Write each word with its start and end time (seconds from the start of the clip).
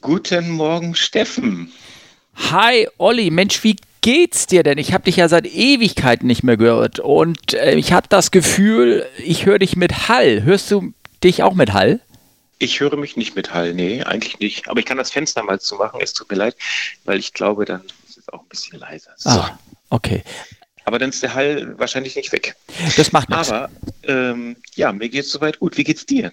Guten 0.00 0.50
Morgen, 0.50 0.94
Steffen. 0.94 1.72
Hi, 2.50 2.86
Olli. 2.98 3.30
Mensch, 3.30 3.64
wie 3.64 3.76
geht's 4.00 4.46
dir 4.46 4.62
denn? 4.62 4.78
Ich 4.78 4.92
habe 4.92 5.04
dich 5.04 5.16
ja 5.16 5.28
seit 5.28 5.46
Ewigkeiten 5.46 6.26
nicht 6.26 6.44
mehr 6.44 6.56
gehört 6.56 7.00
und 7.00 7.54
äh, 7.54 7.74
ich 7.74 7.92
habe 7.92 8.06
das 8.08 8.30
Gefühl, 8.30 9.06
ich 9.18 9.46
höre 9.46 9.58
dich 9.58 9.76
mit 9.76 10.08
Hall. 10.08 10.44
Hörst 10.44 10.70
du 10.70 10.92
dich 11.24 11.42
auch 11.42 11.54
mit 11.54 11.72
Hall? 11.72 12.00
Ich 12.58 12.80
höre 12.80 12.96
mich 12.96 13.16
nicht 13.16 13.34
mit 13.34 13.52
Hall, 13.54 13.74
nee, 13.74 14.02
eigentlich 14.02 14.38
nicht. 14.38 14.68
Aber 14.68 14.78
ich 14.78 14.86
kann 14.86 14.98
das 14.98 15.10
Fenster 15.10 15.42
mal 15.42 15.60
zumachen, 15.60 16.00
es 16.00 16.12
tut 16.12 16.30
mir 16.30 16.36
leid, 16.36 16.56
weil 17.04 17.18
ich 17.18 17.32
glaube, 17.32 17.64
dann 17.64 17.82
ist 18.08 18.18
es 18.18 18.28
auch 18.28 18.40
ein 18.40 18.48
bisschen 18.48 18.78
leiser. 18.78 19.10
So. 19.16 19.30
Ah, 19.30 19.58
okay. 19.90 20.22
Aber 20.88 20.98
dann 20.98 21.10
ist 21.10 21.22
der 21.22 21.34
Hall 21.34 21.74
wahrscheinlich 21.76 22.16
nicht 22.16 22.32
weg. 22.32 22.56
Das 22.96 23.12
macht 23.12 23.28
nichts. 23.28 23.52
Aber 23.52 23.68
ähm, 24.04 24.56
ja, 24.74 24.90
mir 24.90 25.10
geht 25.10 25.24
es 25.24 25.30
soweit 25.30 25.58
gut. 25.58 25.76
Wie 25.76 25.84
geht's 25.84 26.06
dir? 26.06 26.32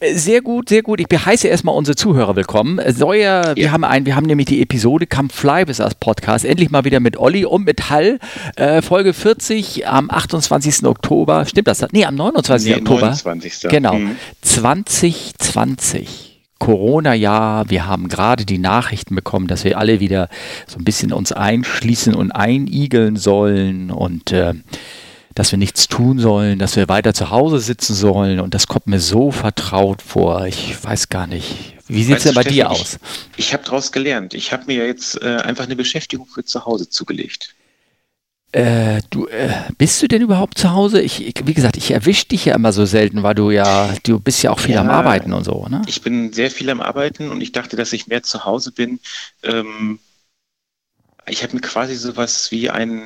Äh, 0.00 0.14
sehr 0.14 0.40
gut, 0.42 0.68
sehr 0.68 0.82
gut. 0.82 0.98
Ich 0.98 1.06
heiße 1.08 1.46
erstmal 1.46 1.76
unsere 1.76 1.94
Zuhörer 1.94 2.34
willkommen. 2.34 2.80
Äh, 2.80 2.92
Soja, 2.92 3.50
ja. 3.50 3.56
wir 3.56 3.70
haben 3.70 3.84
ein, 3.84 4.04
wir 4.04 4.16
haben 4.16 4.26
nämlich 4.26 4.46
die 4.48 4.60
Episode 4.60 5.06
Come 5.06 5.28
Fly 5.28 5.64
bis 5.66 5.80
als 5.80 5.94
Podcast. 5.94 6.44
Endlich 6.44 6.72
mal 6.72 6.84
wieder 6.84 6.98
mit 6.98 7.16
Olli 7.16 7.44
und 7.44 7.66
mit 7.66 7.88
Hall. 7.88 8.18
Äh, 8.56 8.82
Folge 8.82 9.14
40 9.14 9.86
am 9.86 10.10
28. 10.10 10.84
Oktober. 10.86 11.46
Stimmt 11.46 11.68
das? 11.68 11.86
Nee, 11.92 12.04
am 12.04 12.16
29. 12.16 12.68
Nee, 12.68 12.80
Oktober. 12.80 13.02
29. 13.02 13.70
Genau. 13.70 13.94
Mhm. 13.94 14.16
2020. 14.42 16.33
Corona-Jahr. 16.58 17.68
Wir 17.70 17.86
haben 17.86 18.08
gerade 18.08 18.44
die 18.44 18.58
Nachrichten 18.58 19.14
bekommen, 19.14 19.46
dass 19.46 19.64
wir 19.64 19.78
alle 19.78 20.00
wieder 20.00 20.28
so 20.66 20.78
ein 20.78 20.84
bisschen 20.84 21.12
uns 21.12 21.32
einschließen 21.32 22.14
und 22.14 22.32
einigeln 22.32 23.16
sollen 23.16 23.90
und 23.90 24.32
äh, 24.32 24.54
dass 25.34 25.50
wir 25.50 25.58
nichts 25.58 25.88
tun 25.88 26.18
sollen, 26.18 26.58
dass 26.58 26.76
wir 26.76 26.88
weiter 26.88 27.12
zu 27.12 27.30
Hause 27.30 27.58
sitzen 27.58 27.94
sollen. 27.94 28.40
Und 28.40 28.54
das 28.54 28.66
kommt 28.66 28.86
mir 28.86 29.00
so 29.00 29.32
vertraut 29.32 30.00
vor. 30.00 30.46
Ich 30.46 30.82
weiß 30.82 31.08
gar 31.08 31.26
nicht. 31.26 31.74
Wie 31.88 32.04
sieht 32.04 32.18
es 32.18 32.22
denn 32.22 32.34
bei 32.34 32.42
Steffen, 32.42 32.54
dir 32.54 32.70
aus? 32.70 32.98
Ich, 33.36 33.46
ich 33.46 33.52
habe 33.52 33.64
daraus 33.64 33.90
gelernt. 33.92 34.32
Ich 34.32 34.52
habe 34.52 34.64
mir 34.66 34.86
jetzt 34.86 35.20
äh, 35.22 35.36
einfach 35.36 35.64
eine 35.64 35.76
Beschäftigung 35.76 36.26
für 36.26 36.44
zu 36.44 36.64
Hause 36.64 36.88
zugelegt. 36.88 37.54
Äh, 38.54 39.02
du, 39.10 39.26
äh, 39.26 39.52
bist 39.78 40.00
du 40.00 40.06
denn 40.06 40.22
überhaupt 40.22 40.58
zu 40.58 40.70
Hause? 40.70 41.00
Ich, 41.00 41.26
ich, 41.26 41.34
wie 41.44 41.54
gesagt, 41.54 41.76
ich 41.76 41.90
erwische 41.90 42.26
dich 42.26 42.44
ja 42.44 42.54
immer 42.54 42.72
so 42.72 42.84
selten, 42.84 43.24
weil 43.24 43.34
du 43.34 43.50
ja, 43.50 43.92
du 44.04 44.20
bist 44.20 44.44
ja 44.44 44.52
auch 44.52 44.60
viel 44.60 44.76
ja, 44.76 44.80
am 44.80 44.90
Arbeiten 44.90 45.32
und 45.32 45.42
so, 45.42 45.66
ne? 45.66 45.82
Ich 45.88 46.02
bin 46.02 46.32
sehr 46.32 46.52
viel 46.52 46.70
am 46.70 46.80
Arbeiten 46.80 47.30
und 47.30 47.40
ich 47.40 47.50
dachte, 47.50 47.74
dass 47.74 47.92
ich 47.92 48.06
mehr 48.06 48.22
zu 48.22 48.44
Hause 48.44 48.70
bin. 48.70 49.00
Ähm, 49.42 49.98
ich 51.26 51.42
habe 51.42 51.54
mir 51.54 51.62
quasi 51.62 51.96
sowas 51.96 52.52
wie 52.52 52.70
ein, 52.70 53.02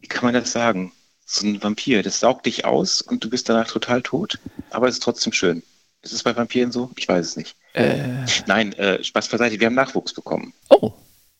wie 0.00 0.08
kann 0.08 0.24
man 0.24 0.34
das 0.34 0.50
sagen? 0.50 0.90
So 1.26 1.46
ein 1.46 1.62
Vampir. 1.62 2.02
Das 2.02 2.18
saugt 2.18 2.46
dich 2.46 2.64
aus 2.64 3.02
und 3.02 3.22
du 3.22 3.30
bist 3.30 3.48
danach 3.48 3.68
total 3.68 4.02
tot, 4.02 4.40
aber 4.70 4.88
es 4.88 4.94
ist 4.94 5.04
trotzdem 5.04 5.32
schön. 5.32 5.62
Ist 6.02 6.12
es 6.12 6.24
bei 6.24 6.34
Vampiren 6.34 6.72
so? 6.72 6.90
Ich 6.96 7.06
weiß 7.06 7.24
es 7.24 7.36
nicht. 7.36 7.54
Äh. 7.74 8.24
Nein, 8.48 8.72
äh, 8.72 9.04
Spaß 9.04 9.28
beiseite, 9.28 9.60
wir 9.60 9.68
haben 9.68 9.76
Nachwuchs 9.76 10.12
bekommen. 10.12 10.52
Oh, 10.70 10.90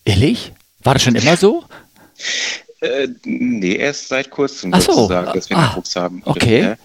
ehrlich? 0.04 0.52
War 0.84 0.94
das 0.94 1.02
schon 1.02 1.16
immer 1.16 1.36
so? 1.36 1.64
Äh, 2.82 3.08
nee, 3.24 3.76
erst 3.76 4.08
seit 4.08 4.28
kurzem 4.30 4.74
Ach 4.74 4.80
so. 4.80 4.92
sozusagen, 4.92 5.32
dass 5.32 5.48
wir 5.48 5.56
ah, 5.56 5.62
Nachwuchs 5.62 5.96
haben. 5.96 6.22
Okay. 6.24 6.74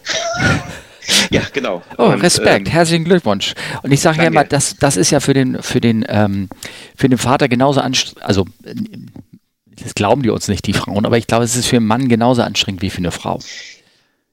Ja, 1.30 1.42
genau. 1.54 1.82
Oh, 1.98 2.08
Und, 2.08 2.22
Respekt, 2.22 2.68
ähm, 2.68 2.74
herzlichen 2.74 3.06
Glückwunsch. 3.06 3.54
Und 3.82 3.94
ich 3.94 4.02
sage 4.02 4.18
ja 4.18 4.26
immer, 4.26 4.44
das, 4.44 4.76
das 4.78 4.98
ist 4.98 5.10
ja 5.10 5.22
für 5.22 5.34
den, 5.34 5.64
für 5.64 5.80
den, 5.80 6.06
ähm, 6.10 6.50
für 6.98 7.08
den 7.08 7.18
Vater 7.18 7.48
genauso 7.48 7.80
anstrengend, 7.80 8.26
also 8.26 8.46
das 9.66 9.96
glauben 9.96 10.24
die 10.24 10.30
uns 10.30 10.50
nicht, 10.50 10.68
die 10.68 10.74
Frauen, 10.74 11.06
aber 11.06 11.18
ich 11.18 11.28
glaube, 11.28 11.46
es 11.46 11.56
ist 11.56 11.68
für 11.68 11.78
einen 11.78 11.88
Mann 11.88 12.10
genauso 12.10 12.42
anstrengend 12.42 12.82
wie 12.82 12.90
für 12.90 12.98
eine 12.98 13.12
Frau. 13.12 13.40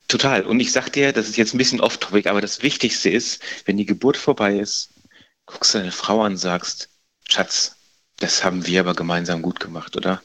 Total. 0.08 0.42
Und 0.42 0.58
ich 0.58 0.72
sag 0.72 0.90
dir, 0.90 1.12
das 1.12 1.28
ist 1.28 1.36
jetzt 1.36 1.54
ein 1.54 1.58
bisschen 1.58 1.80
off-topic, 1.80 2.28
aber 2.28 2.40
das 2.40 2.62
Wichtigste 2.62 3.08
ist, 3.08 3.40
wenn 3.66 3.76
die 3.76 3.86
Geburt 3.86 4.16
vorbei 4.16 4.58
ist, 4.58 4.90
guckst 5.46 5.74
du 5.74 5.78
deine 5.78 5.92
Frau 5.92 6.22
an 6.22 6.32
und 6.32 6.38
sagst, 6.38 6.88
Schatz, 7.28 7.76
das 8.18 8.44
haben 8.44 8.66
wir 8.66 8.80
aber 8.80 8.94
gemeinsam 8.94 9.42
gut 9.42 9.60
gemacht, 9.60 9.96
oder? 9.96 10.20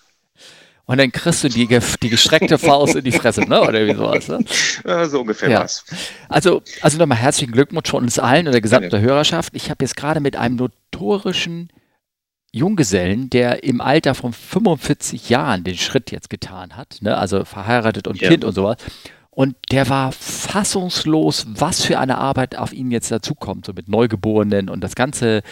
Und 0.89 0.97
dann 0.97 1.11
kriegst 1.11 1.43
du 1.43 1.49
die, 1.49 1.67
die 1.67 2.09
gestreckte 2.09 2.57
Faust 2.57 2.95
in 2.95 3.03
die 3.03 3.11
Fresse, 3.11 3.41
ne? 3.41 3.61
Oder 3.61 3.85
wie 3.85 3.93
sowas, 3.93 4.27
ne? 4.27 4.43
Ja, 4.83 5.07
so 5.07 5.21
ungefähr 5.21 5.47
ja. 5.47 5.61
was. 5.61 5.85
Also, 6.29 6.63
also 6.81 6.97
nochmal 6.97 7.19
herzlichen 7.19 7.51
Glückwunsch 7.51 7.91
von 7.91 8.01
uns 8.01 8.17
allen 8.17 8.47
und 8.47 8.53
der 8.53 8.61
gesamten 8.61 8.95
ja, 8.95 8.99
Hörerschaft. 8.99 9.53
Ich 9.55 9.69
habe 9.69 9.85
jetzt 9.85 9.95
gerade 9.95 10.19
mit 10.19 10.35
einem 10.35 10.55
notorischen 10.55 11.69
Junggesellen, 12.51 13.29
der 13.29 13.63
im 13.63 13.81
Alter 13.81 14.15
von 14.15 14.33
45 14.33 15.29
Jahren 15.29 15.63
den 15.63 15.77
Schritt 15.77 16.09
jetzt 16.09 16.31
getan 16.31 16.75
hat, 16.75 16.97
ne? 17.01 17.15
also 17.15 17.45
verheiratet 17.45 18.07
und 18.07 18.19
ja. 18.19 18.27
Kind 18.27 18.43
und 18.43 18.55
sowas. 18.55 18.77
Und 19.29 19.57
der 19.69 19.89
war 19.89 20.11
fassungslos, 20.11 21.45
was 21.49 21.85
für 21.85 21.99
eine 21.99 22.17
Arbeit 22.17 22.57
auf 22.57 22.73
ihn 22.73 22.89
jetzt 22.89 23.11
dazukommt, 23.11 23.67
so 23.67 23.73
mit 23.73 23.89
Neugeborenen 23.89 24.69
und 24.69 24.83
das 24.83 24.95
ganze 24.95 25.43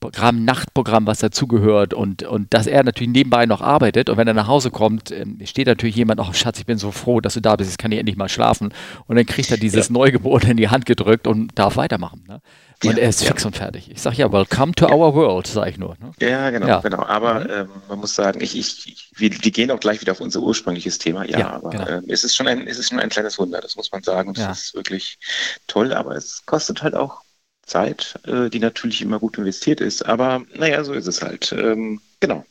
Programm, 0.00 0.44
Nachtprogramm, 0.44 1.06
was 1.06 1.18
dazugehört 1.18 1.92
und, 1.92 2.22
und 2.22 2.54
dass 2.54 2.66
er 2.66 2.84
natürlich 2.84 3.12
nebenbei 3.12 3.46
noch 3.46 3.60
arbeitet 3.60 4.10
und 4.10 4.16
wenn 4.16 4.28
er 4.28 4.34
nach 4.34 4.46
Hause 4.46 4.70
kommt, 4.70 5.10
ähm, 5.10 5.38
steht 5.44 5.66
natürlich 5.66 5.96
jemand, 5.96 6.20
oh 6.20 6.32
Schatz, 6.32 6.58
ich 6.58 6.66
bin 6.66 6.78
so 6.78 6.92
froh, 6.92 7.20
dass 7.20 7.34
du 7.34 7.40
da 7.40 7.56
bist, 7.56 7.70
jetzt 7.70 7.78
kann 7.78 7.90
ich 7.90 7.98
endlich 7.98 8.16
mal 8.16 8.28
schlafen 8.28 8.72
und 9.06 9.16
dann 9.16 9.26
kriegt 9.26 9.50
er 9.50 9.56
dieses 9.56 9.88
ja. 9.88 9.92
Neugeborene 9.92 10.52
in 10.52 10.56
die 10.56 10.68
Hand 10.68 10.86
gedrückt 10.86 11.26
und 11.26 11.58
darf 11.58 11.76
weitermachen. 11.76 12.24
Ne? 12.28 12.40
Und 12.84 12.96
ja, 12.96 12.98
er 12.98 13.08
ist 13.08 13.24
fix 13.24 13.44
und 13.44 13.56
fertig. 13.56 13.90
Ich 13.90 14.00
sage 14.00 14.16
ja, 14.16 14.30
welcome 14.30 14.72
to 14.72 14.86
our 14.86 15.12
world, 15.12 15.48
sage 15.48 15.70
ich 15.70 15.78
nur. 15.78 15.96
Ne? 16.00 16.12
Ja, 16.20 16.50
genau, 16.50 16.80
genau. 16.80 17.02
Aber 17.02 17.40
mhm. 17.40 17.50
ähm, 17.50 17.68
man 17.88 17.98
muss 17.98 18.14
sagen, 18.14 18.40
ich, 18.40 18.56
ich, 18.56 19.10
wir, 19.16 19.30
wir, 19.32 19.50
gehen 19.50 19.72
auch 19.72 19.80
gleich 19.80 20.00
wieder 20.00 20.12
auf 20.12 20.20
unser 20.20 20.40
ursprüngliches 20.40 20.98
Thema. 20.98 21.24
Ja, 21.24 21.50
aber 21.54 21.70
genau. 21.70 21.88
ähm, 21.88 22.04
es, 22.06 22.22
ist 22.22 22.36
schon 22.36 22.46
ein, 22.46 22.68
es 22.68 22.78
ist 22.78 22.90
schon 22.90 23.00
ein 23.00 23.08
kleines 23.08 23.36
Wunder, 23.36 23.60
das 23.60 23.74
muss 23.74 23.90
man 23.90 24.04
sagen. 24.04 24.32
Das 24.34 24.60
ist 24.60 24.74
wirklich 24.74 25.18
toll, 25.66 25.92
aber 25.92 26.14
es 26.14 26.46
kostet 26.46 26.84
halt 26.84 26.94
auch 26.94 27.22
Zeit, 27.68 28.18
äh, 28.26 28.50
die 28.50 28.58
natürlich 28.60 29.02
immer 29.02 29.18
gut 29.18 29.38
investiert 29.38 29.80
ist. 29.80 30.04
Aber 30.04 30.44
naja, 30.54 30.82
so 30.84 30.92
ist 30.92 31.06
es 31.06 31.22
halt. 31.22 31.52
Ähm, 31.52 32.00
genau. 32.20 32.44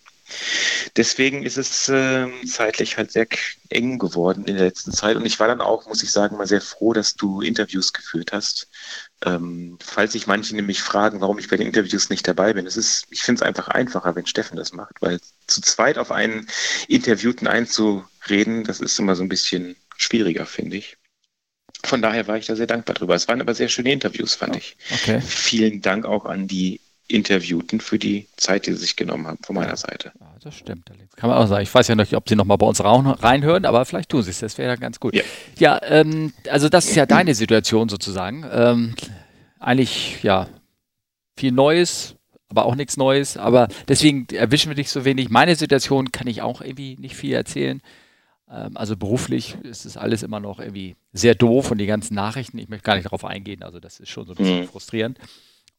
Deswegen 0.97 1.43
ist 1.43 1.57
es 1.57 1.87
äh, 1.89 2.27
zeitlich 2.45 2.97
halt 2.97 3.11
sehr 3.11 3.27
eng 3.69 3.97
geworden 3.97 4.45
in 4.45 4.55
der 4.55 4.65
letzten 4.65 4.91
Zeit. 4.91 5.15
Und 5.15 5.25
ich 5.25 5.39
war 5.39 5.47
dann 5.47 5.61
auch, 5.61 5.87
muss 5.87 6.03
ich 6.03 6.11
sagen, 6.11 6.37
mal 6.37 6.47
sehr 6.47 6.61
froh, 6.61 6.93
dass 6.93 7.15
du 7.15 7.41
Interviews 7.41 7.93
geführt 7.93 8.33
hast. 8.33 8.67
Ähm, 9.25 9.77
falls 9.81 10.13
sich 10.13 10.27
manche 10.27 10.55
nämlich 10.55 10.81
fragen, 10.81 11.21
warum 11.21 11.39
ich 11.39 11.47
bei 11.47 11.57
den 11.57 11.67
Interviews 11.67 12.09
nicht 12.09 12.27
dabei 12.27 12.53
bin. 12.53 12.67
Es 12.67 12.77
ist, 12.77 13.07
ich 13.09 13.21
finde 13.23 13.39
es 13.41 13.47
einfach 13.47 13.69
einfacher, 13.69 14.15
wenn 14.15 14.25
Steffen 14.25 14.57
das 14.57 14.73
macht, 14.73 15.01
weil 15.01 15.19
zu 15.47 15.61
zweit 15.61 15.97
auf 15.97 16.11
einen 16.11 16.47
Interviewten 16.87 17.47
einzureden, 17.47 18.63
das 18.63 18.81
ist 18.81 18.99
immer 18.99 19.15
so 19.15 19.23
ein 19.23 19.29
bisschen 19.29 19.75
schwieriger, 19.97 20.45
finde 20.45 20.77
ich. 20.77 20.97
Von 21.87 22.01
daher 22.01 22.27
war 22.27 22.37
ich 22.37 22.45
da 22.45 22.55
sehr 22.55 22.67
dankbar 22.67 22.95
drüber. 22.95 23.15
Es 23.15 23.27
waren 23.27 23.41
aber 23.41 23.53
sehr 23.53 23.69
schöne 23.69 23.91
Interviews, 23.91 24.35
fand 24.35 24.55
ich. 24.55 24.75
Okay. 24.93 25.21
Vielen 25.21 25.81
Dank 25.81 26.05
auch 26.05 26.25
an 26.25 26.47
die 26.47 26.81
Interviewten 27.07 27.79
für 27.79 27.97
die 27.97 28.27
Zeit, 28.35 28.67
die 28.67 28.73
sie 28.73 28.79
sich 28.79 28.95
genommen 28.97 29.27
haben 29.27 29.37
von 29.41 29.55
meiner 29.55 29.77
Seite. 29.77 30.11
Ja, 30.19 30.35
das 30.43 30.55
stimmt. 30.55 30.91
Kann 31.15 31.29
man 31.29 31.39
auch 31.39 31.47
sagen. 31.47 31.63
Ich 31.63 31.73
weiß 31.73 31.87
ja 31.87 31.95
nicht, 31.95 32.13
ob 32.13 32.27
sie 32.27 32.35
nochmal 32.35 32.57
bei 32.57 32.65
uns 32.65 32.83
reinhören, 32.83 33.65
aber 33.65 33.85
vielleicht 33.85 34.09
tun 34.09 34.21
sie 34.23 34.31
es. 34.31 34.39
Das 34.39 34.57
wäre 34.57 34.69
ja 34.69 34.75
ganz 34.75 34.99
gut. 34.99 35.15
Ja, 35.15 35.23
ja 35.57 35.79
ähm, 35.83 36.33
also 36.49 36.67
das 36.67 36.85
ist 36.85 36.95
ja 36.95 37.05
deine 37.05 37.33
Situation 37.33 37.87
sozusagen. 37.87 38.45
Ähm, 38.51 38.95
eigentlich, 39.59 40.21
ja, 40.23 40.47
viel 41.37 41.53
Neues, 41.53 42.15
aber 42.49 42.65
auch 42.65 42.75
nichts 42.75 42.97
Neues. 42.97 43.37
Aber 43.37 43.69
deswegen 43.87 44.27
erwischen 44.33 44.69
wir 44.69 44.75
dich 44.75 44.89
so 44.89 45.05
wenig. 45.05 45.29
Meine 45.29 45.55
Situation 45.55 46.11
kann 46.11 46.27
ich 46.27 46.41
auch 46.41 46.59
irgendwie 46.59 46.97
nicht 46.99 47.15
viel 47.15 47.33
erzählen. 47.33 47.81
Ähm, 48.49 48.77
also 48.77 48.95
beruflich 48.95 49.55
ist 49.63 49.85
es 49.85 49.97
alles 49.97 50.23
immer 50.23 50.39
noch 50.39 50.59
irgendwie 50.59 50.95
sehr 51.13 51.35
doof 51.35 51.71
und 51.71 51.77
die 51.77 51.85
ganzen 51.85 52.15
Nachrichten, 52.15 52.57
ich 52.57 52.69
möchte 52.69 52.83
gar 52.83 52.95
nicht 52.95 53.05
darauf 53.05 53.25
eingehen, 53.25 53.63
also 53.63 53.79
das 53.79 53.99
ist 53.99 54.09
schon 54.09 54.25
so 54.25 54.33
ein 54.33 54.37
bisschen 54.37 54.61
mhm. 54.61 54.67
frustrierend. 54.67 55.19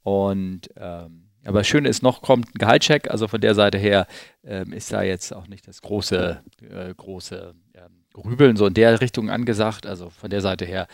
Und 0.03 0.71
ähm, 0.77 1.29
aber 1.45 1.61
das 1.61 1.69
Schöne 1.69 1.89
ist, 1.89 2.03
noch 2.03 2.21
kommt 2.21 2.49
ein 2.49 2.59
Gehaltscheck, 2.59 3.11
also 3.11 3.29
von 3.29 3.41
der 3.41 3.55
Seite 3.55 3.79
her 3.79 4.07
ähm, 4.45 4.73
ist 4.73 4.93
da 4.93 5.03
jetzt 5.03 5.33
auch 5.33 5.47
nicht 5.47 5.67
das 5.69 5.81
große, 5.83 6.43
äh, 6.63 6.95
große 6.95 7.55
ähm, 7.75 8.05
Grübeln 8.13 8.57
so 8.57 8.67
in 8.67 8.75
der 8.75 9.01
Richtung 9.01 9.31
angesagt. 9.31 9.87
Also 9.87 10.11
von 10.11 10.31
der 10.31 10.41
Seite 10.41 10.65
her 10.65 10.89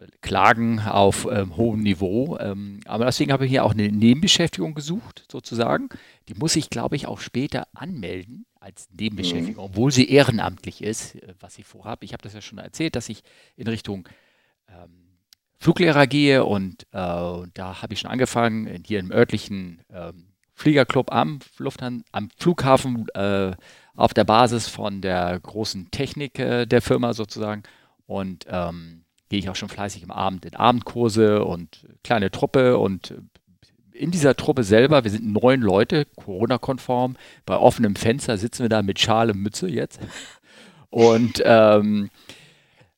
äh, 0.00 0.06
Klagen 0.20 0.80
auf 0.80 1.28
ähm, 1.30 1.56
hohem 1.56 1.82
Niveau. 1.82 2.38
Ähm, 2.38 2.80
aber 2.86 3.04
deswegen 3.04 3.30
habe 3.30 3.44
ich 3.44 3.50
hier 3.50 3.64
auch 3.64 3.72
eine 3.72 3.88
Nebenbeschäftigung 3.88 4.74
gesucht, 4.74 5.26
sozusagen. 5.30 5.90
Die 6.28 6.34
muss 6.34 6.56
ich, 6.56 6.70
glaube 6.70 6.96
ich, 6.96 7.06
auch 7.06 7.20
später 7.20 7.68
anmelden 7.74 8.46
als 8.62 8.88
Nebenbeschäftigung, 8.96 9.64
mhm. 9.64 9.70
obwohl 9.70 9.90
sie 9.90 10.08
ehrenamtlich 10.08 10.82
ist, 10.82 11.16
äh, 11.16 11.34
was 11.40 11.58
ich 11.58 11.66
vorhabe. 11.66 12.04
Ich 12.04 12.12
habe 12.12 12.22
das 12.22 12.34
ja 12.34 12.40
schon 12.40 12.58
erzählt, 12.58 12.96
dass 12.96 13.08
ich 13.08 13.22
in 13.56 13.66
Richtung 13.66 14.08
ähm, 14.68 15.18
Fluglehrer 15.58 16.06
gehe 16.06 16.44
und 16.44 16.84
äh, 16.84 16.86
da 16.92 17.82
habe 17.82 17.92
ich 17.92 18.00
schon 18.00 18.10
angefangen, 18.10 18.82
hier 18.84 19.00
im 19.00 19.12
örtlichen 19.12 19.82
ähm, 19.90 20.28
Fliegerclub 20.54 21.12
am, 21.12 21.40
Lufthansa, 21.58 22.04
am 22.12 22.30
Flughafen 22.36 23.08
äh, 23.14 23.52
auf 23.94 24.14
der 24.14 24.24
Basis 24.24 24.68
von 24.68 25.00
der 25.00 25.38
großen 25.40 25.90
Technik 25.90 26.38
äh, 26.38 26.66
der 26.66 26.82
Firma 26.82 27.14
sozusagen 27.14 27.62
und 28.06 28.46
ähm, 28.48 29.04
gehe 29.28 29.38
ich 29.38 29.48
auch 29.48 29.56
schon 29.56 29.68
fleißig 29.68 30.02
im 30.02 30.10
Abend 30.10 30.44
in 30.44 30.54
Abendkurse 30.54 31.44
und 31.44 31.86
kleine 32.04 32.30
Truppe 32.30 32.78
und 32.78 33.14
in 34.02 34.10
dieser 34.10 34.34
Truppe 34.34 34.64
selber, 34.64 35.04
wir 35.04 35.10
sind 35.12 35.24
neun 35.24 35.60
Leute, 35.60 36.06
Corona-konform, 36.16 37.16
bei 37.46 37.56
offenem 37.56 37.94
Fenster 37.94 38.36
sitzen 38.36 38.62
wir 38.62 38.68
da 38.68 38.82
mit 38.82 38.98
Schale, 38.98 39.32
Mütze 39.32 39.68
jetzt 39.68 40.00
und, 40.90 41.40
ähm, 41.44 42.10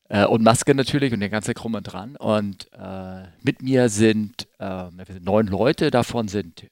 äh, 0.09 0.25
und 0.25 0.41
Maske 0.41 0.73
natürlich 0.73 1.13
und 1.13 1.19
der 1.19 1.29
ganze 1.29 1.53
Krumme 1.53 1.83
dran. 1.83 2.15
Und 2.15 2.71
äh, 2.73 3.23
mit 3.43 3.61
mir 3.61 3.89
sind, 3.89 4.47
äh, 4.57 4.85
sind 5.07 5.23
neun 5.23 5.45
Leute, 5.45 5.91
davon 5.91 6.27
sind 6.27 6.65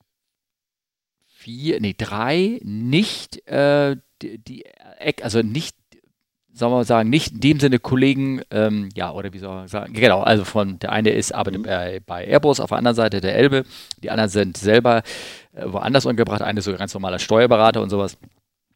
vier, 1.27 1.79
nee, 1.79 1.95
drei 1.95 2.59
nicht 2.63 3.47
äh, 3.47 3.97
die, 4.23 4.39
die 4.39 4.65
also 5.21 5.41
nicht 5.41 5.75
soll 6.53 6.69
man 6.69 6.83
sagen, 6.85 7.09
nicht 7.09 7.33
in 7.33 7.39
dem 7.39 7.59
Sinne 7.59 7.79
Kollegen, 7.79 8.41
ähm, 8.51 8.89
ja, 8.95 9.11
oder 9.11 9.33
wie 9.33 9.39
soll 9.39 9.55
man 9.55 9.67
sagen, 9.67 9.93
genau, 9.93 10.21
also 10.21 10.45
von, 10.45 10.79
der 10.79 10.91
eine 10.91 11.09
ist 11.09 11.33
arbeitet 11.33 11.61
mhm. 11.61 11.65
bei, 11.65 11.99
bei, 12.05 12.25
Airbus 12.27 12.59
auf 12.59 12.69
der 12.69 12.77
anderen 12.77 12.95
Seite 12.95 13.21
der 13.21 13.35
Elbe, 13.35 13.65
die 14.01 14.11
anderen 14.11 14.29
sind 14.29 14.57
selber 14.57 15.03
äh, 15.53 15.63
woanders 15.65 16.05
untergebracht, 16.05 16.41
eine 16.41 16.59
ist 16.59 16.65
so 16.65 16.75
ganz 16.75 16.93
normaler 16.93 17.19
Steuerberater 17.19 17.81
und 17.81 17.89
sowas. 17.89 18.17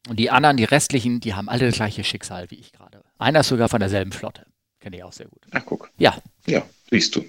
Und 0.10 0.18
die 0.18 0.32
anderen, 0.32 0.58
die 0.58 0.64
restlichen, 0.64 1.20
die 1.20 1.36
haben 1.36 1.50
alle 1.50 1.66
das 1.66 1.76
gleiche 1.76 2.04
Schicksal 2.04 2.50
wie 2.50 2.56
ich 2.56 2.72
gerade. 2.72 3.02
Einer 3.20 3.42
ist 3.42 3.50
sogar 3.50 3.70
von 3.70 3.80
derselben 3.80 4.12
Flotte. 4.12 4.46
Kenne 4.80 4.98
ich 4.98 5.04
auch 5.04 5.12
sehr 5.12 5.28
gut. 5.28 5.42
Ach, 5.52 5.64
guck. 5.66 5.92
Ja. 5.98 6.18
Ja, 6.46 6.64
siehst 6.90 7.16
du. 7.16 7.26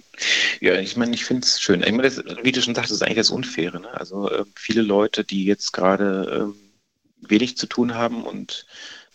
Ja, 0.60 0.78
ich 0.78 0.96
meine, 0.96 1.14
ich 1.14 1.24
finde 1.24 1.44
es 1.44 1.60
schön. 1.60 1.82
Ich 1.82 1.90
meine, 1.90 2.02
das, 2.04 2.22
wie 2.42 2.52
du 2.52 2.62
schon 2.62 2.74
sagst, 2.74 2.92
ist 2.92 3.02
eigentlich 3.02 3.16
das 3.16 3.30
Unfaire. 3.30 3.80
Ne? 3.80 3.88
Also 3.92 4.30
äh, 4.30 4.44
viele 4.54 4.82
Leute, 4.82 5.24
die 5.24 5.44
jetzt 5.44 5.72
gerade 5.72 6.52
äh, 6.52 7.28
wenig 7.28 7.56
zu 7.56 7.66
tun 7.66 7.94
haben 7.94 8.22
und 8.22 8.66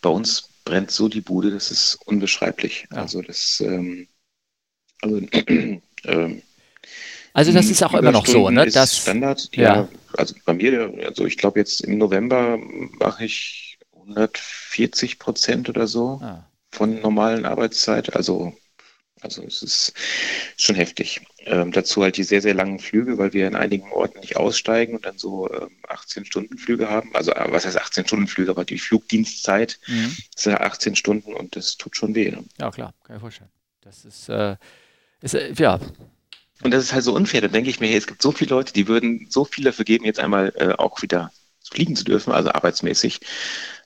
bei 0.01 0.09
uns 0.09 0.49
brennt 0.63 0.91
so 0.91 1.07
die 1.09 1.21
Bude, 1.21 1.51
das 1.51 1.71
ist 1.71 1.99
unbeschreiblich. 2.05 2.87
Ja. 2.91 3.01
Also 3.01 3.21
das, 3.21 3.61
ähm, 3.65 4.07
also, 5.01 5.17
ähm, 6.05 6.41
also 7.33 7.51
das 7.51 7.69
ist 7.69 7.81
auch 7.83 7.93
immer 7.95 8.11
noch 8.11 8.27
so, 8.27 8.49
ne? 8.49 8.67
Das 8.67 8.97
Standard, 8.97 9.49
ja. 9.55 9.75
ja. 9.75 9.89
Also 10.17 10.35
bei 10.45 10.53
mir, 10.53 10.93
also 11.05 11.25
ich 11.25 11.37
glaube 11.37 11.59
jetzt 11.59 11.81
im 11.81 11.97
November 11.97 12.59
mache 12.99 13.25
ich 13.25 13.79
140 13.93 15.17
Prozent 15.17 15.67
oder 15.69 15.87
so 15.87 16.19
ah. 16.21 16.47
von 16.71 17.01
normalen 17.01 17.45
Arbeitszeit. 17.45 18.15
Also 18.15 18.53
also 19.23 19.41
es 19.43 19.61
ist 19.61 19.93
schon 20.57 20.75
heftig. 20.75 21.21
Ähm, 21.45 21.71
dazu 21.71 22.03
halt 22.03 22.17
die 22.17 22.23
sehr, 22.23 22.41
sehr 22.41 22.53
langen 22.53 22.79
Flüge, 22.79 23.17
weil 23.17 23.33
wir 23.33 23.47
in 23.47 23.55
einigen 23.55 23.91
Orten 23.91 24.19
nicht 24.19 24.37
aussteigen 24.37 24.95
und 24.95 25.05
dann 25.05 25.17
so 25.17 25.51
ähm, 25.51 25.69
18-Stunden-Flüge 25.87 26.89
haben. 26.89 27.13
Also 27.13 27.31
äh, 27.31 27.51
was 27.51 27.65
heißt 27.65 27.79
18-Stunden-Flüge, 27.79 28.51
aber 28.51 28.65
die 28.65 28.79
Flugdienstzeit 28.79 29.79
mhm. 29.87 30.15
ist 30.35 30.45
ja 30.45 30.61
18 30.61 30.95
Stunden 30.95 31.33
und 31.33 31.55
das 31.55 31.77
tut 31.77 31.97
schon 31.97 32.15
weh. 32.15 32.31
Ne? 32.31 32.43
Ja, 32.59 32.71
klar, 32.71 32.93
kann 33.03 33.17
ich 33.17 33.21
vorstellen. 33.21 33.49
Das 33.81 34.05
ist, 34.05 34.29
äh, 34.29 34.55
ist 35.21 35.33
äh, 35.33 35.53
ja. 35.53 35.79
Und 36.61 36.71
das 36.71 36.83
ist 36.83 36.93
halt 36.93 37.03
so 37.03 37.13
unfair. 37.13 37.41
Da 37.41 37.49
denke 37.49 37.69
ich 37.69 37.79
mir, 37.79 37.87
hey, 37.87 37.97
es 37.97 38.07
gibt 38.07 38.21
so 38.21 38.31
viele 38.31 38.51
Leute, 38.51 38.71
die 38.71 38.87
würden 38.87 39.27
so 39.29 39.43
viel 39.43 39.65
dafür 39.65 39.85
geben, 39.85 40.05
jetzt 40.05 40.19
einmal 40.19 40.53
äh, 40.55 40.73
auch 40.73 41.01
wieder 41.01 41.31
fliegen 41.69 41.95
zu 41.95 42.05
dürfen, 42.05 42.31
also 42.31 42.51
arbeitsmäßig. 42.51 43.19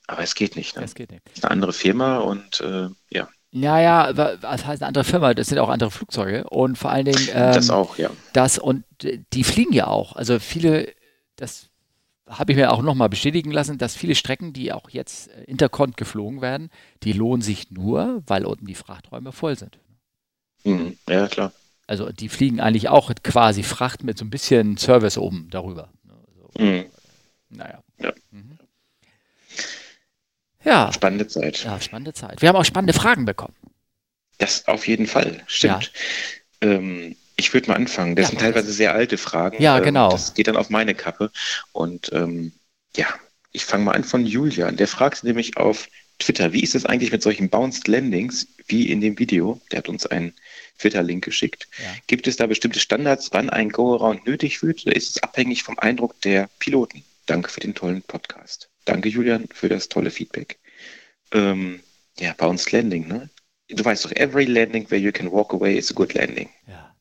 Aber 0.05 0.21
es 0.21 0.35
geht 0.35 0.55
nicht. 0.55 0.75
Ne? 0.75 0.83
Es 0.83 0.95
geht 0.95 1.11
nicht. 1.11 1.25
Das 1.25 1.37
ist 1.37 1.43
eine 1.43 1.51
andere 1.51 1.73
Firma 1.73 2.17
und 2.17 2.61
äh, 2.61 2.89
ja. 3.09 3.27
Ja, 3.51 3.79
ja, 3.79 4.17
was 4.41 4.65
heißt 4.65 4.81
eine 4.81 4.87
andere 4.87 5.03
Firma? 5.03 5.33
Das 5.33 5.47
sind 5.47 5.57
auch 5.59 5.69
andere 5.69 5.89
Flugzeuge 5.89 6.49
und 6.49 6.77
vor 6.77 6.91
allen 6.91 7.05
Dingen. 7.05 7.27
Ähm, 7.33 7.53
das 7.53 7.69
auch, 7.69 7.97
ja. 7.97 8.09
Das 8.33 8.59
und 8.59 8.83
die 9.01 9.43
fliegen 9.43 9.73
ja 9.73 9.87
auch. 9.87 10.15
Also 10.15 10.39
viele, 10.39 10.93
das 11.37 11.69
habe 12.27 12.51
ich 12.51 12.57
mir 12.57 12.71
auch 12.71 12.81
nochmal 12.81 13.09
bestätigen 13.09 13.51
lassen, 13.51 13.77
dass 13.77 13.95
viele 13.95 14.15
Strecken, 14.15 14.51
die 14.51 14.73
auch 14.73 14.89
jetzt 14.89 15.29
äh, 15.29 15.43
interkont 15.45 15.95
geflogen 15.97 16.41
werden, 16.41 16.69
die 17.03 17.13
lohnen 17.13 17.41
sich 17.41 17.71
nur, 17.71 18.21
weil 18.27 18.45
unten 18.45 18.65
die 18.65 18.75
Frachträume 18.75 19.31
voll 19.31 19.57
sind. 19.57 19.79
Mhm. 20.63 20.97
Ja, 21.07 21.27
klar. 21.27 21.53
Also 21.87 22.11
die 22.11 22.27
fliegen 22.27 22.59
eigentlich 22.59 22.89
auch 22.89 23.11
quasi 23.23 23.63
Fracht 23.63 24.03
mit 24.03 24.17
so 24.17 24.25
ein 24.25 24.29
bisschen 24.29 24.75
Service 24.77 25.17
oben 25.17 25.47
darüber. 25.49 25.89
Also, 26.09 26.65
mhm. 26.65 26.85
Naja. 27.49 27.81
Ja. 27.97 28.11
Mhm. 28.31 28.57
Ja. 30.67 30.91
Spannende 30.91 31.27
Zeit. 31.27 31.63
Ja, 31.63 31.79
spannende 31.79 32.13
Zeit. 32.13 32.41
Wir 32.41 32.49
haben 32.49 32.57
auch 32.57 32.65
spannende 32.65 32.93
Fragen 32.93 33.23
bekommen. 33.23 33.55
Das 34.37 34.67
auf 34.67 34.85
jeden 34.85 35.07
Fall, 35.07 35.41
stimmt. 35.47 35.91
Ja. 36.61 36.69
Ähm, 36.69 37.15
ich 37.37 37.53
würde 37.53 37.69
mal 37.69 37.75
anfangen. 37.75 38.15
Das 38.15 38.25
ja, 38.25 38.29
sind 38.31 38.41
teilweise 38.41 38.73
sehr 38.73 38.93
alte 38.93 39.17
Fragen. 39.17 39.61
Ja, 39.61 39.77
ähm, 39.77 39.83
genau. 39.85 40.11
Das 40.11 40.33
geht 40.33 40.47
dann 40.47 40.57
auf 40.57 40.69
meine 40.69 40.93
Kappe. 40.93 41.31
Und 41.71 42.11
ähm, 42.11 42.51
ja, 42.95 43.07
ich 43.53 43.63
fange 43.63 43.85
mal 43.85 43.95
an 43.95 44.03
von 44.03 44.25
Julian. 44.25 44.75
Der 44.75 44.87
fragt 44.87 45.23
nämlich 45.23 45.55
auf 45.55 45.87
Twitter, 46.19 46.51
wie 46.51 46.63
ist 46.63 46.75
es 46.75 46.85
eigentlich 46.85 47.11
mit 47.11 47.23
solchen 47.23 47.49
Bounced 47.49 47.87
Landings 47.87 48.47
wie 48.67 48.91
in 48.91 48.99
dem 48.99 49.17
Video? 49.17 49.61
Der 49.71 49.79
hat 49.79 49.89
uns 49.89 50.05
einen 50.05 50.33
Twitter-Link 50.79 51.23
geschickt. 51.23 51.67
Ja. 51.81 51.95
Gibt 52.07 52.27
es 52.27 52.35
da 52.35 52.45
bestimmte 52.45 52.79
Standards, 52.79 53.29
wann 53.31 53.49
ein 53.49 53.69
Go-Around 53.69 54.27
nötig 54.27 54.61
wird? 54.63 54.85
Oder 54.85 54.95
ist 54.95 55.11
es 55.11 55.23
abhängig 55.23 55.63
vom 55.63 55.79
Eindruck 55.79 56.19
der 56.21 56.49
Piloten? 56.59 57.03
Danke 57.25 57.49
für 57.49 57.61
den 57.61 57.73
tollen 57.73 58.01
Podcast. 58.01 58.69
Danke, 58.87 59.09
Julian, 59.09 59.49
für 59.51 59.67
das 59.67 59.89
tolle 59.89 60.11
Feedback. 60.11 60.59
Ähm, 61.33 61.81
ja, 62.17 62.33
Bounced 62.37 62.71
Landing, 62.71 63.07
ne? 63.07 63.29
Du 63.67 63.83
weißt 63.83 64.05
doch, 64.05 64.11
every 64.13 64.45
landing 64.45 64.89
where 64.89 65.01
you 65.01 65.11
can 65.11 65.29
walk 65.29 65.53
away 65.53 65.77
is 65.77 65.91
a 65.91 65.93
good 65.93 66.13
landing. 66.13 66.49
Ja. 66.67 66.95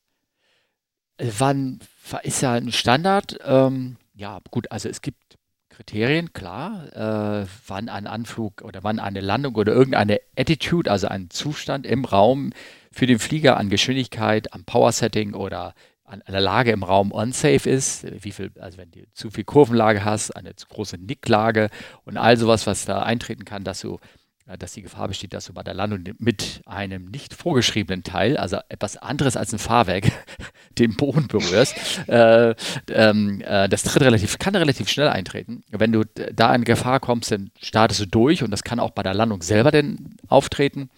Äh, 1.19 1.31
wann 1.39 1.79
ist 2.25 2.43
ja 2.43 2.55
ein 2.55 2.73
Standard? 2.73 3.39
Ähm, 3.45 3.99
ja, 4.15 4.41
gut, 4.51 4.73
also 4.73 4.89
es 4.89 5.01
gibt 5.01 5.39
Kriterien, 5.69 6.33
klar, 6.33 7.43
äh, 7.43 7.47
wann 7.69 7.89
ein 7.89 8.09
Anflug 8.09 8.63
oder 8.63 8.83
wann 8.83 8.99
eine 8.99 9.21
Landung 9.21 9.55
oder 9.55 9.73
irgendeine 9.73 10.21
Attitude, 10.37 10.91
also 10.91 11.07
ein 11.07 11.31
Zustand 11.31 11.87
im 11.87 12.05
Raum 12.05 12.53
für 12.91 13.07
den 13.07 13.21
Flieger 13.21 13.59
an 13.59 13.71
Geschwindigkeit, 13.71 14.53
am 14.53 14.65
Power 14.65 14.91
Setting 14.91 15.35
oder 15.35 15.75
an 16.07 16.23
einer 16.23 16.41
Lage 16.41 16.71
im 16.71 16.83
Raum 16.83 17.13
unsafe 17.13 17.69
ist, 17.69 18.07
wie 18.23 18.33
viel, 18.33 18.53
also 18.61 18.79
wenn 18.79 18.91
du 18.91 19.01
zu 19.13 19.31
viel 19.31 19.45
Kurvenlage 19.45 20.05
hast, 20.05 20.31
eine 20.31 20.57
zu 20.57 20.67
große 20.69 20.99
Nicklage 20.99 21.69
und 22.05 22.17
all 22.17 22.37
sowas, 22.37 22.67
was 22.67 22.85
da 22.85 23.03
eintreten 23.03 23.45
kann, 23.45 23.65
dass 23.65 23.81
du, 23.81 23.99
äh, 24.47 24.57
dass 24.57 24.73
die 24.73 24.83
Gefahr 24.83 25.09
besteht, 25.09 25.35
dass 25.35 25.47
du 25.47 25.53
bei 25.53 25.63
der 25.63 25.75
Landung 25.75 26.05
mit 26.19 26.63
einem 26.65 27.07
nicht 27.07 27.35
vorgeschriebenen 27.35 28.05
Teil, 28.05 28.37
also 28.37 28.59
etwas 28.69 28.97
anderes 28.97 29.37
als 29.37 29.53
ein 29.53 29.59
Fahrwerk, 29.59 30.11
den 30.79 30.95
Boden 30.97 31.27
berührst. 31.27 31.75
Äh, 32.09 32.55
ähm, 32.89 33.41
äh, 33.45 33.69
das 33.69 33.83
tritt 33.83 34.03
relativ, 34.03 34.39
kann 34.39 34.55
relativ 34.55 34.89
schnell 34.89 35.09
eintreten. 35.09 35.65
Wenn 35.71 35.93
du 35.93 36.05
da 36.15 36.55
in 36.55 36.65
Gefahr 36.65 37.01
kommst, 37.01 37.33
dann 37.33 37.51
startest 37.61 38.01
du 38.01 38.07
durch 38.07 38.43
und 38.43 38.51
das 38.51 38.63
kann 38.63 38.79
auch 38.79 38.91
bei 38.91 39.03
der 39.03 39.15
Landung 39.15 39.43
selber 39.43 39.71
denn 39.71 40.17
auftreten. 40.29 40.91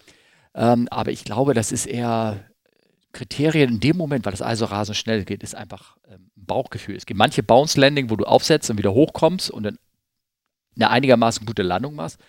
Ähm, 0.53 0.87
aber 0.91 1.11
ich 1.11 1.23
glaube, 1.23 1.53
das 1.53 1.71
ist 1.71 1.85
eher 1.85 2.48
Kriterien 3.11 3.69
in 3.69 3.79
dem 3.79 3.97
Moment, 3.97 4.25
weil 4.25 4.31
das 4.31 4.41
also 4.41 4.65
rasend 4.65 4.97
schnell 4.97 5.25
geht, 5.25 5.43
ist 5.43 5.55
einfach 5.55 5.97
ähm, 6.09 6.29
Bauchgefühl. 6.35 6.95
Es 6.95 7.05
gibt 7.05 7.17
manche 7.17 7.43
Bounce 7.43 7.79
Landing, 7.79 8.09
wo 8.09 8.15
du 8.15 8.25
aufsetzt 8.25 8.69
und 8.69 8.77
wieder 8.77 8.93
hochkommst 8.93 9.49
und 9.49 9.63
dann 9.63 9.79
eine 10.75 10.89
einigermaßen 10.89 11.45
gute 11.45 11.63
Landung 11.63 11.95
machst. 11.95 12.19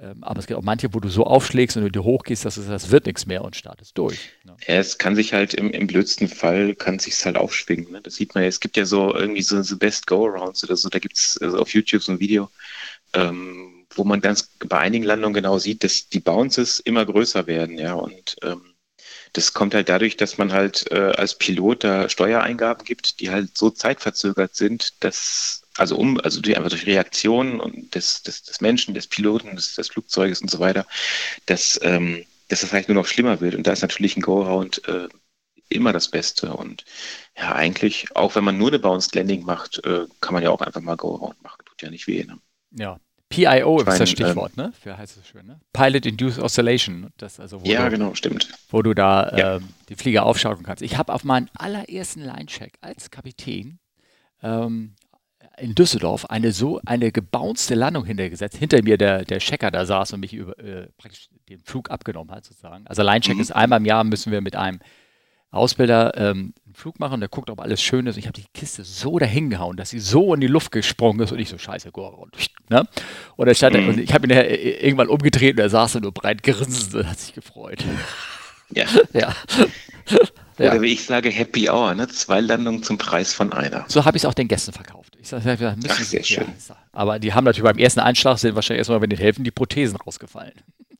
Ähm, 0.00 0.24
aber 0.24 0.40
es 0.40 0.46
gibt 0.46 0.58
auch 0.58 0.64
manche, 0.64 0.92
wo 0.92 1.00
du 1.00 1.08
so 1.08 1.24
aufschlägst 1.24 1.76
und 1.76 1.84
du 1.84 1.90
dir 1.90 2.04
hochgehst, 2.04 2.44
dass 2.44 2.56
es 2.56 2.66
das 2.66 2.90
wird 2.90 3.06
nichts 3.06 3.26
mehr 3.26 3.44
und 3.44 3.56
startest 3.56 3.96
durch. 3.96 4.30
Ne? 4.44 4.56
Ja, 4.66 4.74
es 4.74 4.98
kann 4.98 5.14
sich 5.14 5.32
halt 5.32 5.54
im, 5.54 5.70
im 5.70 5.86
blödsten 5.86 6.28
Fall 6.28 6.74
kann 6.74 6.98
sich 6.98 7.24
halt 7.24 7.36
aufschwingen. 7.36 7.92
Ne? 7.92 8.00
Das 8.02 8.16
sieht 8.16 8.34
man 8.34 8.42
ja. 8.42 8.48
Es 8.48 8.60
gibt 8.60 8.76
ja 8.76 8.84
so 8.84 9.14
irgendwie 9.14 9.42
so, 9.42 9.62
so 9.62 9.78
Best 9.78 10.06
Go-Arounds 10.06 10.64
oder 10.64 10.76
so. 10.76 10.88
Da 10.88 10.98
gibt 10.98 11.16
es 11.16 11.38
also 11.40 11.58
auf 11.58 11.72
YouTube 11.72 12.02
so 12.02 12.12
ein 12.12 12.20
Video, 12.20 12.50
ähm, 13.12 13.86
wo 13.94 14.02
man 14.04 14.20
ganz 14.20 14.50
bei 14.58 14.78
einigen 14.78 15.04
Landungen 15.04 15.34
genau 15.34 15.58
sieht, 15.58 15.84
dass 15.84 16.08
die 16.08 16.20
Bounces 16.20 16.80
immer 16.80 17.06
größer 17.06 17.46
werden, 17.46 17.78
ja. 17.78 17.94
Und 17.94 18.36
ähm, 18.42 18.73
das 19.34 19.52
kommt 19.52 19.74
halt 19.74 19.88
dadurch, 19.88 20.16
dass 20.16 20.38
man 20.38 20.52
halt 20.52 20.90
äh, 20.92 21.12
als 21.16 21.36
Pilot 21.36 21.84
da 21.84 22.08
Steuereingaben 22.08 22.84
gibt, 22.84 23.20
die 23.20 23.30
halt 23.30 23.58
so 23.58 23.68
zeitverzögert 23.68 24.54
sind, 24.54 25.02
dass, 25.02 25.62
also 25.76 25.96
um, 25.96 26.20
also 26.20 26.40
die, 26.40 26.56
einfach 26.56 26.70
durch 26.70 26.86
Reaktionen 26.86 27.60
und 27.60 27.94
des, 27.96 28.22
des, 28.22 28.44
des 28.44 28.60
Menschen, 28.60 28.94
des 28.94 29.08
Piloten, 29.08 29.56
des, 29.56 29.74
des 29.74 29.88
Flugzeuges 29.88 30.40
und 30.40 30.50
so 30.50 30.60
weiter, 30.60 30.86
dass, 31.46 31.78
ähm, 31.82 32.24
dass 32.48 32.60
das 32.60 32.72
halt 32.72 32.88
nur 32.88 32.94
noch 32.94 33.06
schlimmer 33.08 33.40
wird. 33.40 33.56
Und 33.56 33.66
da 33.66 33.72
ist 33.72 33.82
natürlich 33.82 34.16
ein 34.16 34.22
Go-Around 34.22 34.86
äh, 34.86 35.08
immer 35.68 35.92
das 35.92 36.08
Beste. 36.08 36.54
Und 36.54 36.84
ja, 37.36 37.54
eigentlich, 37.56 38.14
auch 38.14 38.36
wenn 38.36 38.44
man 38.44 38.56
nur 38.56 38.68
eine 38.68 38.78
Bounced 38.78 39.16
Landing 39.16 39.44
macht, 39.44 39.84
äh, 39.84 40.06
kann 40.20 40.34
man 40.34 40.44
ja 40.44 40.50
auch 40.50 40.60
einfach 40.60 40.80
mal 40.80 40.96
Go-Around 40.96 41.42
machen. 41.42 41.62
Tut 41.64 41.82
ja 41.82 41.90
nicht 41.90 42.06
weh. 42.06 42.22
Ne? 42.22 42.38
Ja, 42.70 43.00
PIO 43.28 43.80
ist 43.80 44.00
das 44.00 44.10
Stichwort, 44.10 44.52
ähm, 44.56 44.66
ne? 44.66 44.72
Für 44.72 44.96
heißt 44.96 45.16
es 45.16 45.26
schön, 45.26 45.46
ne? 45.46 45.60
Pilot 45.72 46.06
Induced 46.06 46.42
Oscillation. 46.42 47.10
Das 47.16 47.40
also, 47.40 47.60
ja, 47.64 47.84
du, 47.84 47.90
genau, 47.90 48.14
stimmt. 48.14 48.48
Wo 48.68 48.82
du 48.82 48.94
da 48.94 49.36
ja. 49.36 49.56
ähm, 49.56 49.68
die 49.88 49.96
Flieger 49.96 50.24
aufschaukeln 50.24 50.64
kannst. 50.64 50.82
Ich 50.82 50.98
habe 50.98 51.12
auf 51.12 51.24
meinen 51.24 51.50
allerersten 51.56 52.20
Line-Check 52.20 52.74
als 52.80 53.10
Kapitän 53.10 53.78
ähm, 54.42 54.94
in 55.58 55.74
Düsseldorf 55.74 56.26
eine 56.26 56.52
so 56.52 56.80
eine 56.84 57.12
gebouncete 57.12 57.74
Landung 57.74 58.04
hintergesetzt. 58.04 58.56
Hinter 58.56 58.82
mir 58.82 58.98
der, 58.98 59.24
der 59.24 59.38
Checker 59.38 59.70
da 59.70 59.86
saß 59.86 60.12
und 60.12 60.20
mich 60.20 60.34
über, 60.34 60.58
äh, 60.58 60.88
praktisch 60.96 61.28
den 61.48 61.60
Flug 61.60 61.90
abgenommen 61.90 62.30
hat, 62.30 62.44
sozusagen. 62.44 62.86
Also 62.86 63.02
Line-Check 63.02 63.36
mhm. 63.36 63.40
ist 63.40 63.52
einmal 63.52 63.80
im 63.80 63.86
Jahr 63.86 64.04
müssen 64.04 64.32
wir 64.32 64.40
mit 64.40 64.56
einem 64.56 64.80
Ausbilder 65.54 66.16
ähm, 66.16 66.54
einen 66.64 66.74
Flug 66.74 66.98
machen, 66.98 67.20
der 67.20 67.28
guckt, 67.28 67.50
ob 67.50 67.60
alles 67.60 67.80
schön 67.82 68.06
ist. 68.06 68.16
Ich 68.16 68.26
habe 68.26 68.40
die 68.40 68.46
Kiste 68.52 68.84
so 68.84 69.18
dahin 69.18 69.50
gehauen, 69.50 69.76
dass 69.76 69.90
sie 69.90 69.98
so 69.98 70.34
in 70.34 70.40
die 70.40 70.46
Luft 70.46 70.72
gesprungen 70.72 71.20
ist 71.20 71.32
und 71.32 71.38
ich 71.38 71.48
so, 71.48 71.58
scheiße, 71.58 71.92
go 71.92 72.26
ne? 72.68 72.86
Und, 73.36 73.48
er 73.48 73.54
stand, 73.54 73.76
mhm. 73.76 73.88
und 73.88 73.98
ich 73.98 74.12
habe 74.12 74.26
ihn 74.26 74.32
irgendwann 74.32 75.08
umgedreht 75.08 75.54
und 75.54 75.60
er 75.60 75.70
saß 75.70 75.94
da 75.94 76.00
nur 76.00 76.12
breit 76.12 76.42
grinsend 76.42 76.94
und 76.94 77.08
hat 77.08 77.18
sich 77.18 77.34
gefreut. 77.34 77.84
Ja. 78.70 78.86
ja. 79.12 79.34
Oder 80.58 80.80
wie 80.80 80.92
ich 80.92 81.04
sage, 81.04 81.28
Happy 81.28 81.68
Hour, 81.68 81.94
ne? 81.94 82.08
Zwei 82.08 82.40
Landungen 82.40 82.82
zum 82.82 82.96
Preis 82.96 83.32
von 83.34 83.52
einer. 83.52 83.84
So 83.88 84.04
habe 84.04 84.16
ich 84.16 84.22
es 84.22 84.26
auch 84.26 84.34
den 84.34 84.48
Gästen 84.48 84.72
verkauft. 84.72 85.16
Ich 85.20 85.28
sag, 85.28 85.44
ja, 85.44 85.76
Ach, 85.88 85.98
sehr 86.00 86.22
Sie, 86.22 86.34
schön. 86.34 86.46
Ja, 86.68 86.76
aber 86.92 87.18
die 87.18 87.34
haben 87.34 87.44
natürlich 87.44 87.70
beim 87.70 87.78
ersten 87.78 88.00
Einschlag 88.00 88.38
sind 88.38 88.54
wahrscheinlich 88.54 88.80
erstmal, 88.80 89.02
wenn 89.02 89.10
den 89.10 89.18
helfen, 89.18 89.44
die 89.44 89.50
Prothesen 89.50 89.96
rausgefallen. 89.96 90.54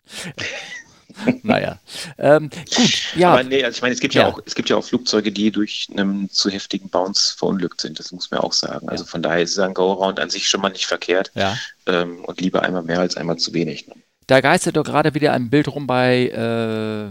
naja. 1.42 1.78
Ähm, 2.18 2.50
gut, 2.50 3.14
ja. 3.16 3.32
Aber 3.32 3.42
nee, 3.42 3.64
also 3.64 3.76
ich 3.76 3.82
meine, 3.82 3.94
es 3.94 4.00
gibt 4.00 4.14
ja. 4.14 4.22
ja. 4.22 4.28
auch, 4.28 4.40
es 4.44 4.54
gibt 4.54 4.68
ja 4.68 4.76
auch 4.76 4.84
Flugzeuge, 4.84 5.32
die 5.32 5.50
durch 5.50 5.88
einen 5.96 6.30
zu 6.30 6.50
heftigen 6.50 6.88
Bounce 6.88 7.34
verunglückt 7.36 7.80
sind. 7.80 7.98
Das 7.98 8.12
muss 8.12 8.30
man 8.30 8.40
auch 8.40 8.52
sagen. 8.52 8.88
Also 8.88 9.04
von 9.04 9.22
daher 9.22 9.42
ist 9.42 9.58
ein 9.58 9.74
Go-Around 9.74 10.20
an 10.20 10.30
sich 10.30 10.48
schon 10.48 10.60
mal 10.60 10.70
nicht 10.70 10.86
verkehrt. 10.86 11.30
Ja. 11.34 11.56
Ähm, 11.86 12.24
und 12.24 12.40
lieber 12.40 12.62
einmal 12.62 12.82
mehr 12.82 13.00
als 13.00 13.16
einmal 13.16 13.36
zu 13.36 13.52
wenig. 13.54 13.86
Ne? 13.86 13.94
Da 14.26 14.40
geistert 14.40 14.76
doch 14.76 14.84
gerade 14.84 15.14
wieder 15.14 15.32
ein 15.32 15.50
Bild 15.50 15.68
rum 15.68 15.86
bei 15.86 16.28
äh, 16.28 17.08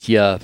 hier 0.00 0.38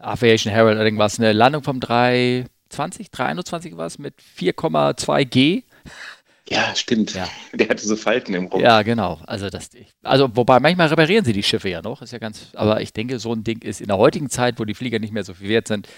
Aviation 0.00 0.52
Herald 0.52 0.76
oder 0.76 0.84
irgendwas. 0.84 1.18
Eine 1.18 1.32
Landung 1.32 1.62
vom 1.62 1.80
320, 1.80 3.10
321 3.10 3.76
was 3.76 3.98
mit 3.98 4.14
4,2 4.38 5.24
G. 5.24 5.62
Ja, 6.48 6.74
stimmt. 6.74 7.14
Ja. 7.14 7.28
Der 7.52 7.68
hatte 7.68 7.86
so 7.86 7.96
Falten 7.96 8.34
im 8.34 8.46
Rumpf. 8.46 8.62
Ja, 8.62 8.82
genau. 8.82 9.18
Also 9.26 9.48
das, 9.48 9.70
also 10.02 10.36
wobei 10.36 10.60
manchmal 10.60 10.88
reparieren 10.88 11.24
sie 11.24 11.32
die 11.32 11.42
Schiffe 11.42 11.70
ja 11.70 11.80
noch, 11.80 12.02
ist 12.02 12.12
ja 12.12 12.18
ganz. 12.18 12.48
Aber 12.54 12.82
ich 12.82 12.92
denke, 12.92 13.18
so 13.18 13.32
ein 13.32 13.44
Ding 13.44 13.62
ist 13.62 13.80
in 13.80 13.86
der 13.86 13.96
heutigen 13.96 14.28
Zeit, 14.28 14.58
wo 14.58 14.64
die 14.64 14.74
Flieger 14.74 14.98
nicht 14.98 15.12
mehr 15.12 15.24
so 15.24 15.32
viel 15.32 15.48
wert 15.48 15.68
sind, 15.68 15.88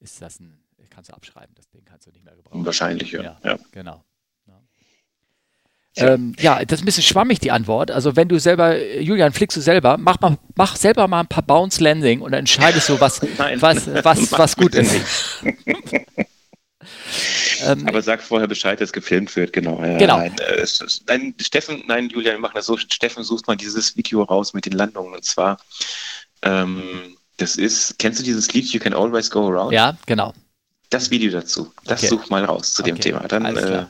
ist 0.00 0.20
das 0.20 0.38
ein, 0.38 0.58
kannst 0.90 1.10
du 1.10 1.14
abschreiben. 1.14 1.54
Das 1.54 1.70
Ding 1.70 1.82
kannst 1.84 2.06
du 2.06 2.10
nicht 2.10 2.24
mehr 2.24 2.36
gebrauchen. 2.36 2.66
Wahrscheinlich 2.66 3.12
ja. 3.12 3.22
Ja, 3.22 3.38
ja. 3.42 3.58
genau. 3.72 4.04
Ja. 5.96 6.08
Ähm, 6.08 6.34
ja, 6.38 6.62
das 6.62 6.80
ist 6.80 6.82
ein 6.82 6.86
bisschen 6.86 7.02
schwammig, 7.02 7.40
die 7.40 7.50
Antwort. 7.50 7.90
Also 7.90 8.16
wenn 8.16 8.28
du 8.28 8.38
selber, 8.38 8.78
Julian, 9.00 9.32
fliegst 9.32 9.56
du 9.56 9.62
selber, 9.62 9.96
mach, 9.96 10.20
mal, 10.20 10.36
mach 10.54 10.76
selber 10.76 11.08
mal 11.08 11.20
ein 11.20 11.26
paar 11.26 11.42
Bounce 11.42 11.82
Landing 11.82 12.20
und 12.20 12.32
dann 12.32 12.40
entscheidest 12.40 12.90
du, 12.90 13.00
was, 13.00 13.22
was, 13.60 13.86
was, 14.04 14.32
was 14.32 14.56
gut 14.56 14.74
ist. 14.74 14.94
Ähm, 17.62 17.86
Aber 17.86 18.02
sag 18.02 18.22
vorher 18.22 18.48
Bescheid, 18.48 18.80
dass 18.80 18.92
gefilmt 18.92 19.34
wird, 19.36 19.52
genau. 19.52 19.82
Ja, 19.82 19.98
genau. 19.98 20.18
Nein, 20.18 20.36
äh, 20.38 20.66
nein, 21.06 21.34
Steffen, 21.40 21.82
nein, 21.86 22.08
Julian, 22.08 22.36
wir 22.36 22.40
machen 22.40 22.54
das 22.54 22.66
so. 22.66 22.76
Steffen 22.76 23.24
sucht 23.24 23.46
mal 23.46 23.56
dieses 23.56 23.96
Video 23.96 24.22
raus 24.22 24.54
mit 24.54 24.66
den 24.66 24.72
Landungen. 24.72 25.14
Und 25.14 25.24
zwar, 25.24 25.58
ähm, 26.42 27.16
das 27.36 27.56
ist, 27.56 27.98
kennst 27.98 28.20
du 28.20 28.24
dieses 28.24 28.52
Lied 28.52 28.66
You 28.72 28.80
Can 28.80 28.94
Always 28.94 29.30
Go 29.30 29.48
Around? 29.48 29.72
Ja, 29.72 29.96
genau. 30.06 30.32
Das 30.90 31.10
Video 31.10 31.30
dazu. 31.30 31.72
Das 31.84 32.00
okay. 32.00 32.08
such 32.08 32.30
mal 32.30 32.44
raus 32.44 32.74
zu 32.74 32.82
okay. 32.82 32.92
dem 32.92 33.00
Thema. 33.00 33.20
Dann, 33.28 33.44
äh, 33.56 33.86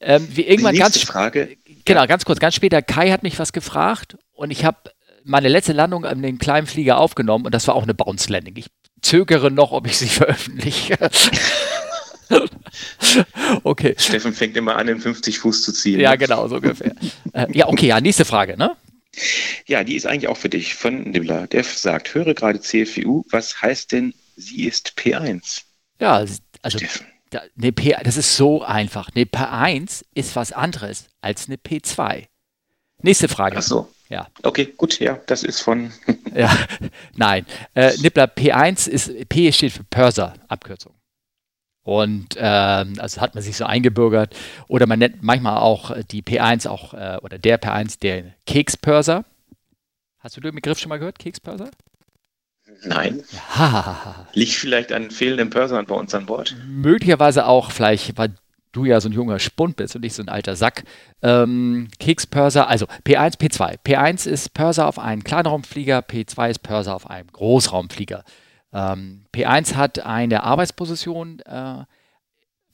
ähm, 0.00 0.28
wie 0.30 0.42
irgendwann 0.42 0.74
die 0.74 0.80
ganz 0.80 0.98
Frage. 1.02 1.56
Genau, 1.84 2.00
ja. 2.00 2.06
ganz 2.06 2.24
kurz, 2.24 2.38
ganz 2.38 2.54
später. 2.54 2.82
Kai 2.82 3.10
hat 3.10 3.22
mich 3.22 3.38
was 3.38 3.52
gefragt 3.52 4.16
und 4.32 4.50
ich 4.50 4.64
habe 4.64 4.78
meine 5.24 5.48
letzte 5.48 5.72
Landung 5.72 6.04
an 6.04 6.22
den 6.22 6.38
kleinen 6.38 6.66
Flieger 6.66 6.98
aufgenommen 6.98 7.46
und 7.46 7.54
das 7.54 7.66
war 7.66 7.74
auch 7.74 7.82
eine 7.82 7.94
Bounce 7.94 8.30
Landing. 8.30 8.56
Ich 8.56 8.66
zögere 9.02 9.50
noch, 9.50 9.72
ob 9.72 9.86
ich 9.86 9.98
sie 9.98 10.08
veröffentliche. 10.08 10.96
okay. 13.64 13.94
Steffen 13.98 14.32
fängt 14.32 14.56
immer 14.56 14.76
an, 14.76 14.86
den 14.86 15.00
50 15.00 15.38
Fuß 15.38 15.62
zu 15.62 15.72
ziehen. 15.72 16.00
Ja, 16.00 16.16
genau, 16.16 16.46
so 16.48 16.56
ungefähr. 16.56 16.94
äh, 17.32 17.46
ja, 17.52 17.68
okay, 17.68 17.86
ja, 17.88 18.00
nächste 18.00 18.24
Frage, 18.24 18.56
ne? 18.56 18.76
Ja, 19.66 19.82
die 19.84 19.96
ist 19.96 20.06
eigentlich 20.06 20.28
auch 20.28 20.36
für 20.36 20.48
dich 20.48 20.74
von 20.74 21.10
Nibbler. 21.10 21.46
Der 21.46 21.64
sagt, 21.64 22.14
höre 22.14 22.34
gerade 22.34 22.60
CFU, 22.60 23.24
was 23.30 23.60
heißt 23.62 23.92
denn, 23.92 24.14
sie 24.36 24.66
ist 24.66 24.92
P1? 24.96 25.62
Ja, 25.98 26.16
also 26.62 26.78
da, 27.30 27.42
eine 27.58 27.72
P, 27.72 27.96
das 28.04 28.16
ist 28.16 28.36
so 28.36 28.62
einfach. 28.62 29.10
Eine 29.14 29.24
P1 29.24 30.04
ist 30.14 30.36
was 30.36 30.52
anderes 30.52 31.08
als 31.20 31.46
eine 31.46 31.56
P2. 31.56 32.26
Nächste 33.02 33.28
Frage. 33.28 33.56
Ach 33.58 33.62
so. 33.62 33.88
Ja. 34.08 34.28
Okay, 34.42 34.72
gut, 34.76 35.00
ja, 35.00 35.18
das 35.26 35.42
ist 35.42 35.60
von. 35.60 35.92
ja, 36.34 36.56
nein. 37.14 37.44
Äh, 37.74 37.96
Nibbler 37.98 38.26
P1 38.26 38.88
ist, 38.88 39.10
P 39.28 39.50
steht 39.50 39.72
für 39.72 39.84
Purser, 39.84 40.34
Abkürzung. 40.48 40.94
Und 41.86 42.34
ähm, 42.36 42.94
also 42.98 43.20
hat 43.20 43.36
man 43.36 43.44
sich 43.44 43.56
so 43.56 43.64
eingebürgert. 43.64 44.34
Oder 44.66 44.88
man 44.88 44.98
nennt 44.98 45.22
manchmal 45.22 45.58
auch 45.58 45.96
die 46.10 46.20
P1 46.20 46.66
auch, 46.66 46.94
äh, 46.94 47.18
oder 47.22 47.38
der 47.38 47.62
P1 47.62 48.00
der 48.00 48.24
Kekspörser. 48.44 49.24
Hast 50.18 50.36
du 50.36 50.40
den 50.40 50.56
Begriff 50.56 50.80
schon 50.80 50.88
mal 50.88 50.98
gehört, 50.98 51.20
Kekspörser? 51.20 51.70
Nein. 52.82 53.22
Ja. 53.56 54.26
Liegt 54.32 54.54
vielleicht 54.54 54.92
an 54.92 55.12
fehlenden 55.12 55.48
Pörsern 55.48 55.86
bei 55.86 55.94
uns 55.94 56.12
an 56.12 56.26
Bord? 56.26 56.56
Möglicherweise 56.66 57.46
auch, 57.46 57.70
vielleicht, 57.70 58.18
weil 58.18 58.34
du 58.72 58.84
ja 58.84 59.00
so 59.00 59.08
ein 59.08 59.12
junger 59.12 59.38
Spund 59.38 59.76
bist 59.76 59.94
und 59.94 60.02
nicht 60.02 60.14
so 60.14 60.24
ein 60.24 60.28
alter 60.28 60.56
Sack. 60.56 60.82
Ähm, 61.22 61.86
Kekspörser, 62.00 62.66
also 62.66 62.86
P1, 63.06 63.38
P2. 63.38 63.78
P1 63.86 64.28
ist 64.28 64.54
Pörser 64.54 64.88
auf 64.88 64.98
einem 64.98 65.22
Kleinraumflieger, 65.22 66.00
P2 66.00 66.50
ist 66.50 66.64
Pörser 66.64 66.96
auf 66.96 67.08
einem 67.08 67.28
Großraumflieger. 67.30 68.24
Ähm, 68.72 69.24
P1 69.34 69.74
hat 69.74 70.00
eine 70.00 70.42
Arbeitsposition 70.42 71.40
äh, 71.40 71.84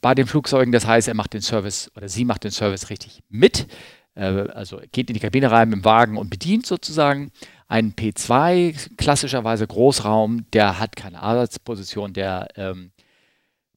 bei 0.01 0.15
den 0.15 0.27
Flugzeugen, 0.27 0.73
das 0.73 0.87
heißt, 0.87 1.09
er 1.09 1.15
macht 1.15 1.33
den 1.33 1.43
Service 1.43 1.91
oder 1.97 2.09
sie 2.09 2.25
macht 2.25 2.45
den 2.45 2.51
Service 2.51 2.91
richtig 2.91 3.23
mit. 3.29 3.69
Äh, 4.15 4.49
also 4.51 4.81
geht 4.93 5.09
in 5.09 5.15
die 5.15 5.21
Kabine 5.21 5.51
rein 5.51 5.69
mit 5.69 5.79
dem 5.79 5.85
Wagen 5.85 6.17
und 6.17 6.31
bedient 6.31 6.67
sozusagen. 6.67 7.31
Ein 7.69 7.95
P2, 7.95 8.97
klassischerweise 8.97 9.67
Großraum, 9.67 10.51
der 10.53 10.79
hat 10.79 10.97
keine 10.97 11.23
Arbeitsposition, 11.23 12.13
der 12.13 12.49
ähm, 12.57 12.93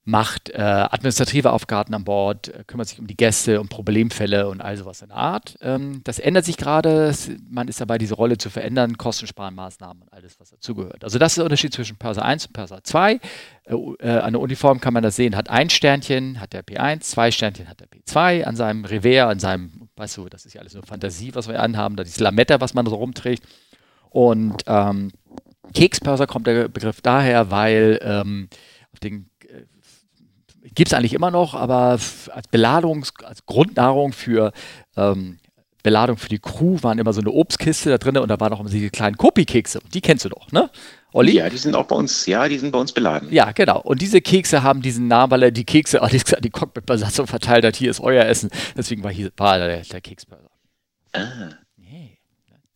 macht 0.07 0.51
äh, 0.51 0.62
administrative 0.62 1.51
Aufgaben 1.51 1.93
an 1.95 2.03
Bord, 2.03 2.50
äh, 2.50 2.63
kümmert 2.65 2.88
sich 2.88 3.00
um 3.00 3.07
die 3.07 3.17
Gäste, 3.17 3.59
um 3.59 3.67
Problemfälle 3.67 4.47
und 4.47 4.62
all 4.62 4.77
sowas 4.77 5.01
in 5.01 5.07
der 5.09 5.17
Art. 5.17 5.57
Ähm, 5.62 6.01
das 6.03 6.19
ändert 6.19 6.45
sich 6.45 6.57
gerade. 6.57 7.12
Man 7.50 7.67
ist 7.67 7.81
dabei, 7.81 7.97
diese 7.97 8.13
Rolle 8.13 8.38
zu 8.38 8.51
verändern, 8.51 8.97
Kostensparenmaßnahmen 8.97 10.03
und 10.03 10.13
alles, 10.13 10.39
was 10.39 10.51
dazugehört. 10.51 11.03
Also 11.03 11.17
das 11.17 11.31
ist 11.31 11.38
der 11.38 11.45
Unterschied 11.45 11.74
zwischen 11.74 11.97
Purser 11.97 12.24
1 12.24 12.45
und 12.45 12.53
Purser 12.53 12.83
2. 12.83 13.13
Äh, 13.13 13.19
äh, 13.74 14.19
an 14.19 14.33
der 14.33 14.41
Uniform 14.41 14.79
kann 14.79 14.93
man 14.93 15.01
das 15.01 15.15
sehen, 15.15 15.35
hat 15.35 15.50
ein 15.50 15.71
Sternchen, 15.71 16.39
hat 16.39 16.53
der 16.53 16.63
P1, 16.63 17.00
zwei 17.00 17.31
Sternchen 17.31 17.67
hat 17.67 17.79
der 17.79 17.88
P2, 17.88 18.43
an 18.43 18.55
seinem 18.55 18.85
Revers, 18.85 19.31
an 19.31 19.39
seinem, 19.39 19.89
weißt 19.95 20.17
du, 20.17 20.29
das 20.29 20.45
ist 20.45 20.53
ja 20.53 20.62
alles 20.62 20.75
nur 20.75 20.83
Fantasie, 20.83 21.33
was 21.33 21.47
wir 21.47 21.59
anhaben, 21.59 21.95
da 21.95 22.03
dieses 22.03 22.19
Lametta, 22.19 22.62
was 22.62 22.75
man 22.75 22.85
so 22.85 22.95
rumträgt. 22.95 23.43
Und 24.12 24.62
ähm, 24.67 25.12
Kekspörser 25.74 26.27
kommt 26.27 26.45
der 26.45 26.67
Begriff 26.67 27.01
daher, 27.01 27.50
weil 27.50 28.00
ähm, 28.03 28.50
auf 28.93 29.00
den 29.00 29.31
Gibt 30.74 30.89
es 30.89 30.93
eigentlich 30.93 31.13
immer 31.13 31.31
noch, 31.31 31.53
aber 31.53 31.91
als 32.31 32.48
Beladung, 32.50 33.05
als 33.24 33.45
Grundnahrung 33.45 34.13
für 34.13 34.51
ähm, 34.98 35.38
Beladung 35.86 36.17
für 36.17 36.29
die 36.29 36.39
Crew 36.39 36.79
waren 36.81 36.98
immer 36.98 37.13
so 37.13 37.22
eine 37.22 37.29
Obstkiste 37.29 37.91
da 37.91 38.00
drin 38.00 38.17
und 38.17 38.27
da 38.27 38.39
waren 38.39 38.51
auch 38.53 38.60
immer 38.60 38.72
diese 38.72 38.89
kleinen 38.89 39.17
Kopi-Kekse. 39.17 39.81
Die 39.93 40.01
kennst 40.01 40.25
du 40.25 40.29
doch, 40.29 40.51
ne? 40.51 40.72
Olli? 41.13 41.34
Ja, 41.34 41.48
die 41.48 41.57
sind 41.57 41.75
auch 41.75 41.86
bei 41.86 41.95
uns, 41.95 42.25
ja, 42.25 42.48
die 42.48 42.57
sind 42.57 42.72
bei 42.72 42.79
uns 42.79 42.91
beladen. 42.91 43.31
Ja, 43.31 43.51
genau. 43.51 43.81
Und 43.81 44.01
diese 44.01 44.19
Kekse 44.19 44.63
haben 44.63 44.81
diesen 44.81 45.07
Namen, 45.07 45.29
weil 45.29 45.43
er 45.43 45.51
die 45.51 45.63
Kekse 45.63 46.00
oh, 46.03 46.07
die, 46.07 46.22
die 46.41 46.50
Cockpit-Besatzung 46.50 47.27
verteilt 47.27 47.63
hat. 47.63 47.75
Hier 47.75 47.91
ist 47.91 48.00
euer 48.00 48.25
Essen. 48.25 48.50
Deswegen 48.75 49.03
war 49.03 49.12
hier 49.12 49.31
war 49.38 49.60
der, 49.60 49.81
der 49.81 50.01
Keksbörser. 50.01 50.50
Ah. 51.13 51.51
Nee. 51.77 52.17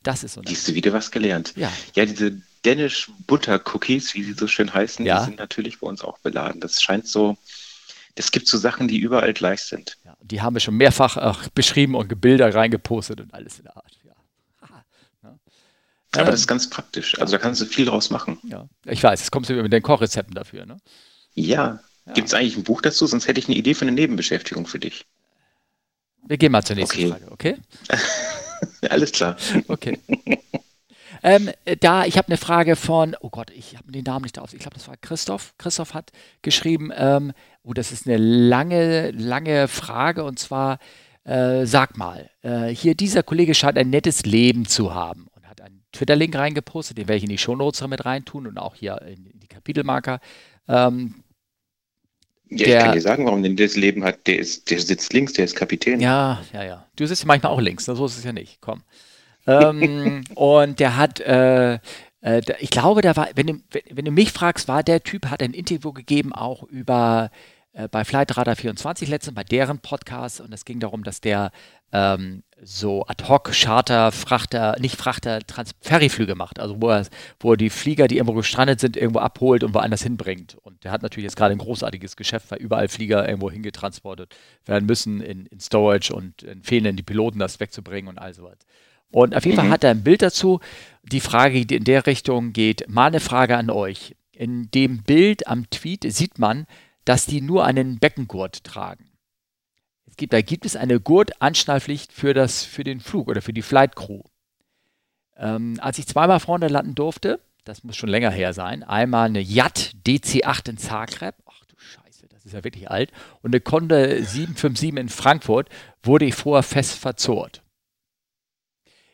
Das 0.03 0.24
ist 0.24 0.34
so. 0.34 0.41
Siehst 0.46 0.67
du 0.67 0.75
wieder 0.75 0.93
was 0.93 1.10
gelernt? 1.10 1.53
Ja. 1.55 1.72
Ja, 1.96 2.05
diese 2.05 2.39
Danish 2.62 3.10
Butter 3.25 3.60
Cookies, 3.74 4.13
wie 4.13 4.24
sie 4.24 4.34
so 4.34 4.46
schön 4.46 4.72
heißen, 4.72 5.03
ja. 5.03 5.19
die 5.19 5.25
sind 5.25 5.39
natürlich 5.39 5.79
bei 5.79 5.88
uns 5.88 6.03
auch 6.03 6.19
beladen. 6.19 6.62
Das 6.62 6.81
scheint 6.81 7.08
so, 7.08 7.38
es 8.19 8.31
gibt 8.31 8.47
so 8.47 8.57
Sachen, 8.57 8.89
die 8.89 8.97
überall 8.97 9.33
gleich 9.33 9.61
sind. 9.61 9.97
Ja, 10.03 10.15
die 10.21 10.41
haben 10.41 10.53
wir 10.53 10.59
schon 10.59 10.75
mehrfach 10.75 11.15
äh, 11.15 11.49
beschrieben 11.55 11.95
und 11.95 12.19
Bilder 12.19 12.53
reingepostet 12.53 13.21
und 13.21 13.33
alles 13.33 13.59
in 13.59 13.63
der 13.63 13.77
Art. 13.77 13.97
Ja. 14.03 14.13
Aber 16.11 16.21
ähm, 16.21 16.25
das 16.25 16.41
ist 16.41 16.47
ganz 16.47 16.69
praktisch. 16.69 17.19
Also 17.19 17.31
da 17.31 17.38
kannst 17.38 17.61
du 17.61 17.65
viel 17.65 17.85
draus 17.85 18.09
machen. 18.09 18.38
Ja, 18.43 18.67
ich 18.85 19.01
weiß, 19.01 19.21
jetzt 19.21 19.31
kommst 19.31 19.49
du 19.49 19.53
mit 19.53 19.71
den 19.71 19.81
Kochrezepten 19.81 20.35
dafür, 20.35 20.65
ne? 20.65 20.77
Ja. 21.33 21.79
ja. 22.05 22.13
Gibt 22.13 22.27
es 22.27 22.33
eigentlich 22.33 22.57
ein 22.57 22.63
Buch 22.63 22.81
dazu? 22.81 23.07
Sonst 23.07 23.27
hätte 23.27 23.39
ich 23.39 23.47
eine 23.47 23.55
Idee 23.55 23.73
für 23.73 23.83
eine 23.83 23.93
Nebenbeschäftigung 23.93 24.67
für 24.67 24.79
dich. 24.79 25.05
Wir 26.27 26.38
gehen 26.38 26.51
mal 26.51 26.63
zur 26.63 26.75
nächsten 26.75 26.97
okay. 26.97 27.09
Frage, 27.09 27.31
okay? 27.31 27.57
Alles 28.89 29.13
klar. 29.13 29.38
Okay. 29.67 29.97
Ähm, 31.23 31.49
da, 31.79 32.05
ich 32.05 32.17
habe 32.17 32.27
eine 32.27 32.38
Frage 32.38 32.75
von, 32.75 33.15
oh 33.21 33.29
Gott, 33.29 33.51
ich 33.51 33.77
habe 33.77 33.91
den 33.91 34.03
Namen 34.03 34.23
nicht 34.23 34.38
da 34.38 34.41
auf. 34.41 34.53
Ich 34.53 34.59
glaube, 34.59 34.75
das 34.75 34.88
war 34.88 34.95
Christoph. 34.97 35.53
Christoph 35.57 35.93
hat 35.93 36.11
geschrieben, 36.41 36.91
ähm, 36.95 37.33
oh, 37.63 37.73
das 37.73 37.91
ist 37.91 38.07
eine 38.07 38.17
lange, 38.17 39.11
lange 39.11 39.67
Frage 39.67 40.23
und 40.23 40.39
zwar, 40.39 40.79
äh, 41.25 41.65
sag 41.65 41.97
mal, 41.97 42.29
äh, 42.41 42.67
hier 42.67 42.95
dieser 42.95 43.23
Kollege 43.23 43.53
scheint 43.53 43.77
ein 43.77 43.89
nettes 43.89 44.25
Leben 44.25 44.65
zu 44.65 44.93
haben 44.93 45.27
und 45.35 45.47
hat 45.47 45.61
einen 45.61 45.83
Twitter-Link 45.91 46.35
reingepostet, 46.35 46.97
den 46.97 47.07
werde 47.07 47.17
ich 47.17 47.23
in 47.23 47.29
die 47.29 47.38
Shownotes 47.38 47.85
mit 47.88 48.05
reintun 48.05 48.47
und 48.47 48.57
auch 48.57 48.75
hier 48.75 49.01
in, 49.01 49.29
die 49.33 49.47
Kapitelmarker. 49.47 50.19
Ähm, 50.67 51.15
ja, 52.51 52.65
der, 52.65 52.77
ich 52.77 52.83
kann 52.83 52.93
dir 52.93 53.01
sagen, 53.01 53.25
warum 53.25 53.43
der 53.43 53.53
das 53.53 53.75
Leben 53.75 54.03
hat. 54.03 54.25
Der, 54.25 54.39
ist, 54.39 54.71
der 54.71 54.79
sitzt 54.79 55.13
links, 55.13 55.33
der 55.33 55.45
ist 55.45 55.55
Kapitän. 55.55 55.99
Ja, 55.99 56.41
ja, 56.51 56.63
ja. 56.63 56.85
Du 56.95 57.05
sitzt 57.05 57.25
manchmal 57.25 57.51
auch 57.51 57.61
links, 57.61 57.85
so 57.85 58.05
ist 58.05 58.17
es 58.17 58.23
ja 58.23 58.33
nicht. 58.33 58.59
Komm 58.59 58.81
ähm, 59.50 60.24
und 60.36 60.79
der 60.79 60.98
hat, 60.98 61.20
äh, 61.20 61.79
äh, 62.22 62.41
ich 62.60 62.70
glaube, 62.70 63.01
da 63.01 63.15
war, 63.15 63.29
wenn 63.36 63.48
du, 63.48 63.53
wenn 63.89 64.06
du 64.06 64.12
mich 64.12 64.32
fragst, 64.32 64.68
war 64.68 64.84
der 64.84 65.03
Typ, 65.03 65.27
hat 65.27 65.41
ein 65.41 65.53
Interview 65.53 65.94
gegeben 65.94 66.34
auch 66.34 66.63
über 66.63 67.29
äh, 67.74 67.88
bei 67.88 68.03
Flight 68.03 68.36
Radar 68.36 68.56
24 68.56 69.10
letztens, 69.10 69.36
bei 69.36 69.44
deren 69.44 69.79
Podcast 69.79 70.41
und 70.41 70.53
es 70.53 70.65
ging 70.65 70.79
darum, 70.79 71.03
dass 71.03 71.22
der 71.22 71.51
ähm, 71.91 72.44
so 72.62 73.06
ad-hoc 73.08 73.51
Charter, 73.53 74.12
Frachter, 74.12 74.75
nicht 74.79 74.96
Frachter, 74.98 75.39
Trans 75.46 75.74
Ferryflüge 75.82 76.36
macht, 76.36 76.60
also 76.60 76.82
wo 76.82 76.89
er, 76.89 77.06
wo 77.39 77.53
er 77.53 77.58
die 77.58 77.70
Flieger, 77.70 78.08
die 78.08 78.18
irgendwo 78.18 78.34
gestrandet 78.34 78.79
sind, 78.79 78.98
irgendwo 78.98 79.20
abholt 79.20 79.63
und 79.63 79.74
woanders 79.74 80.03
hinbringt. 80.03 80.58
Und 80.62 80.84
der 80.84 80.91
hat 80.91 81.03
natürlich 81.03 81.25
jetzt 81.25 81.38
gerade 81.38 81.53
ein 81.53 81.60
großartiges 81.60 82.15
Geschäft, 82.15 82.51
weil 82.51 82.60
überall 82.60 82.89
Flieger 82.89 83.27
irgendwo 83.27 83.50
hingetransportet 83.50 84.36
werden 84.65 84.86
müssen 84.86 85.22
in, 85.22 85.46
in 85.46 85.60
Storage 85.60 86.13
und 86.13 86.46
fehlen 86.63 86.96
die 86.96 87.03
Piloten, 87.03 87.39
das 87.39 87.60
wegzubringen 87.60 88.10
und 88.10 88.18
all 88.18 88.34
sowas. 88.34 88.58
Und 89.11 89.35
auf 89.35 89.45
jeden 89.45 89.57
mhm. 89.57 89.61
Fall 89.61 89.69
hat 89.71 89.83
er 89.83 89.91
ein 89.91 90.03
Bild 90.03 90.21
dazu. 90.21 90.59
Die 91.03 91.19
Frage, 91.19 91.65
die 91.65 91.75
in 91.75 91.83
der 91.83 92.05
Richtung 92.05 92.53
geht, 92.53 92.87
mal 92.89 93.07
eine 93.07 93.19
Frage 93.19 93.57
an 93.57 93.69
euch. 93.69 94.15
In 94.31 94.69
dem 94.71 95.03
Bild 95.03 95.47
am 95.47 95.69
Tweet 95.69 96.05
sieht 96.13 96.39
man, 96.39 96.65
dass 97.05 97.25
die 97.25 97.41
nur 97.41 97.65
einen 97.65 97.99
Beckengurt 97.99 98.63
tragen. 98.63 99.09
Es 100.05 100.15
gibt, 100.15 100.33
da 100.33 100.41
gibt 100.41 100.65
es 100.65 100.75
eine 100.75 100.99
Gurtanschnallpflicht 100.99 102.13
für, 102.13 102.33
das, 102.33 102.63
für 102.63 102.83
den 102.83 102.99
Flug 102.99 103.27
oder 103.27 103.41
für 103.41 103.53
die 103.53 103.61
Flight 103.61 103.95
Crew. 103.95 104.21
Ähm, 105.37 105.77
als 105.81 105.97
ich 105.97 106.07
zweimal 106.07 106.39
vorne 106.39 106.67
landen 106.67 106.95
durfte, 106.95 107.39
das 107.63 107.83
muss 107.83 107.95
schon 107.95 108.09
länger 108.09 108.31
her 108.31 108.53
sein, 108.53 108.83
einmal 108.83 109.27
eine 109.27 109.39
Yacht 109.39 109.95
DC-8 110.05 110.69
in 110.69 110.77
Zagreb, 110.77 111.35
ach 111.45 111.65
du 111.65 111.75
Scheiße, 111.77 112.27
das 112.27 112.45
ist 112.45 112.53
ja 112.53 112.63
wirklich 112.63 112.89
alt, 112.89 113.11
und 113.41 113.53
eine 113.53 113.61
Conde 113.61 114.23
757 114.23 114.97
in 114.97 115.09
Frankfurt, 115.09 115.69
wurde 116.03 116.25
ich 116.25 116.35
vorher 116.35 116.63
fest 116.63 116.95
verzurrt. 116.95 117.61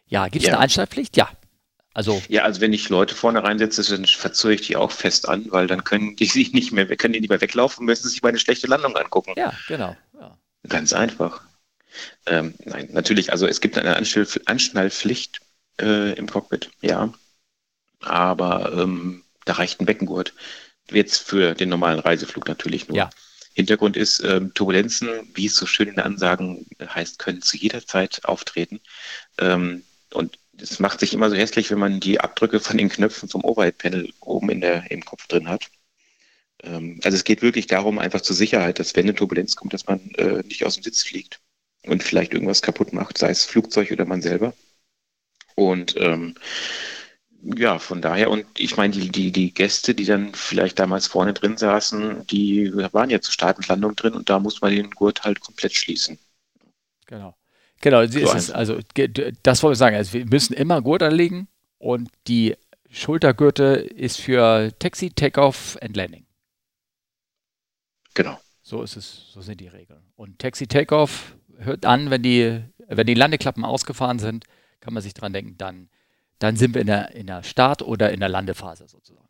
Ja, 0.07 0.27
gibt 0.27 0.43
es 0.43 0.47
ja. 0.47 0.53
eine 0.53 0.61
Einschaltpflicht? 0.63 1.17
Ja. 1.17 1.29
Also, 1.93 2.21
ja, 2.27 2.43
also 2.43 2.59
wenn 2.59 2.73
ich 2.73 2.89
Leute 2.89 3.15
vorne 3.15 3.41
reinsetze, 3.41 3.81
dann 3.89 4.05
verzöge 4.05 4.55
ich 4.55 4.67
die 4.67 4.75
auch 4.75 4.91
fest 4.91 5.29
an, 5.29 5.45
weil 5.51 5.67
dann 5.67 5.85
können 5.85 6.17
die 6.17 6.25
sich 6.25 6.51
nicht 6.51 6.73
mehr, 6.73 6.85
können 6.97 7.13
die 7.13 7.21
nicht 7.21 7.29
mehr 7.29 7.39
weglaufen 7.39 7.81
und 7.81 7.85
müssen 7.85 8.09
sich 8.09 8.21
mal 8.21 8.29
eine 8.29 8.39
schlechte 8.39 8.67
Landung 8.67 8.97
angucken. 8.97 9.33
Ja, 9.37 9.53
genau. 9.67 9.95
Ja. 10.19 10.37
Ganz 10.67 10.91
einfach. 10.91 11.41
Ähm, 12.25 12.53
nein, 12.65 12.89
natürlich, 12.91 13.31
also 13.31 13.47
es 13.47 13.61
gibt 13.61 13.77
eine 13.77 13.95
Anschnallpflicht 13.95 15.39
äh, 15.79 16.13
im 16.13 16.29
Cockpit, 16.29 16.69
ja. 16.81 17.13
Aber 18.01 18.73
ähm, 18.73 19.23
da 19.45 19.53
reicht 19.53 19.79
ein 19.79 19.85
Beckengurt. 19.85 20.33
Jetzt 20.91 21.19
für 21.19 21.55
den 21.55 21.69
normalen 21.69 21.99
Reiseflug 21.99 22.47
natürlich 22.47 22.89
nur. 22.89 22.97
Ja. 22.97 23.09
Hintergrund 23.53 23.95
ist, 23.95 24.21
ähm, 24.21 24.53
Turbulenzen, 24.53 25.07
wie 25.33 25.45
es 25.45 25.55
so 25.55 25.65
schön 25.65 25.87
in 25.87 25.95
den 25.95 26.03
Ansagen 26.03 26.65
heißt, 26.85 27.19
können 27.19 27.41
zu 27.41 27.55
jeder 27.55 27.85
Zeit 27.85 28.25
auftreten. 28.25 28.81
Ähm, 29.37 29.83
und 30.15 30.39
es 30.57 30.79
macht 30.79 30.99
sich 30.99 31.13
immer 31.13 31.29
so 31.29 31.35
hässlich, 31.35 31.69
wenn 31.71 31.79
man 31.79 31.99
die 31.99 32.19
Abdrücke 32.19 32.59
von 32.59 32.77
den 32.77 32.89
Knöpfen 32.89 33.29
vom 33.29 33.43
Overhead-Panel 33.43 34.11
oben 34.21 34.49
in 34.49 34.61
der, 34.61 34.89
im 34.89 35.03
Kopf 35.03 35.27
drin 35.27 35.49
hat. 35.49 35.69
Ähm, 36.63 36.99
also 37.03 37.15
es 37.15 37.23
geht 37.23 37.41
wirklich 37.41 37.67
darum, 37.67 37.99
einfach 37.99 38.21
zur 38.21 38.35
Sicherheit, 38.35 38.79
dass 38.79 38.95
wenn 38.95 39.05
eine 39.05 39.15
Turbulenz 39.15 39.55
kommt, 39.55 39.73
dass 39.73 39.87
man 39.87 39.99
äh, 40.15 40.43
nicht 40.43 40.65
aus 40.65 40.75
dem 40.75 40.83
Sitz 40.83 41.03
fliegt 41.03 41.41
und 41.85 42.03
vielleicht 42.03 42.33
irgendwas 42.33 42.61
kaputt 42.61 42.93
macht, 42.93 43.17
sei 43.17 43.29
es 43.29 43.45
Flugzeug 43.45 43.91
oder 43.91 44.05
man 44.05 44.21
selber. 44.21 44.53
Und 45.55 45.95
ähm, 45.97 46.35
ja, 47.41 47.77
von 47.77 48.01
daher, 48.01 48.31
und 48.31 48.45
ich 48.57 48.75
meine, 48.75 48.93
die, 48.93 49.09
die, 49.09 49.31
die 49.31 49.53
Gäste, 49.53 49.93
die 49.93 50.05
dann 50.05 50.33
vielleicht 50.33 50.79
damals 50.79 51.07
vorne 51.07 51.33
drin 51.33 51.57
saßen, 51.57 52.25
die 52.27 52.73
waren 52.91 53.09
ja 53.09 53.21
zur 53.21 53.33
Start 53.33 53.57
und 53.57 53.67
Landung 53.67 53.95
drin 53.95 54.13
und 54.13 54.29
da 54.29 54.39
muss 54.39 54.61
man 54.61 54.71
den 54.71 54.89
Gurt 54.89 55.23
halt 55.23 55.41
komplett 55.41 55.73
schließen. 55.73 56.17
Genau. 57.05 57.35
Genau, 57.81 58.05
so 58.05 58.19
ist 58.19 58.33
es. 58.33 58.51
Also 58.51 58.79
das 59.43 59.63
wollte 59.63 59.73
ich 59.73 59.79
sagen. 59.79 59.95
Also 59.95 60.13
wir 60.13 60.25
müssen 60.25 60.53
immer 60.53 60.81
Gurt 60.81 61.03
anlegen 61.03 61.47
und 61.77 62.09
die 62.27 62.55
Schultergürte 62.89 63.63
ist 63.63 64.21
für 64.21 64.71
Taxi, 64.79 65.09
Takeoff 65.09 65.77
and 65.81 65.95
Landing. 65.95 66.25
Genau. 68.13 68.39
So 68.61 68.81
ist 68.81 68.95
es, 68.95 69.31
so 69.31 69.41
sind 69.41 69.61
die 69.61 69.67
Regeln. 69.67 70.01
Und 70.15 70.39
Taxi 70.39 70.65
Takeoff 70.65 71.35
hört 71.57 71.85
an, 71.85 72.09
wenn 72.09 72.23
die, 72.23 72.63
wenn 72.87 73.05
die 73.05 73.13
Landeklappen 73.13 73.63
ausgefahren 73.63 74.17
sind, 74.19 74.45
kann 74.79 74.93
man 74.93 75.03
sich 75.03 75.13
dran 75.13 75.33
denken, 75.33 75.57
dann, 75.57 75.89
dann 76.39 76.55
sind 76.55 76.73
wir 76.73 76.81
in 76.81 76.87
der, 76.87 77.11
in 77.13 77.27
der 77.27 77.43
Start- 77.43 77.81
oder 77.81 78.11
in 78.11 78.19
der 78.19 78.29
Landephase 78.29 78.87
sozusagen. 78.87 79.27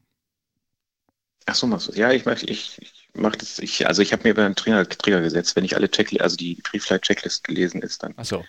Ach 1.45 1.55
so, 1.55 1.67
machst 1.67 1.89
du. 1.89 1.99
Ja, 1.99 2.11
ich 2.11 2.25
ich, 2.25 2.81
ich 2.81 3.04
mach 3.15 3.35
das, 3.35 3.59
ich, 3.59 3.87
also 3.87 4.01
ich 4.01 4.13
habe 4.13 4.23
mir 4.23 4.31
über 4.31 4.45
einen 4.45 4.55
Trigger, 4.55 4.87
Trigger 4.87 5.21
gesetzt, 5.21 5.55
wenn 5.55 5.65
ich 5.65 5.75
alle 5.75 5.89
Checklist, 5.89 6.21
also 6.21 6.35
die 6.35 6.55
Pre-Flight-Checklist 6.55 7.43
gelesen 7.43 7.81
ist, 7.81 8.03
dann. 8.03 8.13
Ach 8.17 8.25
so. 8.25 8.45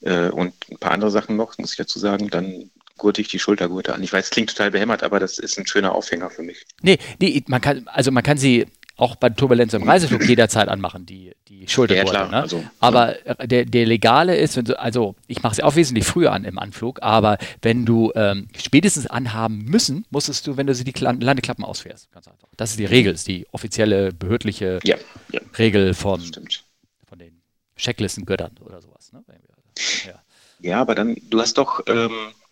Äh, 0.00 0.28
und 0.28 0.54
ein 0.70 0.78
paar 0.78 0.92
andere 0.92 1.10
Sachen 1.10 1.36
noch, 1.36 1.56
muss 1.58 1.72
ich 1.72 1.76
dazu 1.76 1.98
sagen, 1.98 2.30
dann 2.30 2.70
gurte 2.96 3.20
ich 3.20 3.28
die 3.28 3.38
Schultergurte 3.38 3.94
an. 3.94 4.02
Ich 4.02 4.12
weiß, 4.12 4.26
es 4.26 4.30
klingt 4.30 4.50
total 4.50 4.70
behämmert, 4.70 5.02
aber 5.02 5.18
das 5.18 5.38
ist 5.38 5.58
ein 5.58 5.66
schöner 5.66 5.94
Aufhänger 5.94 6.30
für 6.30 6.42
mich. 6.42 6.66
Nee, 6.82 6.98
nee, 7.18 7.42
man 7.46 7.60
kann, 7.60 7.88
also 7.88 8.10
man 8.10 8.22
kann 8.22 8.36
sie 8.36 8.66
auch 9.00 9.16
bei 9.16 9.30
Turbulenz 9.30 9.72
im 9.72 9.82
Reiseflug 9.82 10.26
jederzeit 10.28 10.68
anmachen, 10.68 11.06
die, 11.06 11.32
die 11.48 11.66
Schultergurte. 11.66 12.18
Ja, 12.18 12.28
ne? 12.28 12.42
also, 12.42 12.62
aber 12.80 13.26
ja. 13.26 13.34
der, 13.46 13.64
der 13.64 13.86
legale 13.86 14.36
ist, 14.36 14.56
wenn 14.56 14.66
du, 14.66 14.78
also 14.78 15.14
ich 15.26 15.42
mache 15.42 15.54
sie 15.54 15.62
auch 15.62 15.74
wesentlich 15.74 16.04
früher 16.04 16.32
an 16.32 16.44
im 16.44 16.58
Anflug, 16.58 17.02
aber 17.02 17.38
wenn 17.62 17.86
du 17.86 18.12
ähm, 18.14 18.48
spätestens 18.56 19.06
anhaben 19.06 19.64
müssen, 19.64 20.04
musstest 20.10 20.46
du, 20.46 20.56
wenn 20.56 20.66
du 20.66 20.74
sie 20.74 20.84
die 20.84 20.92
Landeklappen 21.00 21.64
ausfährst. 21.64 22.12
Ganz 22.12 22.28
einfach. 22.28 22.48
Das 22.56 22.70
ist 22.70 22.78
die 22.78 22.84
Regel, 22.84 23.14
ist 23.14 23.26
die 23.26 23.46
offizielle 23.52 24.12
behördliche 24.12 24.80
ja, 24.84 24.96
Regel 25.58 25.94
von, 25.94 26.20
von 27.08 27.18
den 27.18 27.40
Checklistengöttern 27.76 28.56
oder 28.60 28.82
sowas. 28.82 29.12
Ne? 29.12 29.24
Ja. 30.60 30.80
aber 30.80 30.94
dann, 30.94 31.16
du 31.30 31.40
hast 31.40 31.56
doch, 31.56 31.80
ähm, 31.86 32.10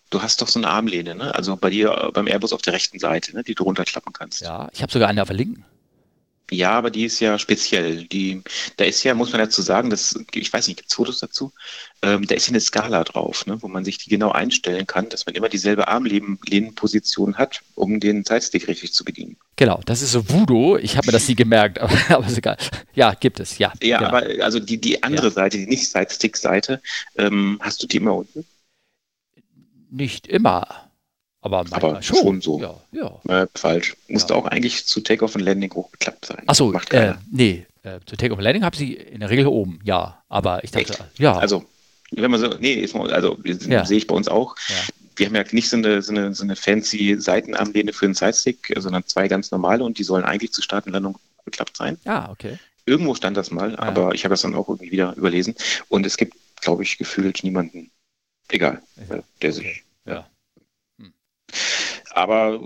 du 0.09 0.21
hast 0.21 0.41
doch 0.41 0.47
so 0.47 0.59
eine 0.59 0.67
Armlehne, 0.67 1.13
ne? 1.13 1.35
Also 1.35 1.55
bei 1.55 1.69
dir 1.69 2.09
beim 2.13 2.25
Airbus 2.25 2.53
auf 2.53 2.63
der 2.63 2.73
rechten 2.73 2.97
Seite, 2.97 3.35
ne? 3.35 3.43
die 3.43 3.53
du 3.53 3.63
runterklappen 3.63 4.13
kannst. 4.13 4.41
Ja, 4.41 4.69
ich 4.73 4.81
habe 4.81 4.91
sogar 4.91 5.09
eine 5.09 5.21
auf 5.21 5.27
der 5.27 5.37
linken. 5.37 5.63
Ja, 6.51 6.71
aber 6.71 6.89
die 6.89 7.05
ist 7.05 7.19
ja 7.19 7.37
speziell. 7.37 8.05
Die, 8.05 8.41
da 8.77 8.85
ist 8.85 9.03
ja, 9.03 9.13
muss 9.13 9.31
man 9.31 9.41
dazu 9.41 9.61
sagen, 9.61 9.89
dass, 9.89 10.17
ich 10.33 10.51
weiß 10.51 10.67
nicht, 10.67 10.77
gibt 10.77 10.89
es 10.89 10.95
Fotos 10.95 11.19
dazu? 11.19 11.51
Ähm, 12.01 12.25
da 12.27 12.35
ist 12.35 12.47
ja 12.47 12.51
eine 12.51 12.61
Skala 12.61 13.03
drauf, 13.03 13.45
ne, 13.45 13.61
wo 13.61 13.67
man 13.67 13.85
sich 13.85 13.97
die 13.97 14.09
genau 14.09 14.31
einstellen 14.31 14.87
kann, 14.87 15.09
dass 15.09 15.25
man 15.25 15.35
immer 15.35 15.49
dieselbe 15.49 15.87
Armlehnenposition 15.87 17.37
hat, 17.37 17.61
um 17.75 17.99
den 17.99 18.23
Sidestick 18.23 18.67
richtig 18.67 18.93
zu 18.93 19.03
bedienen. 19.03 19.37
Genau, 19.55 19.81
das 19.85 20.01
ist 20.01 20.13
so 20.13 20.29
Voodoo. 20.29 20.77
Ich 20.77 20.95
habe 20.95 21.07
mir 21.07 21.11
das 21.11 21.27
nie 21.27 21.35
gemerkt, 21.35 21.79
aber, 21.79 21.93
aber 22.09 22.25
ist 22.25 22.37
egal. 22.37 22.57
Ja, 22.93 23.13
gibt 23.13 23.39
es, 23.39 23.57
ja. 23.57 23.73
Ja, 23.81 23.97
genau. 23.97 24.09
aber 24.09 24.43
also 24.43 24.59
die, 24.59 24.79
die 24.79 25.03
andere 25.03 25.27
ja. 25.27 25.31
Seite, 25.31 25.57
die 25.57 25.67
nicht 25.67 25.89
Sidestick-Seite, 25.89 26.81
ähm, 27.17 27.59
hast 27.61 27.83
du 27.83 27.87
die 27.87 27.97
immer 27.97 28.15
unten? 28.15 28.45
Nicht 29.91 30.27
immer. 30.27 30.88
Aber, 31.41 31.65
aber 31.71 32.01
schon. 32.01 32.17
schon. 32.17 32.41
so. 32.41 32.61
Ja, 32.61 32.75
ja. 32.91 33.43
Äh, 33.43 33.47
falsch. 33.55 33.95
Musste 34.07 34.33
ja. 34.33 34.39
auch 34.39 34.45
eigentlich 34.45 34.85
zu 34.85 35.01
Takeoff 35.01 35.35
und 35.35 35.41
Landing 35.41 35.73
hochgeklappt 35.73 36.25
sein. 36.25 36.43
Achso, 36.47 36.73
äh, 36.91 37.13
nee. 37.31 37.65
Äh, 37.83 37.99
zu 38.05 38.17
Takeoff 38.17 38.39
und 38.39 38.43
Landing 38.43 38.63
habe 38.63 38.75
sie 38.75 38.93
in 38.93 39.21
der 39.21 39.29
Regel 39.29 39.47
oben, 39.47 39.79
ja. 39.83 40.21
Aber 40.27 40.63
ich 40.63 40.71
dachte, 40.71 40.93
Echt? 40.93 41.03
ja. 41.17 41.37
Also, 41.37 41.63
wenn 42.11 42.29
man 42.29 42.39
so, 42.39 42.49
nee, 42.59 42.85
also 42.93 43.37
ja. 43.43 43.85
sehe 43.85 43.97
ich 43.97 44.07
bei 44.07 44.15
uns 44.15 44.27
auch. 44.27 44.55
Wir 45.15 45.27
haben 45.27 45.35
ja 45.35 45.43
nicht 45.51 45.69
so 45.69 45.77
eine, 45.77 46.01
so 46.01 46.11
eine, 46.11 46.33
so 46.33 46.43
eine 46.43 46.55
fancy 46.55 47.15
Seitenarmlehne 47.19 47.93
für 47.93 48.05
einen 48.05 48.15
Sidestick, 48.15 48.73
sondern 48.77 49.05
zwei 49.05 49.27
ganz 49.27 49.51
normale 49.51 49.83
und 49.83 49.99
die 49.99 50.03
sollen 50.03 50.23
eigentlich 50.23 50.53
zu 50.53 50.61
Start 50.61 50.87
und 50.87 50.93
Landung 50.93 51.17
geklappt 51.45 51.77
sein. 51.77 51.97
Ah, 52.05 52.31
okay. 52.31 52.57
Irgendwo 52.85 53.15
stand 53.15 53.37
das 53.37 53.51
mal, 53.51 53.75
aber 53.75 54.13
ich 54.15 54.23
habe 54.23 54.33
das 54.33 54.41
dann 54.41 54.55
auch 54.55 54.67
irgendwie 54.67 54.91
wieder 54.91 55.13
überlesen. 55.15 55.55
Und 55.89 56.05
es 56.05 56.17
gibt, 56.17 56.33
glaube 56.61 56.83
ich, 56.83 56.97
gefühlt 56.97 57.43
niemanden, 57.43 57.91
egal, 58.47 58.81
der 59.41 59.51
sich 59.51 59.83
aber 62.11 62.59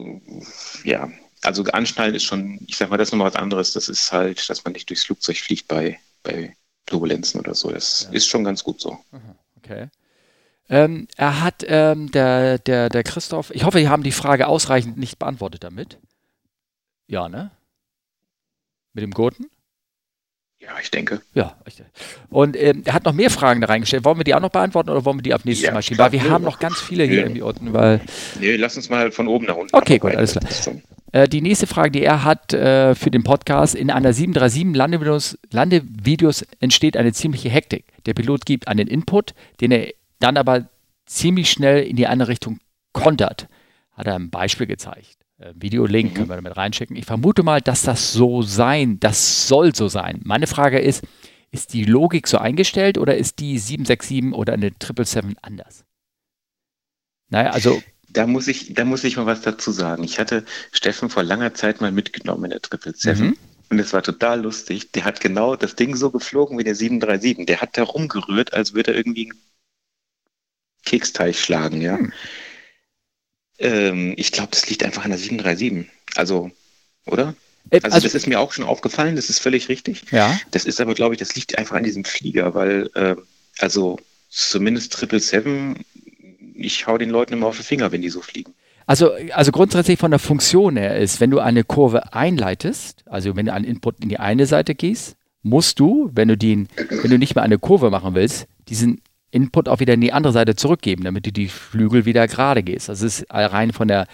ja, 0.84 1.10
also 1.42 1.64
anschnallen 1.64 2.16
ist 2.16 2.24
schon, 2.24 2.60
ich 2.68 2.78
sag 2.78 2.90
mal, 2.90 2.98
das 2.98 3.10
ist 3.10 3.12
nochmal 3.12 3.28
was 3.28 3.36
anderes. 3.36 3.74
Das 3.74 3.90
ist 3.90 4.12
halt, 4.12 4.50
dass 4.50 4.64
man 4.64 4.74
nicht 4.74 4.90
durchs 4.90 5.04
Flugzeug 5.06 5.38
fliegt 5.38 5.68
bei, 5.68 6.00
bei 6.24 6.56
Turbulenzen 6.86 7.40
oder 7.40 7.54
so. 7.54 7.72
Das 7.72 8.04
ja. 8.04 8.12
ist 8.12 8.28
schon 8.28 8.44
ganz 8.44 8.64
gut 8.64 8.80
so. 8.80 8.98
Okay. 9.58 9.90
Ähm, 10.70 11.08
er 11.18 11.42
hat, 11.42 11.64
ähm, 11.68 12.12
der, 12.12 12.58
der, 12.58 12.90
der 12.90 13.04
Christoph, 13.04 13.52
ich 13.52 13.66
hoffe, 13.66 13.80
Sie 13.80 13.90
haben 13.90 14.04
die 14.04 14.12
Frage 14.12 14.48
ausreichend 14.48 14.98
nicht 14.98 15.20
beantwortet 15.20 15.64
damit. 15.64 15.98
Ja, 17.08 17.28
ne? 17.28 17.52
Mit 18.94 19.04
dem 19.04 19.12
Gurten? 19.12 19.50
Ja, 20.66 20.80
ich 20.82 20.92
denke. 20.92 21.22
Ja, 21.34 21.58
und 22.30 22.56
ähm, 22.56 22.84
er 22.86 22.94
hat 22.94 23.04
noch 23.04 23.12
mehr 23.12 23.30
Fragen 23.30 23.60
da 23.60 23.68
reingestellt. 23.68 24.06
Wollen 24.06 24.18
wir 24.18 24.24
die 24.24 24.34
auch 24.34 24.40
noch 24.40 24.50
beantworten 24.50 24.90
oder 24.90 25.04
wollen 25.04 25.18
wir 25.18 25.24
die 25.24 25.34
ab 25.34 25.42
nächstes 25.44 25.68
ja, 25.68 25.74
Mal 25.74 25.82
schieben? 25.82 25.98
Weil 25.98 26.14
wir 26.14 26.30
haben 26.30 26.44
noch 26.44 26.60
ganz 26.60 26.80
viele 26.80 27.04
hier 27.04 27.20
irgendwie 27.20 27.42
unten, 27.42 27.74
weil. 27.74 28.00
Nee, 28.40 28.56
lass 28.56 28.78
uns 28.78 28.90
mal 28.90 29.12
von 29.12 29.28
oben 29.28 29.46
nach 29.46 29.58
unten. 29.58 29.76
Okay, 29.76 30.00
gut, 30.00 30.16
alles 30.16 30.32
klar. 30.32 30.76
Äh, 31.12 31.28
die 31.28 31.42
nächste 31.42 31.68
Frage, 31.68 31.92
die 31.92 32.04
er 32.04 32.24
hat 32.24 32.54
äh, 32.54 32.96
für 32.96 33.12
den 33.12 33.24
Podcast: 33.24 33.76
In 33.76 33.92
einer 33.92 34.14
737 34.14 34.74
Landevideos, 34.74 35.38
Landevideos 35.52 36.46
entsteht 36.62 36.96
eine 36.96 37.12
ziemliche 37.12 37.50
Hektik. 37.50 37.86
Der 38.06 38.14
Pilot 38.14 38.46
gibt 38.46 38.70
einen 38.70 38.88
Input, 38.88 39.34
den 39.60 39.72
er 39.72 39.90
dann 40.20 40.38
aber 40.38 40.70
ziemlich 41.06 41.52
schnell 41.52 41.84
in 41.84 41.98
die 41.98 42.08
andere 42.08 42.30
Richtung 42.30 42.60
kontert. 42.94 43.48
Hat 43.92 44.08
er 44.08 44.16
ein 44.16 44.30
Beispiel 44.30 44.68
gezeigt. 44.68 45.18
Äh, 45.44 45.54
Videolink 45.56 46.12
mhm. 46.12 46.16
können 46.16 46.30
wir 46.30 46.36
damit 46.36 46.58
reinschicken. 46.58 46.96
Ich 46.96 47.06
vermute 47.06 47.44
mal, 47.44 47.62
dass 47.62 47.82
das 47.84 48.14
so 48.14 48.42
sein, 48.42 49.00
das 49.00 49.48
soll 49.48 49.76
so 49.76 49.88
sein. 49.88 50.22
Meine 50.24 50.48
Frage 50.48 50.80
ist, 50.80 51.04
ist 51.52 51.74
die 51.74 51.84
Logik 51.84 52.28
so 52.28 52.38
eingestellt 52.38 52.98
oder 52.98 53.18
ist 53.18 53.40
die 53.40 53.60
767 53.60 54.34
oder 54.34 54.54
eine 54.54 54.72
777 54.72 55.38
anders? 55.42 55.86
Naja, 57.30 57.52
also. 57.52 57.82
Da 58.10 58.28
muss 58.28 58.48
ich, 58.48 58.74
da 58.76 58.86
muss 58.86 59.04
ich 59.04 59.18
mal 59.18 59.26
was 59.26 59.42
dazu 59.42 59.72
sagen. 59.72 60.04
Ich 60.04 60.20
hatte 60.20 60.46
Steffen 60.72 61.10
vor 61.10 61.24
langer 61.24 61.54
Zeit 61.56 61.82
mal 61.82 61.92
mitgenommen 61.92 62.46
in 62.46 62.50
der 62.52 62.60
777. 62.60 63.26
Mhm. 63.26 63.38
Und 63.70 63.80
es 63.80 63.92
war 63.92 64.04
total 64.04 64.42
lustig. 64.42 64.92
Der 64.92 65.04
hat 65.04 65.20
genau 65.20 65.56
das 65.56 65.76
Ding 65.76 65.96
so 65.96 66.12
geflogen 66.12 66.60
wie 66.60 66.64
der 66.64 66.76
737. 66.76 67.48
Der 67.48 67.60
hat 67.60 67.76
da 67.78 67.84
rumgerührt, 67.84 68.54
als 68.54 68.74
würde 68.74 68.92
er 68.92 68.98
irgendwie 68.98 69.32
einen 69.32 69.42
Keksteig 70.86 71.36
schlagen, 71.36 71.82
ja. 71.82 71.98
Mhm. 71.98 72.14
Ähm, 73.64 74.14
ich 74.18 74.32
glaube, 74.32 74.50
das 74.52 74.70
liegt 74.70 74.84
einfach 74.84 75.06
an 75.06 75.12
der 75.12 75.18
737. 75.18 75.90
Also, 76.16 76.52
oder? 77.06 77.34
Äh, 77.70 77.80
also, 77.82 77.96
also, 77.96 78.08
das 78.08 78.14
ist 78.14 78.28
mir 78.28 78.40
auch 78.40 78.52
schon 78.52 78.66
aufgefallen, 78.66 79.16
das 79.16 79.30
ist 79.30 79.40
völlig 79.40 79.70
richtig. 79.70 80.04
Ja. 80.12 80.38
Das 80.52 80.66
ist 80.66 80.80
aber, 80.82 80.94
glaube 80.94 81.16
ich, 81.16 81.20
das 81.20 81.34
liegt 81.36 81.58
einfach 81.58 81.76
an 81.76 81.84
diesem 81.84 82.04
Flieger, 82.04 82.54
weil, 82.54 82.90
äh, 82.94 83.16
also 83.60 84.00
zumindest 84.30 84.94
777 84.94 85.86
ich 86.56 86.86
hau 86.88 86.98
den 86.98 87.10
Leuten 87.10 87.34
immer 87.34 87.48
auf 87.48 87.58
den 87.58 87.66
Finger, 87.66 87.92
wenn 87.92 88.02
die 88.02 88.10
so 88.10 88.22
fliegen. 88.22 88.54
Also, 88.86 89.12
also 89.32 89.52
grundsätzlich 89.52 89.98
von 89.98 90.12
der 90.12 90.20
Funktion 90.20 90.78
her 90.78 90.98
ist, 90.98 91.20
wenn 91.20 91.32
du 91.32 91.40
eine 91.40 91.64
Kurve 91.64 92.14
einleitest, 92.14 93.04
also 93.08 93.36
wenn 93.36 93.46
du 93.46 93.54
einen 93.54 93.66
Input 93.66 94.02
in 94.02 94.10
die 94.10 94.20
eine 94.20 94.46
Seite 94.46 94.76
gehst, 94.76 95.16
musst 95.42 95.80
du, 95.80 96.12
wenn 96.14 96.28
du 96.28 96.38
den, 96.38 96.68
wenn 96.76 97.10
du 97.10 97.18
nicht 97.18 97.36
mehr 97.36 97.44
eine 97.44 97.60
Kurve 97.60 97.90
machen 97.90 98.14
willst, 98.14 98.46
diesen 98.70 99.02
Input 99.34 99.68
auch 99.68 99.80
wieder 99.80 99.96
in 99.96 100.02
die 100.02 100.14
andere 100.14 100.34
Seite 100.34 100.56
zurückgeben, 100.56 101.04
damit 101.04 101.26
du 101.26 101.32
die 101.32 101.48
Flügel 101.48 102.06
wieder 102.06 102.28
gerade 102.28 102.64
gehst. 102.64 102.90
Das 102.90 103.02
ist 103.02 103.26
rein 103.30 103.74
von 103.74 103.88
der 103.88 104.08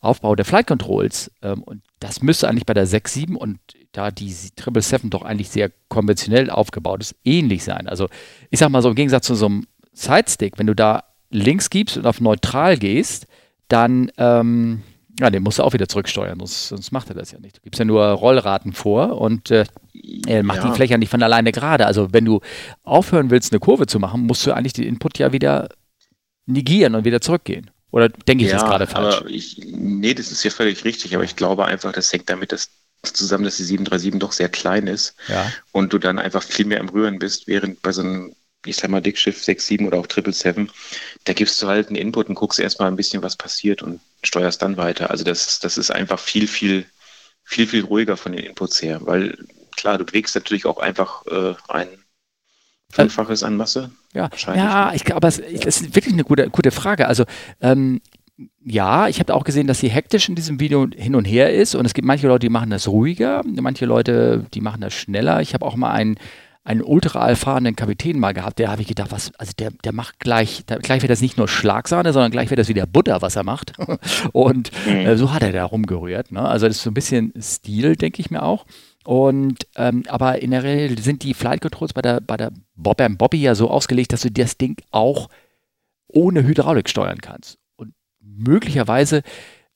Aufbau 0.00 0.34
der 0.34 0.44
Flight 0.44 0.66
Controls 0.66 1.30
ähm, 1.42 1.62
und 1.62 1.82
das 1.98 2.20
müsste 2.20 2.48
eigentlich 2.48 2.66
bei 2.66 2.74
der 2.74 2.86
6.7 2.86 3.34
und 3.36 3.58
da 3.92 4.10
die 4.10 4.30
777 4.30 5.10
doch 5.10 5.22
eigentlich 5.22 5.48
sehr 5.48 5.70
konventionell 5.88 6.50
aufgebaut 6.50 7.00
ist, 7.00 7.16
ähnlich 7.24 7.64
sein. 7.64 7.88
Also 7.88 8.08
ich 8.50 8.58
sag 8.58 8.68
mal 8.68 8.82
so 8.82 8.90
im 8.90 8.96
Gegensatz 8.96 9.26
zu 9.26 9.34
so 9.34 9.46
einem 9.46 9.66
Sidestick, 9.92 10.58
wenn 10.58 10.66
du 10.66 10.74
da 10.74 11.04
links 11.30 11.70
gibst 11.70 11.96
und 11.96 12.06
auf 12.06 12.20
neutral 12.20 12.76
gehst, 12.76 13.26
dann 13.68 14.10
ähm, 14.18 14.82
ja, 15.18 15.30
den 15.30 15.42
musst 15.42 15.58
du 15.58 15.62
auch 15.62 15.72
wieder 15.72 15.88
zurücksteuern, 15.88 16.38
sonst, 16.38 16.68
sonst 16.68 16.92
macht 16.92 17.08
er 17.08 17.14
das 17.14 17.30
ja 17.30 17.38
nicht. 17.38 17.58
Du 17.58 17.60
gibst 17.62 17.78
ja 17.78 17.84
nur 17.84 18.04
Rollraten 18.04 18.72
vor 18.72 19.20
und 19.20 19.50
äh, 19.50 19.64
er 20.26 20.42
macht 20.42 20.58
ja. 20.58 20.68
die 20.70 20.74
Fläche 20.74 20.98
nicht 20.98 21.10
von 21.10 21.22
alleine 21.22 21.52
gerade. 21.52 21.86
Also 21.86 22.12
wenn 22.12 22.24
du 22.24 22.40
aufhören 22.82 23.30
willst, 23.30 23.52
eine 23.52 23.60
Kurve 23.60 23.86
zu 23.86 23.98
machen, 23.98 24.22
musst 24.22 24.46
du 24.46 24.52
eigentlich 24.52 24.72
den 24.72 24.84
Input 24.84 25.18
ja 25.18 25.32
wieder 25.32 25.68
negieren 26.46 26.94
und 26.94 27.04
wieder 27.04 27.20
zurückgehen. 27.20 27.70
Oder 27.90 28.08
denke 28.08 28.44
ich 28.44 28.50
ja, 28.50 28.58
das 28.58 28.66
gerade 28.66 28.86
falsch? 28.86 29.16
Aber 29.18 29.30
ich, 29.30 29.60
nee, 29.64 30.14
das 30.14 30.32
ist 30.32 30.42
ja 30.42 30.50
völlig 30.50 30.84
richtig, 30.84 31.14
aber 31.14 31.24
ich 31.24 31.36
glaube 31.36 31.64
einfach, 31.64 31.92
das 31.92 32.12
hängt 32.12 32.28
damit 32.28 32.52
dass, 32.52 32.70
zusammen, 33.02 33.44
dass 33.44 33.56
die 33.56 33.64
737 33.64 34.18
doch 34.18 34.32
sehr 34.32 34.48
klein 34.48 34.86
ist 34.86 35.14
ja. 35.28 35.50
und 35.72 35.92
du 35.92 35.98
dann 35.98 36.18
einfach 36.18 36.42
viel 36.42 36.66
mehr 36.66 36.80
im 36.80 36.88
Rühren 36.88 37.18
bist, 37.18 37.46
während 37.46 37.82
bei 37.82 37.92
so 37.92 38.02
einem 38.02 38.34
ich 38.66 38.76
sag 38.76 38.90
mal, 38.90 39.00
Dickschiff 39.00 39.42
6.7 39.42 39.86
oder 39.86 39.98
auch 39.98 40.06
777, 40.06 40.74
da 41.24 41.32
gibst 41.32 41.60
du 41.62 41.66
halt 41.66 41.88
einen 41.88 41.96
Input 41.96 42.28
und 42.28 42.34
guckst 42.34 42.58
erstmal 42.58 42.88
ein 42.88 42.96
bisschen, 42.96 43.22
was 43.22 43.36
passiert 43.36 43.82
und 43.82 44.00
steuerst 44.22 44.62
dann 44.62 44.76
weiter. 44.76 45.10
Also 45.10 45.24
das, 45.24 45.60
das 45.60 45.78
ist 45.78 45.90
einfach 45.90 46.18
viel, 46.18 46.46
viel, 46.46 46.86
viel, 47.44 47.66
viel 47.66 47.84
ruhiger 47.84 48.16
von 48.16 48.32
den 48.32 48.44
Inputs 48.44 48.82
her, 48.82 49.00
weil 49.02 49.36
klar, 49.76 49.98
du 49.98 50.04
bewegst 50.04 50.34
natürlich 50.34 50.66
auch 50.66 50.78
einfach 50.78 51.26
äh, 51.26 51.54
ein 51.68 51.88
Fünffaches 52.90 53.42
an 53.42 53.56
Masse. 53.56 53.90
Ja, 54.12 54.30
ja 54.54 54.92
ich 54.94 55.04
glaube, 55.04 55.20
das 55.20 55.38
ist 55.38 55.94
wirklich 55.94 56.14
eine 56.14 56.24
gute, 56.24 56.48
gute 56.50 56.70
Frage. 56.70 57.08
Also 57.08 57.24
ähm, 57.60 58.00
ja, 58.64 59.08
ich 59.08 59.20
habe 59.20 59.34
auch 59.34 59.44
gesehen, 59.44 59.66
dass 59.66 59.80
sie 59.80 59.88
hektisch 59.88 60.28
in 60.28 60.34
diesem 60.34 60.60
Video 60.60 60.88
hin 60.94 61.14
und 61.14 61.24
her 61.24 61.52
ist 61.52 61.74
und 61.74 61.86
es 61.86 61.94
gibt 61.94 62.06
manche 62.06 62.26
Leute, 62.26 62.40
die 62.40 62.50
machen 62.50 62.70
das 62.70 62.88
ruhiger, 62.88 63.42
manche 63.44 63.86
Leute, 63.86 64.46
die 64.54 64.60
machen 64.60 64.80
das 64.80 64.94
schneller. 64.94 65.40
Ich 65.40 65.54
habe 65.54 65.64
auch 65.64 65.76
mal 65.76 65.92
einen 65.92 66.16
einen 66.64 66.82
ultra 66.82 67.28
erfahrenen 67.28 67.76
Kapitän 67.76 68.18
mal 68.18 68.32
gehabt, 68.32 68.58
der 68.58 68.70
habe 68.70 68.80
ich 68.80 68.88
gedacht, 68.88 69.12
was, 69.12 69.34
also 69.34 69.52
der, 69.58 69.70
der 69.70 69.92
macht 69.92 70.18
gleich, 70.18 70.64
der, 70.64 70.78
gleich 70.78 71.02
wird 71.02 71.10
das 71.10 71.20
nicht 71.20 71.36
nur 71.36 71.46
Schlagsahne, 71.46 72.14
sondern 72.14 72.30
gleich 72.30 72.48
wird 72.48 72.58
das 72.58 72.68
wieder 72.68 72.86
Butter, 72.86 73.20
was 73.20 73.36
er 73.36 73.44
macht. 73.44 73.74
Und 74.32 74.70
mhm. 74.86 74.92
äh, 74.92 75.16
so 75.18 75.34
hat 75.34 75.42
er 75.42 75.52
da 75.52 75.66
rumgerührt. 75.66 76.32
Ne? 76.32 76.40
Also 76.40 76.66
das 76.66 76.76
ist 76.76 76.82
so 76.82 76.90
ein 76.90 76.94
bisschen 76.94 77.34
Stil, 77.38 77.96
denke 77.96 78.20
ich 78.20 78.30
mir 78.30 78.42
auch. 78.42 78.64
Und 79.04 79.66
ähm, 79.76 80.02
aber 80.08 80.40
in 80.40 80.50
der 80.50 80.62
Regel 80.62 80.98
sind 80.98 81.22
die 81.22 81.34
Flight 81.34 81.60
Controls 81.60 81.92
bei 81.92 82.02
der, 82.02 82.20
bei 82.20 82.36
der 82.36 82.52
Bob 82.74 83.02
Bobby 83.18 83.40
ja 83.40 83.54
so 83.54 83.70
ausgelegt, 83.70 84.12
dass 84.12 84.22
du 84.22 84.30
das 84.30 84.56
Ding 84.56 84.76
auch 84.90 85.28
ohne 86.08 86.44
Hydraulik 86.44 86.88
steuern 86.88 87.20
kannst. 87.20 87.58
Und 87.76 87.92
möglicherweise 88.20 89.22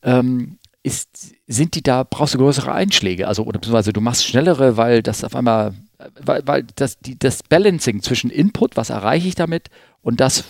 ähm, 0.02 0.58
ist, 0.82 1.34
sind 1.46 1.74
die 1.74 1.82
da, 1.82 2.04
brauchst 2.04 2.34
du 2.34 2.38
größere 2.38 2.72
Einschläge, 2.72 3.28
also 3.28 3.42
oder 3.42 3.58
beziehungsweise 3.58 3.92
du 3.92 4.00
machst 4.00 4.24
schnellere, 4.24 4.76
weil 4.76 5.02
das 5.02 5.24
auf 5.24 5.36
einmal 5.36 5.74
weil, 6.20 6.46
weil 6.46 6.66
das, 6.76 6.98
die, 6.98 7.18
das 7.18 7.42
Balancing 7.42 8.02
zwischen 8.02 8.30
Input, 8.30 8.76
was 8.76 8.90
erreiche 8.90 9.28
ich 9.28 9.34
damit, 9.34 9.68
und 10.00 10.20
das, 10.20 10.44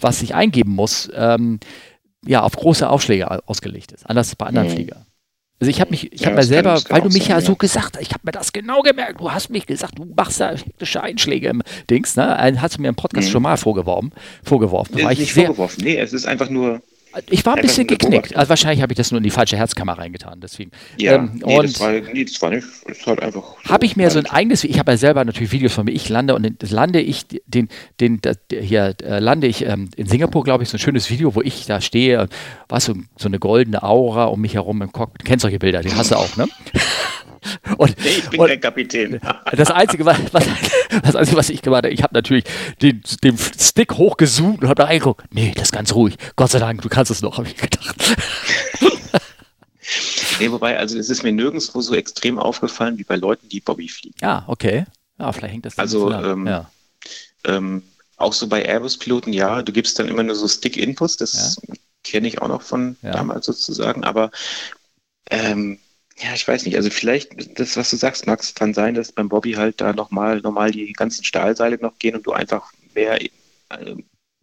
was 0.00 0.22
ich 0.22 0.34
eingeben 0.34 0.72
muss, 0.72 1.10
ähm, 1.14 1.60
ja, 2.26 2.42
auf 2.42 2.56
große 2.56 2.88
Aufschläge 2.88 3.46
ausgelegt 3.48 3.92
ist. 3.92 4.08
Anders 4.08 4.34
bei 4.34 4.46
anderen 4.46 4.68
mhm. 4.68 4.72
Fliegern. 4.72 5.06
Also 5.64 5.70
ich 5.70 5.80
habe 5.80 5.92
mich, 5.92 6.12
ich 6.12 6.20
ja, 6.20 6.26
habe 6.26 6.36
mir 6.36 6.42
selber, 6.42 6.78
weil 6.90 7.00
du 7.00 7.08
mich 7.08 7.24
sein, 7.24 7.30
ja, 7.30 7.40
so 7.40 7.56
gesagt 7.56 7.96
hast, 7.96 8.02
ich 8.02 8.10
habe 8.10 8.20
mir 8.24 8.32
das 8.32 8.52
genau 8.52 8.82
gemerkt, 8.82 9.18
du 9.18 9.32
hast 9.32 9.48
mich 9.48 9.64
gesagt, 9.64 9.98
du 9.98 10.04
machst 10.04 10.38
da 10.38 10.50
hektische 10.50 11.02
Einschläge 11.02 11.48
im 11.48 11.62
Dings, 11.88 12.16
ne? 12.16 12.36
Hast 12.60 12.76
du 12.76 12.82
mir 12.82 12.88
im 12.88 12.94
Podcast 12.94 13.28
mhm. 13.28 13.32
schon 13.32 13.42
mal 13.44 13.56
vorgeworfen. 13.56 14.12
vorgeworfen. 14.42 15.02
War 15.02 15.14
nicht 15.14 15.32
vorgeworfen, 15.32 15.82
nee, 15.82 15.96
es 15.96 16.12
ist 16.12 16.26
einfach 16.26 16.50
nur, 16.50 16.82
ich 17.30 17.44
war 17.46 17.56
ein 17.56 17.62
bisschen 17.62 17.86
geknickt. 17.86 18.36
Also 18.36 18.48
wahrscheinlich 18.48 18.82
habe 18.82 18.92
ich 18.92 18.96
das 18.96 19.10
nur 19.10 19.18
in 19.18 19.24
die 19.24 19.30
falsche 19.30 19.56
Herzkammer 19.56 19.98
reingetan. 19.98 20.40
Deswegen. 20.40 20.70
Ja, 20.96 21.14
ähm, 21.14 21.40
nee, 21.44 21.58
und 21.58 21.64
das 21.64 21.80
war, 21.80 21.92
nee, 21.92 22.24
das 22.24 22.40
war 22.42 22.50
nicht. 22.50 22.66
Das 22.86 23.06
halt 23.06 23.22
einfach. 23.22 23.56
So 23.64 23.70
habe 23.70 23.86
ich 23.86 23.96
mir 23.96 24.10
so 24.10 24.18
ein 24.18 24.26
eigenes. 24.26 24.64
Ich 24.64 24.78
habe 24.78 24.92
ja 24.92 24.96
selber 24.96 25.24
natürlich 25.24 25.52
Videos 25.52 25.72
von 25.72 25.84
mir. 25.84 25.92
Ich 25.92 26.08
lande 26.08 26.34
und 26.34 26.70
lande 26.70 27.00
ich 27.00 27.26
den, 27.46 27.68
den, 28.00 28.20
den 28.20 28.36
hier 28.60 28.94
äh, 29.02 29.18
lande 29.18 29.46
ich 29.46 29.64
ähm, 29.64 29.90
in 29.96 30.06
Singapur, 30.06 30.44
glaube 30.44 30.62
ich, 30.62 30.68
so 30.68 30.76
ein 30.76 30.80
schönes 30.80 31.10
Video, 31.10 31.34
wo 31.34 31.42
ich 31.42 31.66
da 31.66 31.80
stehe. 31.80 32.28
Was 32.68 32.86
so, 32.86 32.94
so 33.16 33.28
eine 33.28 33.38
goldene 33.38 33.82
Aura 33.82 34.24
um 34.24 34.40
mich 34.40 34.54
herum 34.54 34.82
im 34.82 34.92
Cockpit. 34.92 35.22
Du 35.22 35.26
kennst 35.26 35.42
solche 35.42 35.58
Bilder? 35.58 35.82
Die 35.82 35.92
hast 35.94 36.10
du 36.10 36.16
auch, 36.16 36.36
ne? 36.36 36.46
Und, 37.76 37.96
nee, 38.02 38.08
ich 38.08 38.28
bin 38.30 38.40
und 38.40 38.48
kein 38.48 38.60
Kapitän. 38.60 39.20
Das 39.56 39.70
Einzige, 39.70 40.04
was, 40.04 40.16
was, 40.32 40.44
das 41.02 41.16
Einzige, 41.16 41.36
was 41.36 41.50
ich 41.50 41.62
gemacht 41.62 41.84
habe, 41.84 41.90
ich 41.92 42.02
habe 42.02 42.14
natürlich 42.14 42.44
den, 42.82 43.02
den 43.22 43.36
Stick 43.38 43.94
hochgezoomt 43.94 44.62
und 44.62 44.68
habe 44.68 44.74
da 44.74 44.84
reingeguckt. 44.84 45.24
Nee, 45.32 45.52
das 45.54 45.64
ist 45.64 45.72
ganz 45.72 45.94
ruhig. 45.94 46.16
Gott 46.36 46.50
sei 46.50 46.58
Dank, 46.58 46.82
du 46.82 46.88
kannst 46.88 47.03
es 47.10 47.22
noch, 47.22 47.38
habe 47.38 47.48
ich 47.48 47.56
gedacht. 47.56 48.16
nee, 50.40 50.50
wobei, 50.50 50.78
also 50.78 50.98
es 50.98 51.10
ist 51.10 51.22
mir 51.22 51.32
nirgendwo 51.32 51.80
so 51.80 51.94
extrem 51.94 52.38
aufgefallen 52.38 52.98
wie 52.98 53.04
bei 53.04 53.16
Leuten, 53.16 53.48
die 53.48 53.60
Bobby 53.60 53.88
fliegen. 53.88 54.16
Ja, 54.20 54.44
okay. 54.46 54.84
Ja, 55.18 55.32
vielleicht 55.32 55.54
hängt 55.54 55.66
das 55.66 55.78
Also, 55.78 56.12
ähm, 56.12 56.46
ja. 56.46 56.70
ähm, 57.44 57.82
auch 58.16 58.32
so 58.32 58.46
bei 58.46 58.64
Airbus-Piloten, 58.64 59.32
ja, 59.32 59.62
du 59.62 59.72
gibst 59.72 59.98
dann 59.98 60.08
immer 60.08 60.22
nur 60.22 60.36
so 60.36 60.48
Stick-Inputs, 60.48 61.16
das 61.16 61.58
ja. 61.66 61.74
kenne 62.02 62.28
ich 62.28 62.40
auch 62.40 62.48
noch 62.48 62.62
von 62.62 62.96
ja. 63.02 63.12
damals 63.12 63.46
sozusagen, 63.46 64.04
aber 64.04 64.30
ähm, 65.30 65.78
ja, 66.18 66.32
ich 66.34 66.46
weiß 66.46 66.64
nicht. 66.64 66.76
Also 66.76 66.90
vielleicht, 66.90 67.58
das, 67.58 67.76
was 67.76 67.90
du 67.90 67.96
sagst, 67.96 68.26
Max, 68.26 68.54
kann 68.54 68.72
sein, 68.72 68.94
dass 68.94 69.12
beim 69.12 69.28
Bobby 69.28 69.52
halt 69.52 69.80
da 69.80 69.92
nochmal 69.92 70.40
normal 70.40 70.70
die 70.70 70.92
ganzen 70.92 71.24
Stahlseile 71.24 71.78
noch 71.78 71.98
gehen 71.98 72.14
und 72.14 72.24
du 72.26 72.32
einfach 72.32 72.72
mehr 72.94 73.20
äh, 73.20 73.28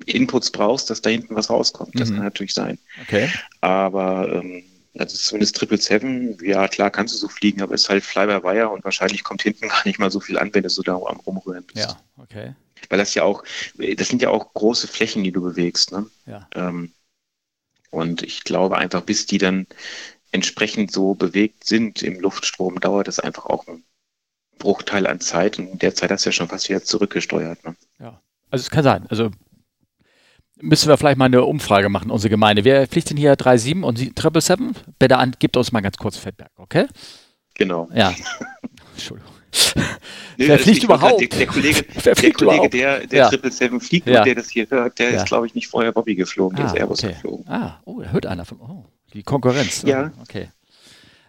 Inputs 0.05 0.51
brauchst, 0.51 0.89
dass 0.89 1.01
da 1.01 1.09
hinten 1.09 1.35
was 1.35 1.49
rauskommt. 1.49 1.99
Das 1.99 2.09
mhm. 2.09 2.15
kann 2.15 2.23
natürlich 2.25 2.53
sein. 2.53 2.77
Okay. 3.01 3.29
Aber 3.61 4.31
ähm, 4.31 4.63
also 4.97 5.17
zumindest 5.17 5.55
Triple 5.55 5.77
Seven, 5.77 6.37
ja 6.43 6.67
klar 6.67 6.89
kannst 6.89 7.13
du 7.13 7.17
so 7.17 7.29
fliegen, 7.29 7.61
aber 7.61 7.75
es 7.75 7.83
ist 7.83 7.89
halt 7.89 8.03
Fly-by-Wire 8.03 8.69
und 8.69 8.83
wahrscheinlich 8.83 9.23
kommt 9.23 9.41
hinten 9.41 9.67
gar 9.69 9.85
nicht 9.85 9.99
mal 9.99 10.11
so 10.11 10.19
viel 10.19 10.37
an, 10.37 10.53
wenn 10.53 10.63
du 10.63 10.69
so 10.69 10.81
da 10.81 10.93
am 10.95 11.19
Rumrühren 11.19 11.63
bist. 11.65 11.89
Ja, 11.89 12.01
okay. 12.17 12.55
Weil 12.89 12.97
das 12.97 13.13
ja 13.13 13.23
auch, 13.23 13.43
das 13.77 14.07
sind 14.07 14.21
ja 14.21 14.29
auch 14.29 14.53
große 14.53 14.87
Flächen, 14.87 15.23
die 15.23 15.31
du 15.31 15.41
bewegst. 15.41 15.91
Ne? 15.91 16.07
Ja. 16.25 16.47
Ähm, 16.55 16.91
und 17.91 18.23
ich 18.23 18.43
glaube 18.43 18.77
einfach, 18.77 19.01
bis 19.01 19.25
die 19.25 19.37
dann 19.37 19.67
entsprechend 20.31 20.91
so 20.91 21.13
bewegt 21.13 21.65
sind 21.65 22.01
im 22.01 22.19
Luftstrom, 22.19 22.79
dauert 22.79 23.07
es 23.07 23.19
einfach 23.19 23.45
auch 23.45 23.67
einen 23.67 23.83
Bruchteil 24.57 25.07
an 25.07 25.19
Zeit 25.19 25.59
und 25.59 25.67
in 25.67 25.79
der 25.79 25.93
Zeit 25.93 26.11
hast 26.11 26.25
du 26.25 26.29
ja 26.29 26.33
schon 26.33 26.47
fast 26.47 26.69
wieder 26.69 26.83
zurückgesteuert. 26.83 27.63
Ne? 27.65 27.75
Ja, 27.99 28.21
also 28.49 28.63
es 28.63 28.69
kann 28.69 28.83
sein. 28.83 29.05
Also 29.09 29.31
müssen 30.61 30.89
wir 30.89 30.97
vielleicht 30.97 31.17
mal 31.17 31.25
eine 31.25 31.43
Umfrage 31.43 31.89
machen, 31.89 32.11
unsere 32.11 32.29
Gemeinde. 32.29 32.63
Wer 32.63 32.87
fliegt 32.87 33.09
denn 33.09 33.17
hier 33.17 33.33
3.7 33.33 33.83
und 33.83 33.97
777? 33.97 34.83
Bitte 34.99 35.17
an, 35.17 35.35
gibt 35.39 35.57
uns 35.57 35.71
mal 35.71 35.81
ganz 35.81 35.97
kurz 35.97 36.17
Feedback, 36.17 36.51
okay? 36.57 36.87
Genau. 37.55 37.89
Ja. 37.93 38.13
Entschuldigung. 38.93 39.31
Nee, 40.37 40.47
Wer 40.47 40.59
fliegt 40.59 40.83
überhaupt? 40.83 41.19
Der, 41.19 41.27
der, 41.27 41.47
Kollege, 41.47 41.83
der, 42.05 42.33
Kollege, 42.33 42.69
der, 42.69 43.07
der 43.07 43.19
ja. 43.19 43.29
777 43.29 43.87
fliegt 43.87 44.07
ja. 44.07 44.19
und 44.19 44.25
der 44.25 44.35
das 44.35 44.49
hier 44.49 44.67
hört, 44.69 44.97
der 44.97 45.11
ja. 45.11 45.17
ist, 45.17 45.27
glaube 45.27 45.45
ich, 45.45 45.55
nicht 45.55 45.67
vorher 45.67 45.91
Bobby 45.91 46.15
geflogen, 46.15 46.55
der 46.55 46.65
ah, 46.65 46.69
ist 46.69 46.77
Airbus 46.77 47.03
okay. 47.03 47.13
geflogen. 47.13 47.47
Ah, 47.47 47.79
oh, 47.83 48.01
da 48.01 48.09
hört 48.11 48.25
einer 48.25 48.45
von. 48.45 48.59
Oh. 48.61 48.85
Die 49.13 49.23
Konkurrenz. 49.23 49.83
Ja. 49.83 50.11
Okay. 50.21 50.49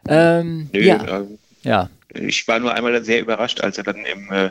Ähm, 0.09 0.71
Nö, 0.73 0.81
ja. 0.81 1.21
Äh, 1.21 1.25
ja. 1.63 1.91
Ich 2.15 2.47
war 2.47 2.59
nur 2.59 2.75
einmal 2.75 3.03
sehr 3.05 3.21
überrascht, 3.21 3.61
als 3.61 3.79
er 3.79 3.85
dann 3.85 4.05
im, 4.05 4.31
äh, 4.31 4.51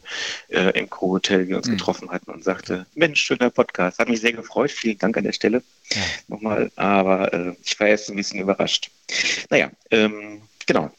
äh 0.49 0.71
im 0.79 0.89
Co-Hotel 0.89 1.47
wir 1.47 1.57
uns 1.57 1.67
mhm. 1.67 1.73
getroffen 1.73 2.09
hatten 2.09 2.31
und 2.31 2.43
sagte, 2.43 2.87
Mensch, 2.95 3.21
schöner 3.21 3.51
Podcast. 3.51 3.99
Hat 3.99 4.09
mich 4.09 4.21
sehr 4.21 4.33
gefreut. 4.33 4.71
Vielen 4.71 4.97
Dank 4.97 5.15
an 5.17 5.23
der 5.23 5.33
Stelle. 5.33 5.61
Ja. 5.93 6.01
Nochmal. 6.27 6.71
Aber 6.75 7.31
äh, 7.33 7.53
ich 7.63 7.79
war 7.79 7.87
erst 7.87 8.09
ein 8.09 8.15
bisschen 8.15 8.39
überrascht. 8.39 8.89
Naja, 9.49 9.69
ähm, 9.91 10.41
genau. 10.65 10.89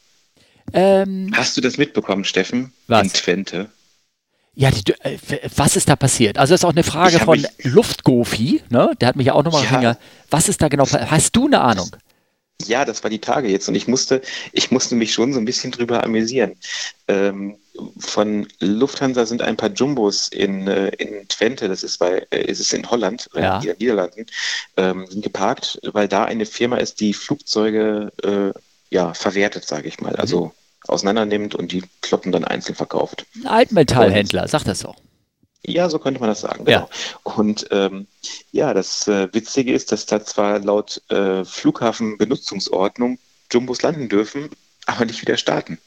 Ähm, 0.72 1.33
Hast 1.35 1.57
du 1.57 1.61
das 1.61 1.79
mitbekommen, 1.79 2.25
Steffen? 2.25 2.72
Was? 2.87 3.03
In 3.03 3.12
Twente? 3.12 3.68
Ja, 4.55 4.70
die, 4.70 4.92
äh, 5.01 5.18
was 5.57 5.77
ist 5.77 5.88
da 5.88 5.96
passiert? 5.96 6.38
Also 6.38 6.53
das 6.53 6.61
ist 6.61 6.64
auch 6.64 6.72
eine 6.72 6.85
Frage 6.85 7.18
von 7.18 7.44
Luftgofi, 7.62 8.62
ne? 8.68 8.92
Der 9.01 9.09
hat 9.09 9.16
mich 9.16 9.27
ja 9.27 9.33
auch 9.33 9.44
nochmal 9.44 9.83
ja. 9.83 9.96
Was 10.31 10.48
ist 10.48 10.61
da 10.61 10.68
genau 10.68 10.85
passiert? 10.85 11.11
Hast 11.11 11.35
du 11.35 11.46
eine 11.46 11.61
Ahnung? 11.61 11.90
Ja, 12.66 12.84
das 12.84 13.02
war 13.02 13.10
die 13.10 13.18
Tage 13.18 13.48
jetzt 13.48 13.68
und 13.68 13.74
ich 13.74 13.88
musste, 13.88 14.22
ich 14.52 14.70
musste 14.70 14.94
mich 14.94 15.12
schon 15.12 15.32
so 15.32 15.38
ein 15.38 15.44
bisschen 15.44 15.72
drüber 15.72 16.04
amüsieren. 16.04 16.54
Ähm, 17.08 17.56
von 17.98 18.46
Lufthansa 18.60 19.26
sind 19.26 19.42
ein 19.42 19.56
paar 19.56 19.70
Jumbos 19.70 20.28
in, 20.28 20.68
äh, 20.68 20.88
in 20.90 21.26
Twente, 21.28 21.68
das 21.68 21.82
ist 21.82 21.98
bei, 21.98 22.26
äh, 22.30 22.44
ist 22.44 22.60
es 22.60 22.72
in 22.72 22.88
Holland, 22.90 23.28
ja. 23.34 23.56
in 23.56 23.62
den 23.62 23.76
Niederlanden, 23.78 24.26
ähm, 24.76 25.06
sind 25.08 25.22
geparkt, 25.22 25.80
weil 25.92 26.08
da 26.08 26.24
eine 26.24 26.46
Firma 26.46 26.76
ist, 26.76 27.00
die 27.00 27.14
Flugzeuge 27.14 28.12
äh, 28.22 28.58
ja, 28.90 29.14
verwertet, 29.14 29.66
sage 29.66 29.88
ich 29.88 30.00
mal. 30.00 30.14
Also 30.16 30.46
mhm. 30.46 30.50
auseinander 30.86 31.24
nimmt 31.24 31.54
und 31.54 31.72
die 31.72 31.82
Kloppen 32.02 32.30
dann 32.30 32.44
einzeln 32.44 32.74
verkauft. 32.74 33.26
Ein 33.36 33.46
Altmetallhändler, 33.46 34.46
sag 34.48 34.64
das 34.64 34.80
doch. 34.80 34.96
Ja, 35.64 35.88
so 35.88 35.98
könnte 35.98 36.18
man 36.18 36.29
das 36.29 36.40
sagen, 36.40 36.64
genau. 36.64 36.88
Ja. 36.88 36.88
Und 37.22 37.68
ähm, 37.70 38.07
ja, 38.51 38.75
das 38.75 39.07
äh, 39.07 39.33
Witzige 39.33 39.72
ist, 39.72 39.92
dass 39.92 40.07
da 40.07 40.25
zwar 40.25 40.59
laut 40.59 41.01
äh, 41.09 41.44
Flughafenbenutzungsordnung 41.44 43.18
Jumbos 43.53 43.83
landen 43.83 44.09
dürfen, 44.09 44.51
aber 44.87 45.05
nicht 45.05 45.20
wieder 45.22 45.37
starten. 45.37 45.79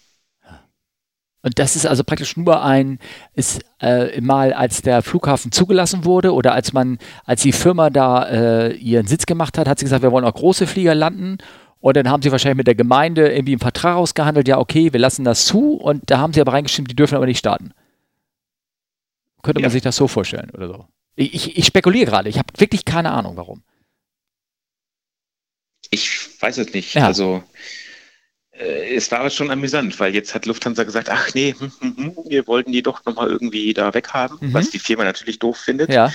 Und 1.42 1.60
das 1.60 1.76
ist 1.76 1.86
also 1.86 2.04
praktisch 2.04 2.38
nur 2.38 2.64
ein, 2.64 2.98
ist 3.36 3.62
äh, 3.80 4.20
mal 4.20 4.52
als 4.52 4.82
der 4.82 5.04
Flughafen 5.04 5.52
zugelassen 5.52 6.04
wurde 6.04 6.34
oder 6.34 6.54
als 6.54 6.74
man, 6.74 6.98
als 7.24 7.44
die 7.44 7.52
Firma 7.52 7.92
da 7.92 8.24
äh, 8.24 8.74
ihren 8.74 9.06
Sitz 9.06 9.28
gemacht 9.28 9.58
hat, 9.60 9.68
hat 9.68 9.78
sie 9.78 9.86
gesagt, 9.86 10.02
wir 10.02 10.12
wollen 10.12 10.26
auch 10.26 10.34
große 10.34 10.66
Flieger 10.66 10.96
landen. 10.96 11.38
Und 11.82 11.98
dann 11.98 12.10
haben 12.10 12.24
sie 12.24 12.32
wahrscheinlich 12.32 12.58
mit 12.58 12.66
der 12.66 12.74
Gemeinde 12.74 13.32
irgendwie 13.32 13.52
einen 13.52 13.60
Vertrag 13.60 13.96
ausgehandelt, 13.96 14.48
ja, 14.48 14.58
okay, 14.58 14.92
wir 14.92 15.00
lassen 15.00 15.24
das 15.24 15.46
zu. 15.46 15.76
Und 15.76 16.10
da 16.10 16.18
haben 16.18 16.34
sie 16.34 16.42
aber 16.42 16.54
reingeschrieben, 16.54 16.88
die 16.88 16.96
dürfen 16.96 17.16
aber 17.16 17.28
nicht 17.28 17.38
starten. 17.38 17.74
Könnte 19.46 19.62
ja. 19.62 19.68
man 19.68 19.72
sich 19.72 19.84
das 19.84 19.96
so 19.96 20.08
vorstellen 20.08 20.50
oder 20.56 20.68
so? 20.68 20.88
Ich, 21.16 21.56
ich 21.56 21.66
spekuliere 21.68 22.08
gerade, 22.10 22.30
ich 22.30 22.40
habe 22.40 22.48
wirklich 22.58 22.84
keine 22.84 23.12
Ahnung, 23.12 23.38
warum. 23.38 23.62
Ich 25.92 26.42
weiß 26.42 26.58
es 26.58 26.74
nicht. 26.74 26.96
Ja. 26.96 27.06
Also 27.06 27.44
äh, 28.50 28.96
es 28.96 29.12
war 29.12 29.20
aber 29.20 29.30
schon 29.30 29.52
amüsant, 29.52 30.00
weil 30.00 30.16
jetzt 30.16 30.34
hat 30.34 30.48
Lufthansa 30.48 30.84
gesagt, 30.84 31.10
ach 31.12 31.32
nee, 31.36 31.54
hm, 31.58 31.72
hm, 31.80 31.96
hm, 31.96 32.16
wir 32.26 32.48
wollten 32.48 32.72
die 32.72 32.82
doch 32.82 33.06
nochmal 33.06 33.30
irgendwie 33.30 33.72
da 33.76 33.94
weghaben, 33.94 34.40
mhm. 34.42 34.54
was 34.56 34.72
die 34.72 34.80
Firma 34.80 35.04
natürlich 35.04 35.38
doof 35.38 35.58
findet. 35.58 35.94
Ja. 35.94 36.12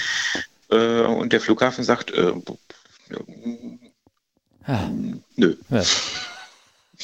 Äh, 0.69 1.03
und 1.03 1.33
der 1.33 1.41
Flughafen 1.41 1.85
sagt, 1.85 2.11
äh, 2.11 2.33
ja. 4.67 4.91
nö. 5.37 5.57
Ja. 5.69 5.85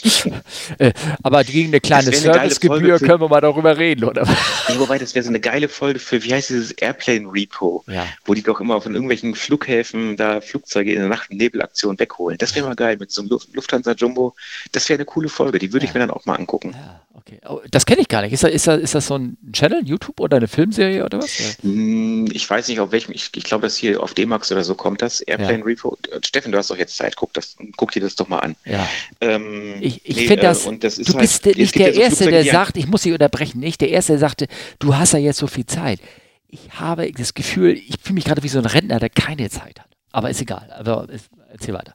Äh, 0.79 0.93
aber 1.23 1.45
gegen 1.45 1.69
eine 1.69 1.81
kleine 1.81 2.13
Servicegebühr 2.13 2.99
können 2.99 3.21
wir 3.21 3.29
mal 3.29 3.41
darüber 3.41 3.79
reden, 3.79 4.05
oder? 4.05 4.25
Ja, 4.69 4.79
wobei, 4.79 4.99
das 4.99 5.15
wäre 5.15 5.23
so 5.23 5.31
eine 5.31 5.41
geile 5.41 5.69
Folge 5.69 5.99
für, 5.99 6.23
wie 6.23 6.35
heißt 6.35 6.51
dieses 6.51 6.73
Airplane 6.73 7.29
Repo, 7.33 7.85
ja. 7.87 8.07
wo 8.25 8.35
die 8.35 8.43
doch 8.43 8.61
immer 8.61 8.81
von 8.81 8.93
irgendwelchen 8.93 9.35
Flughäfen 9.35 10.17
da 10.17 10.41
Flugzeuge 10.41 10.93
in 10.93 10.99
der 10.99 11.09
Nacht- 11.09 11.33
Nebelaktion 11.33 11.99
wegholen. 11.99 12.39
Das 12.39 12.55
wäre 12.55 12.67
mal 12.67 12.75
geil 12.75 12.97
mit 12.99 13.11
so 13.11 13.23
einem 13.23 13.31
Lufthansa 13.53 13.93
Jumbo. 13.93 14.35
Das 14.73 14.89
wäre 14.89 14.99
eine 14.99 15.05
coole 15.05 15.29
Folge, 15.29 15.59
die 15.59 15.73
würde 15.73 15.87
ja. 15.87 15.91
ich 15.91 15.95
mir 15.95 16.01
dann 16.01 16.11
auch 16.11 16.27
mal 16.27 16.35
angucken. 16.35 16.73
Ja. 16.75 17.01
Okay. 17.17 17.41
Oh, 17.49 17.61
das 17.71 17.87
kenne 17.87 18.03
ich 18.03 18.09
gar 18.09 18.23
nicht. 18.23 18.33
Ist 18.33 18.45
das, 18.45 18.53
ist, 18.53 18.67
das, 18.67 18.81
ist 18.81 18.95
das 18.95 19.07
so 19.07 19.17
ein 19.17 19.39
Channel, 19.53 19.83
YouTube 19.85 20.21
oder 20.21 20.37
eine 20.37 20.49
Filmserie 20.49 21.05
oder 21.05 21.19
was? 21.19 21.57
Hm, 21.63 22.29
ich 22.31 22.49
weiß 22.49 22.69
nicht, 22.69 22.79
auf 22.79 22.93
welchem. 22.93 23.13
Ich, 23.13 23.31
ich 23.35 23.45
glaube, 23.45 23.63
dass 23.63 23.77
hier 23.77 24.03
auf 24.03 24.13
D-Max 24.13 24.53
oder 24.53 24.63
so 24.63 24.75
kommt 24.75 25.01
das. 25.01 25.23
Airplane. 25.23 25.65
Repo. 25.65 25.97
Steffen, 26.25 26.53
du 26.53 26.59
hast 26.59 26.71
doch 26.71 26.77
jetzt 26.77 26.97
Zeit. 26.97 27.17
Guck, 27.17 27.33
das, 27.33 27.57
guck 27.77 27.93
dir 27.93 28.01
das 28.01 28.17
doch 28.17 28.29
mal 28.29 28.41
an. 28.41 28.55
Ja. 28.65 28.87
Ähm, 29.21 29.77
ich 29.81 29.96
ich 30.05 30.17
nee, 30.17 30.27
finde 30.27 30.43
das. 30.43 30.67
Äh, 30.67 30.79
das 30.79 30.97
du 30.97 31.05
halt, 31.13 31.19
bist 31.19 31.47
nicht 31.47 31.75
der 31.75 31.95
Erste, 31.95 32.31
der 32.31 32.45
sagt, 32.45 32.77
ich 32.77 32.87
muss 32.87 33.03
Sie 33.03 33.13
unterbrechen, 33.13 33.61
nicht 33.61 33.81
der 33.81 33.91
Erste, 33.91 34.13
der 34.13 34.21
sagte, 34.21 34.47
du 34.79 34.97
hast 34.97 35.13
ja 35.13 35.19
jetzt 35.19 35.39
so 35.39 35.47
viel 35.47 35.67
Zeit. 35.67 36.01
Ich 36.49 36.61
habe 36.79 37.11
das 37.13 37.35
Gefühl, 37.35 37.73
ich 37.73 37.97
fühle 38.01 38.15
mich 38.15 38.25
gerade 38.25 38.43
wie 38.43 38.49
so 38.49 38.59
ein 38.59 38.67
Rentner, 38.67 39.01
der 39.01 39.11
keine 39.11 39.51
Zeit 39.51 39.81
hat. 39.81 39.89
Aber 40.13 40.31
ist 40.31 40.41
egal. 40.41 40.71
Aber 40.79 41.07
erzähl 41.51 41.75
weiter. 41.75 41.95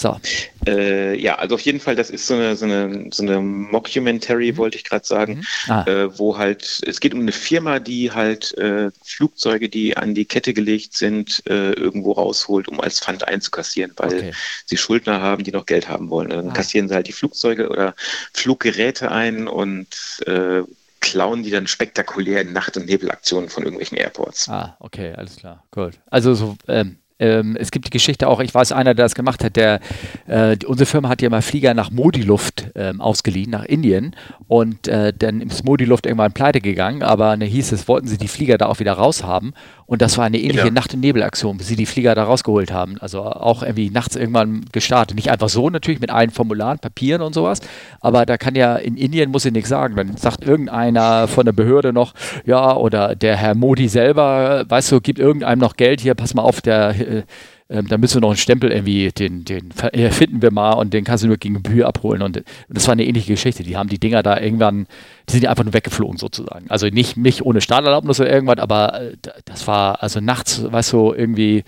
So. 0.00 0.18
Äh, 0.66 1.20
ja, 1.20 1.34
also 1.34 1.56
auf 1.56 1.60
jeden 1.60 1.78
Fall, 1.78 1.94
das 1.94 2.08
ist 2.08 2.26
so 2.26 2.32
eine, 2.32 2.56
so 2.56 2.64
eine, 2.64 3.10
so 3.12 3.22
eine 3.22 3.38
Mockumentary, 3.40 4.52
mhm. 4.52 4.56
wollte 4.56 4.78
ich 4.78 4.84
gerade 4.84 5.06
sagen, 5.06 5.44
mhm. 5.66 5.70
ah. 5.70 5.84
äh, 5.86 6.18
wo 6.18 6.38
halt, 6.38 6.80
es 6.86 7.00
geht 7.00 7.12
um 7.12 7.20
eine 7.20 7.32
Firma, 7.32 7.80
die 7.80 8.10
halt 8.10 8.56
äh, 8.56 8.90
Flugzeuge, 9.04 9.68
die 9.68 9.98
an 9.98 10.14
die 10.14 10.24
Kette 10.24 10.54
gelegt 10.54 10.94
sind, 10.94 11.42
äh, 11.46 11.72
irgendwo 11.72 12.12
rausholt, 12.12 12.66
um 12.68 12.80
als 12.80 13.00
Pfand 13.00 13.28
einzukassieren, 13.28 13.92
weil 13.96 14.14
okay. 14.14 14.32
sie 14.64 14.78
Schuldner 14.78 15.20
haben, 15.20 15.44
die 15.44 15.52
noch 15.52 15.66
Geld 15.66 15.86
haben 15.90 16.08
wollen. 16.08 16.30
Dann 16.30 16.48
ah. 16.48 16.52
kassieren 16.54 16.88
sie 16.88 16.94
halt 16.94 17.06
die 17.06 17.12
Flugzeuge 17.12 17.68
oder 17.68 17.94
Fluggeräte 18.32 19.12
ein 19.12 19.48
und 19.48 19.86
äh, 20.26 20.62
klauen 21.00 21.42
die 21.42 21.50
dann 21.50 21.66
spektakulär 21.66 22.40
in 22.40 22.54
Nacht- 22.54 22.78
und 22.78 22.86
Nebelaktionen 22.86 23.50
von 23.50 23.64
irgendwelchen 23.64 23.98
Airports. 23.98 24.48
Ah, 24.48 24.76
okay, 24.80 25.12
alles 25.12 25.36
klar, 25.36 25.62
gut. 25.70 25.98
Also 26.10 26.32
so 26.32 26.56
ähm, 26.68 26.96
ähm, 27.20 27.56
es 27.58 27.70
gibt 27.70 27.86
die 27.86 27.90
Geschichte 27.90 28.26
auch, 28.26 28.40
ich 28.40 28.54
weiß 28.54 28.72
einer, 28.72 28.94
der 28.94 29.04
das 29.04 29.14
gemacht 29.14 29.44
hat, 29.44 29.56
der, 29.56 29.80
äh, 30.26 30.56
unsere 30.66 30.86
Firma 30.86 31.08
hat 31.08 31.22
ja 31.22 31.30
mal 31.30 31.42
Flieger 31.42 31.74
nach 31.74 31.90
Modiluft 31.90 32.70
ähm, 32.74 33.00
ausgeliehen, 33.00 33.50
nach 33.50 33.64
Indien. 33.64 34.16
Und 34.48 34.88
äh, 34.88 35.12
dann 35.16 35.40
ist 35.42 35.64
Modiluft 35.64 36.06
irgendwann 36.06 36.32
pleite 36.32 36.60
gegangen, 36.60 37.02
aber 37.02 37.36
ne, 37.36 37.44
hieß 37.44 37.72
es, 37.72 37.86
wollten 37.86 38.08
sie 38.08 38.18
die 38.18 38.28
Flieger 38.28 38.58
da 38.58 38.66
auch 38.66 38.80
wieder 38.80 38.94
raushaben. 38.94 39.52
Und 39.90 40.02
das 40.02 40.18
war 40.18 40.24
eine 40.24 40.38
ähnliche 40.38 40.66
ja. 40.66 40.70
Nacht- 40.70 40.94
und 40.94 41.00
Nebelaktion, 41.00 41.58
bis 41.58 41.66
sie 41.66 41.74
die 41.74 41.84
Flieger 41.84 42.14
da 42.14 42.22
rausgeholt 42.22 42.72
haben. 42.72 42.96
Also 43.00 43.22
auch 43.24 43.64
irgendwie 43.64 43.90
nachts 43.90 44.14
irgendwann 44.14 44.64
gestartet. 44.70 45.16
Nicht 45.16 45.32
einfach 45.32 45.48
so 45.48 45.68
natürlich 45.68 46.00
mit 46.00 46.10
allen 46.10 46.30
Formularen, 46.30 46.78
Papieren 46.78 47.22
und 47.22 47.34
sowas, 47.34 47.60
aber 48.00 48.24
da 48.24 48.38
kann 48.38 48.54
ja 48.54 48.76
in 48.76 48.96
Indien 48.96 49.32
muss 49.32 49.44
ich 49.44 49.52
nichts 49.52 49.68
sagen. 49.68 49.96
Dann 49.96 50.16
sagt 50.16 50.44
irgendeiner 50.44 51.26
von 51.26 51.44
der 51.44 51.52
Behörde 51.52 51.92
noch, 51.92 52.14
ja, 52.46 52.76
oder 52.76 53.16
der 53.16 53.36
Herr 53.36 53.56
Modi 53.56 53.88
selber, 53.88 54.64
weißt 54.68 54.92
du, 54.92 55.00
gibt 55.00 55.18
irgendeinem 55.18 55.58
noch 55.58 55.74
Geld 55.74 56.00
hier, 56.00 56.14
pass 56.14 56.34
mal 56.34 56.42
auf, 56.42 56.60
der 56.60 56.94
äh, 57.10 57.22
ähm, 57.70 57.86
da 57.86 57.98
müssen 57.98 58.16
wir 58.16 58.22
noch 58.22 58.30
einen 58.30 58.36
Stempel 58.36 58.72
irgendwie, 58.72 59.12
den, 59.12 59.44
den 59.44 59.70
finden 59.70 60.42
wir 60.42 60.50
mal 60.50 60.72
und 60.72 60.92
den 60.92 61.04
kannst 61.04 61.22
du 61.22 61.28
nur 61.28 61.36
gegen 61.36 61.54
Gebühr 61.54 61.86
abholen. 61.86 62.20
Und, 62.20 62.38
und, 62.38 62.44
das 62.68 62.86
war 62.88 62.92
eine 62.92 63.04
ähnliche 63.04 63.32
Geschichte. 63.32 63.62
Die 63.62 63.76
haben 63.76 63.88
die 63.88 64.00
Dinger 64.00 64.24
da 64.24 64.40
irgendwann, 64.40 64.88
die 65.28 65.34
sind 65.34 65.46
einfach 65.46 65.62
nur 65.62 65.72
weggeflogen 65.72 66.18
sozusagen. 66.18 66.68
Also 66.68 66.88
nicht, 66.88 67.16
nicht 67.16 67.42
ohne 67.42 67.60
Starterlaubnis 67.60 68.20
oder 68.20 68.30
irgendwas, 68.30 68.58
aber 68.58 69.00
äh, 69.00 69.16
das 69.44 69.68
war 69.68 70.02
also 70.02 70.20
nachts, 70.20 70.64
weißt 70.70 70.92
du, 70.92 71.12
irgendwie 71.12 71.62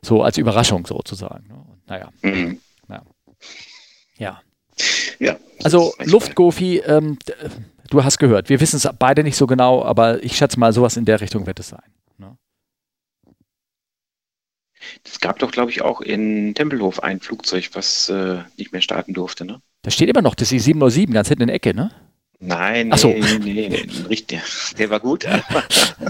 so 0.00 0.22
als 0.22 0.38
Überraschung 0.38 0.86
sozusagen. 0.86 1.48
Ne? 1.48 1.54
Naja. 1.88 2.08
Mhm. 2.22 2.58
naja. 2.86 3.02
Ja. 4.16 4.40
Ja. 5.18 5.36
Also 5.64 5.92
Luftgofi, 6.04 6.78
ähm, 6.86 7.18
du 7.90 8.04
hast 8.04 8.18
gehört. 8.18 8.48
Wir 8.48 8.60
wissen 8.60 8.76
es 8.76 8.88
beide 8.96 9.24
nicht 9.24 9.36
so 9.36 9.48
genau, 9.48 9.82
aber 9.82 10.22
ich 10.22 10.36
schätze 10.36 10.60
mal, 10.60 10.72
sowas 10.72 10.96
in 10.96 11.04
der 11.04 11.20
Richtung 11.20 11.46
wird 11.46 11.58
es 11.58 11.70
sein. 11.70 11.82
Es 15.04 15.20
gab 15.20 15.38
doch, 15.38 15.50
glaube 15.50 15.70
ich, 15.70 15.82
auch 15.82 16.00
in 16.00 16.54
Tempelhof 16.54 17.02
ein 17.02 17.20
Flugzeug, 17.20 17.70
was 17.72 18.08
äh, 18.08 18.38
nicht 18.56 18.72
mehr 18.72 18.82
starten 18.82 19.14
durfte, 19.14 19.44
ne? 19.44 19.60
Da 19.82 19.90
steht 19.90 20.08
immer 20.08 20.22
noch 20.22 20.34
das 20.34 20.52
ist 20.52 20.64
707 20.64 21.14
ganz 21.14 21.28
hinten 21.28 21.42
in 21.42 21.48
der 21.48 21.56
Ecke, 21.56 21.74
ne? 21.74 21.90
Nein, 22.40 22.88
nee, 22.88 22.96
so. 22.96 23.08
nee, 23.08 23.38
nee, 23.38 23.68
nee, 23.68 23.88
richtig, 24.08 24.40
der 24.78 24.90
war 24.90 25.00
gut. 25.00 25.26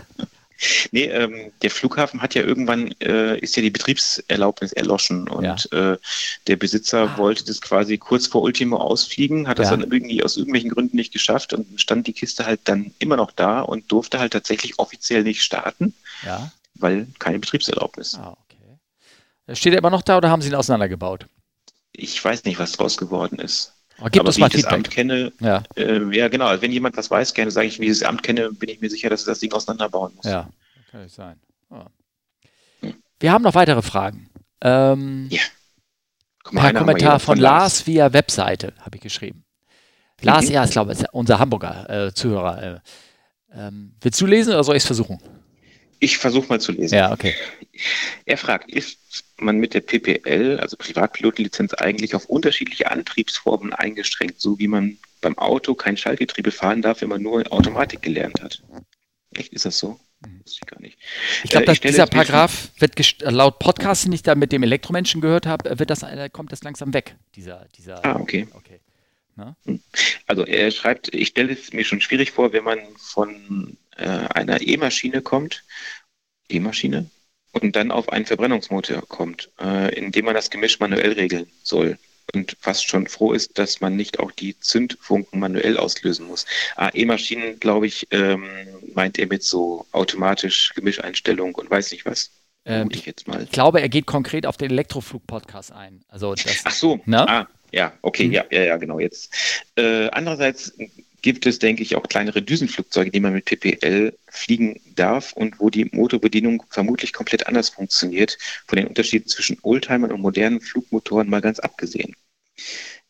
nee, 0.90 1.04
ähm, 1.04 1.52
der 1.62 1.70
Flughafen 1.70 2.20
hat 2.20 2.34
ja 2.34 2.42
irgendwann, 2.42 2.92
äh, 3.00 3.38
ist 3.38 3.56
ja 3.56 3.62
die 3.62 3.70
Betriebserlaubnis 3.70 4.72
erloschen 4.72 5.28
und 5.28 5.68
ja. 5.72 5.92
äh, 5.92 5.98
der 6.46 6.56
Besitzer 6.56 7.12
ah. 7.14 7.18
wollte 7.18 7.44
das 7.44 7.62
quasi 7.62 7.96
kurz 7.96 8.26
vor 8.26 8.42
Ultimo 8.42 8.76
ausfliegen, 8.76 9.48
hat 9.48 9.58
das 9.58 9.70
ja. 9.70 9.76
dann 9.76 9.90
irgendwie 9.90 10.22
aus 10.22 10.36
irgendwelchen 10.36 10.70
Gründen 10.70 10.96
nicht 10.96 11.12
geschafft 11.12 11.54
und 11.54 11.80
stand 11.80 12.06
die 12.06 12.12
Kiste 12.12 12.44
halt 12.44 12.60
dann 12.64 12.92
immer 12.98 13.16
noch 13.16 13.30
da 13.30 13.60
und 13.60 13.90
durfte 13.90 14.18
halt 14.18 14.32
tatsächlich 14.32 14.78
offiziell 14.78 15.22
nicht 15.22 15.42
starten, 15.42 15.94
ja. 16.26 16.52
weil 16.74 17.06
keine 17.18 17.38
Betriebserlaubnis. 17.38 18.16
Ah, 18.16 18.36
Steht 19.52 19.72
er 19.72 19.78
immer 19.78 19.90
noch 19.90 20.02
da 20.02 20.16
oder 20.16 20.30
haben 20.30 20.42
sie 20.42 20.48
ihn 20.48 20.54
auseinandergebaut? 20.54 21.26
Ich 21.92 22.22
weiß 22.22 22.44
nicht, 22.44 22.58
was 22.58 22.72
draus 22.72 22.96
geworden 22.96 23.38
ist. 23.38 23.74
Aber, 23.98 24.10
gibt 24.10 24.24
Aber 24.24 24.36
wie 24.36 24.44
ich 24.44 24.62
das 24.62 24.64
Amt 24.66 24.90
kenne, 24.90 25.32
ja. 25.40 25.62
Äh, 25.76 26.16
ja 26.16 26.28
genau, 26.28 26.48
wenn 26.60 26.70
jemand 26.70 26.96
was 26.96 27.10
weiß, 27.10 27.34
gerne 27.34 27.50
sage 27.50 27.66
ich, 27.66 27.80
wie 27.80 27.86
ich 27.86 27.98
das 27.98 28.02
Amt 28.02 28.22
kenne, 28.22 28.50
bin 28.52 28.68
ich 28.68 28.80
mir 28.80 28.88
sicher, 28.88 29.10
dass 29.10 29.22
er 29.24 29.32
das 29.32 29.40
Ding 29.40 29.52
auseinanderbauen 29.52 30.14
muss. 30.14 30.24
Ja, 30.24 30.48
kann 30.90 31.02
nicht 31.02 31.14
sein. 31.14 31.40
Oh. 31.70 31.84
Wir 33.18 33.32
haben 33.32 33.42
noch 33.42 33.54
weitere 33.54 33.82
Fragen. 33.82 34.30
Ähm, 34.60 35.26
ja. 35.30 35.40
Mal, 36.50 36.72
per 36.72 36.80
Kommentar 36.80 37.18
von, 37.18 37.34
von 37.34 37.42
Lars 37.42 37.86
via 37.86 38.12
Webseite, 38.12 38.72
habe 38.80 38.96
ich 38.96 39.02
geschrieben. 39.02 39.44
Lars, 40.20 40.46
mhm. 40.46 40.52
ja, 40.52 40.64
ich 40.64 40.70
glaube, 40.70 40.96
unser 41.12 41.38
Hamburger 41.38 42.06
äh, 42.06 42.14
Zuhörer. 42.14 42.62
Äh, 42.62 42.80
ähm, 43.52 43.94
willst 44.00 44.20
du 44.20 44.26
lesen 44.26 44.52
oder 44.52 44.64
soll 44.64 44.76
ich 44.76 44.82
es 44.82 44.86
versuchen? 44.86 45.18
Ich 46.00 46.18
versuche 46.18 46.46
mal 46.48 46.60
zu 46.60 46.72
lesen. 46.72 46.94
Ja, 46.94 47.12
okay. 47.12 47.34
Er 48.24 48.38
fragt, 48.38 48.70
ist 48.70 49.24
man 49.40 49.58
mit 49.58 49.74
der 49.74 49.80
PPL, 49.80 50.58
also 50.60 50.76
Privatpilotenlizenz, 50.76 51.74
eigentlich 51.74 52.14
auf 52.14 52.26
unterschiedliche 52.26 52.90
Antriebsformen 52.90 53.72
eingeschränkt, 53.72 54.40
so 54.40 54.58
wie 54.58 54.68
man 54.68 54.98
beim 55.20 55.36
Auto 55.38 55.74
kein 55.74 55.96
Schaltgetriebe 55.96 56.50
fahren 56.50 56.82
darf, 56.82 57.00
wenn 57.00 57.08
man 57.08 57.22
nur 57.22 57.50
Automatik 57.52 58.02
gelernt 58.02 58.40
hat? 58.42 58.62
Echt, 59.34 59.52
ist 59.52 59.64
das 59.64 59.78
so? 59.78 59.98
Mhm. 60.26 60.42
Ich 60.46 60.60
gar 60.60 60.80
nicht. 60.80 60.98
Ich 61.44 61.50
glaube, 61.50 61.70
äh, 61.70 61.74
dieser 61.74 62.06
Paragraph 62.06 62.70
wird 62.78 63.20
laut 63.22 63.58
Podcast, 63.58 64.04
den 64.04 64.12
ich 64.12 64.22
da 64.22 64.34
mit 64.34 64.52
dem 64.52 64.62
Elektromenschen 64.62 65.20
gehört 65.20 65.46
habe, 65.46 65.78
wird 65.78 65.90
das, 65.90 66.02
äh, 66.02 66.28
kommt 66.32 66.52
das 66.52 66.62
langsam 66.62 66.92
weg. 66.92 67.16
Dieser, 67.34 67.66
dieser. 67.76 68.04
Ah, 68.04 68.18
okay. 68.18 68.48
okay. 68.54 68.80
Hm. 69.64 69.80
Also 70.26 70.44
er 70.44 70.70
schreibt, 70.70 71.14
ich 71.14 71.28
stelle 71.28 71.52
es 71.52 71.72
mir 71.72 71.84
schon 71.84 72.00
schwierig 72.00 72.32
vor, 72.32 72.52
wenn 72.52 72.64
man 72.64 72.80
von 72.96 73.76
äh, 73.96 74.08
einer 74.08 74.60
E-Maschine 74.60 75.22
kommt, 75.22 75.62
E-Maschine, 76.48 77.08
und 77.52 77.76
dann 77.76 77.90
auf 77.90 78.08
einen 78.10 78.26
Verbrennungsmotor 78.26 79.02
kommt, 79.08 79.50
äh, 79.60 79.94
indem 79.94 80.26
man 80.26 80.34
das 80.34 80.50
Gemisch 80.50 80.80
manuell 80.80 81.12
regeln 81.12 81.46
soll 81.62 81.98
und 82.34 82.56
fast 82.60 82.88
schon 82.88 83.06
froh 83.06 83.32
ist, 83.32 83.58
dass 83.58 83.80
man 83.80 83.96
nicht 83.96 84.20
auch 84.20 84.32
die 84.32 84.58
Zündfunken 84.58 85.40
manuell 85.40 85.76
auslösen 85.76 86.26
muss. 86.26 86.46
Ah, 86.76 86.90
E-Maschinen, 86.92 87.58
glaube 87.60 87.86
ich, 87.86 88.06
ähm, 88.10 88.46
meint 88.94 89.18
er 89.18 89.26
mit 89.26 89.42
so 89.42 89.86
automatisch 89.92 90.72
Gemischeinstellung 90.74 91.54
und 91.54 91.70
weiß 91.70 91.92
nicht 91.92 92.04
was. 92.04 92.30
Ähm, 92.64 92.88
ich, 92.92 93.06
jetzt 93.06 93.26
mal. 93.26 93.42
ich 93.42 93.50
glaube, 93.50 93.80
er 93.80 93.88
geht 93.88 94.06
konkret 94.06 94.44
auf 94.46 94.56
den 94.56 94.70
Elektroflug-Podcast 94.70 95.72
ein. 95.72 96.04
Also 96.08 96.34
das, 96.34 96.62
Ach 96.64 96.72
so, 96.72 97.00
ne? 97.06 97.26
ah, 97.26 97.48
ja, 97.72 97.92
okay, 98.02 98.26
mhm. 98.26 98.32
ja, 98.32 98.44
ja, 98.50 98.62
ja, 98.62 98.76
genau. 98.76 98.98
Jetzt. 98.98 99.34
Äh, 99.76 100.08
andererseits 100.08 100.74
gibt 101.22 101.46
es, 101.46 101.58
denke 101.58 101.82
ich, 101.82 101.96
auch 101.96 102.04
kleinere 102.04 102.42
Düsenflugzeuge, 102.42 103.10
die 103.10 103.20
man 103.20 103.32
mit 103.32 103.44
PPL 103.44 104.16
fliegen 104.28 104.80
darf 104.94 105.32
und 105.32 105.58
wo 105.60 105.70
die 105.70 105.86
Motorbedienung 105.86 106.62
vermutlich 106.70 107.12
komplett 107.12 107.46
anders 107.46 107.70
funktioniert, 107.70 108.38
von 108.66 108.76
den 108.76 108.86
Unterschieden 108.86 109.28
zwischen 109.28 109.58
Oldtimern 109.62 110.12
und 110.12 110.20
modernen 110.20 110.60
Flugmotoren 110.60 111.28
mal 111.28 111.40
ganz 111.40 111.58
abgesehen. 111.58 112.14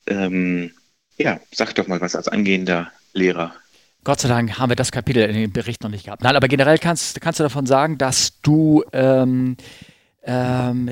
Ähm, 0.06 0.72
ja, 1.18 1.40
sag 1.52 1.74
doch 1.74 1.86
mal 1.86 2.00
was 2.00 2.16
als 2.16 2.28
angehender 2.28 2.90
Lehrer. 3.12 3.54
Gott 4.04 4.20
sei 4.20 4.28
Dank 4.28 4.58
haben 4.58 4.70
wir 4.70 4.76
das 4.76 4.92
Kapitel 4.92 5.22
in 5.24 5.34
dem 5.34 5.52
Bericht 5.52 5.82
noch 5.82 5.90
nicht 5.90 6.04
gehabt. 6.04 6.22
Nein, 6.22 6.36
aber 6.36 6.48
generell 6.48 6.78
kannst, 6.78 7.20
kannst 7.20 7.40
du 7.40 7.44
davon 7.44 7.66
sagen, 7.66 7.98
dass 7.98 8.40
du 8.40 8.84
ähm, 8.92 9.56
ähm, 10.22 10.90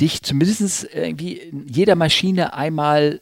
dich 0.00 0.22
zumindest 0.22 0.88
irgendwie 0.92 1.34
in 1.34 1.68
jeder 1.68 1.94
Maschine 1.94 2.52
einmal 2.54 3.20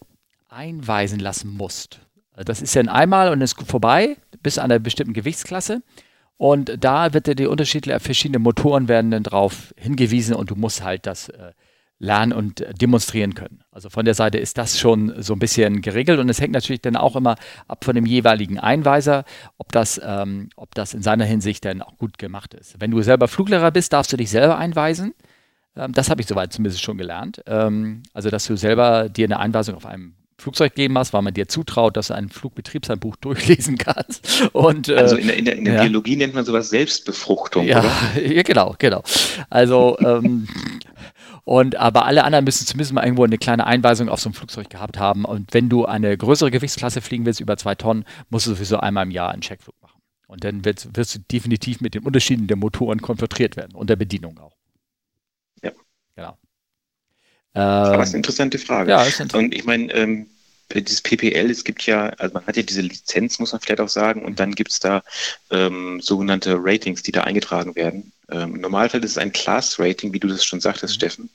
einweisen 0.48 1.20
lassen 1.20 1.50
musst. 1.50 2.00
Das 2.44 2.62
ist 2.62 2.76
ein 2.76 2.88
einmal 2.88 3.30
und 3.30 3.40
ist 3.40 3.60
vorbei, 3.66 4.16
bis 4.42 4.58
an 4.58 4.70
einer 4.70 4.78
bestimmten 4.78 5.12
Gewichtsklasse. 5.12 5.82
Und 6.36 6.82
da 6.82 7.12
wird 7.12 7.26
dir 7.26 7.34
die 7.34 7.46
unterschiedlichen 7.46 8.00
verschiedene 8.00 8.38
Motoren 8.38 8.88
werden 8.88 9.10
dann 9.10 9.22
drauf 9.22 9.74
hingewiesen 9.76 10.34
und 10.34 10.50
du 10.50 10.56
musst 10.56 10.82
halt 10.82 11.06
das 11.06 11.28
äh, 11.28 11.52
lernen 11.98 12.32
und 12.32 12.64
demonstrieren 12.80 13.34
können. 13.34 13.62
Also 13.70 13.90
von 13.90 14.06
der 14.06 14.14
Seite 14.14 14.38
ist 14.38 14.56
das 14.56 14.78
schon 14.78 15.22
so 15.22 15.34
ein 15.34 15.38
bisschen 15.38 15.82
geregelt 15.82 16.18
und 16.18 16.30
es 16.30 16.40
hängt 16.40 16.54
natürlich 16.54 16.80
dann 16.80 16.96
auch 16.96 17.14
immer 17.14 17.36
ab 17.68 17.84
von 17.84 17.94
dem 17.94 18.06
jeweiligen 18.06 18.58
Einweiser, 18.58 19.24
ob 19.58 19.70
das, 19.70 20.00
ähm, 20.02 20.48
ob 20.56 20.74
das 20.74 20.94
in 20.94 21.02
seiner 21.02 21.26
Hinsicht 21.26 21.62
dann 21.66 21.82
auch 21.82 21.98
gut 21.98 22.16
gemacht 22.16 22.54
ist. 22.54 22.80
Wenn 22.80 22.90
du 22.90 23.02
selber 23.02 23.28
Fluglehrer 23.28 23.70
bist, 23.70 23.92
darfst 23.92 24.10
du 24.10 24.16
dich 24.16 24.30
selber 24.30 24.56
einweisen. 24.56 25.12
Ähm, 25.76 25.92
das 25.92 26.08
habe 26.08 26.22
ich 26.22 26.26
soweit 26.26 26.54
zumindest 26.54 26.82
schon 26.82 26.96
gelernt. 26.96 27.42
Ähm, 27.46 28.02
also 28.14 28.30
dass 28.30 28.46
du 28.46 28.56
selber 28.56 29.10
dir 29.10 29.26
eine 29.26 29.38
Einweisung 29.38 29.74
auf 29.74 29.84
einem 29.84 30.14
Flugzeug 30.40 30.74
geben 30.74 30.98
hast, 30.98 31.12
weil 31.12 31.22
man 31.22 31.34
dir 31.34 31.48
zutraut, 31.48 31.96
dass 31.96 32.08
du 32.08 32.14
ein 32.14 32.28
Flugbetriebshandbuch 32.28 33.16
durchlesen 33.20 33.78
kannst. 33.78 34.50
Und, 34.52 34.88
äh, 34.88 34.96
also 34.96 35.16
in 35.16 35.26
der, 35.26 35.36
in 35.36 35.44
der, 35.44 35.56
in 35.56 35.64
der 35.64 35.74
ja. 35.74 35.82
Biologie 35.82 36.16
nennt 36.16 36.34
man 36.34 36.44
sowas 36.44 36.70
Selbstbefruchtung, 36.70 37.66
ja, 37.66 37.80
oder? 37.80 37.92
Ja, 38.30 38.42
genau, 38.42 38.74
genau. 38.78 39.02
Also 39.48 39.96
ähm, 40.00 40.48
und 41.44 41.76
aber 41.76 42.04
alle 42.04 42.24
anderen 42.24 42.44
müssen 42.44 42.66
zumindest 42.66 42.92
mal 42.92 43.04
irgendwo 43.04 43.24
eine 43.24 43.38
kleine 43.38 43.66
Einweisung 43.66 44.08
auf 44.08 44.20
so 44.20 44.30
ein 44.30 44.34
Flugzeug 44.34 44.70
gehabt 44.70 44.98
haben. 44.98 45.24
Und 45.24 45.52
wenn 45.52 45.68
du 45.68 45.84
eine 45.84 46.16
größere 46.16 46.50
Gewichtsklasse 46.50 47.00
fliegen 47.00 47.26
willst, 47.26 47.40
über 47.40 47.56
zwei 47.56 47.74
Tonnen, 47.74 48.04
musst 48.28 48.46
du 48.46 48.54
sowieso 48.54 48.78
einmal 48.78 49.04
im 49.04 49.10
Jahr 49.10 49.30
einen 49.30 49.42
Checkflug 49.42 49.74
machen. 49.80 50.00
Und 50.26 50.44
dann 50.44 50.64
wirst, 50.64 50.96
wirst 50.96 51.16
du 51.16 51.18
definitiv 51.20 51.80
mit 51.80 51.94
den 51.94 52.04
Unterschieden 52.04 52.46
der 52.46 52.56
Motoren 52.56 53.02
konfrontiert 53.02 53.56
werden 53.56 53.74
und 53.74 53.90
der 53.90 53.96
Bedienung 53.96 54.38
auch. 54.38 54.56
Ja. 55.62 55.72
Genau. 56.14 56.38
Ähm, 57.54 57.62
Aber 57.62 57.96
das 57.98 58.08
ist 58.08 58.14
eine 58.14 58.18
interessante 58.18 58.58
Frage. 58.58 58.90
Ja, 58.90 59.02
ist 59.02 59.20
interessant. 59.20 59.44
Und 59.44 59.54
ich 59.54 59.64
meine, 59.64 59.92
ähm, 59.92 60.26
dieses 60.72 61.00
PPL, 61.02 61.50
es 61.50 61.64
gibt 61.64 61.84
ja, 61.86 62.10
also 62.10 62.34
man 62.34 62.46
hat 62.46 62.56
ja 62.56 62.62
diese 62.62 62.82
Lizenz, 62.82 63.38
muss 63.38 63.52
man 63.52 63.60
vielleicht 63.60 63.80
auch 63.80 63.88
sagen, 63.88 64.24
und 64.24 64.38
dann 64.38 64.54
gibt 64.54 64.70
es 64.70 64.78
da 64.78 65.02
ähm, 65.50 66.00
sogenannte 66.00 66.56
Ratings, 66.58 67.02
die 67.02 67.12
da 67.12 67.22
eingetragen 67.22 67.74
werden. 67.74 68.12
Ähm, 68.30 68.54
Im 68.56 68.60
Normalfall 68.60 69.02
ist 69.02 69.12
es 69.12 69.18
ein 69.18 69.32
Class-Rating, 69.32 70.12
wie 70.12 70.20
du 70.20 70.28
das 70.28 70.44
schon 70.44 70.60
sagtest, 70.60 70.94
mhm. 70.94 70.96
Steffen, 70.96 71.30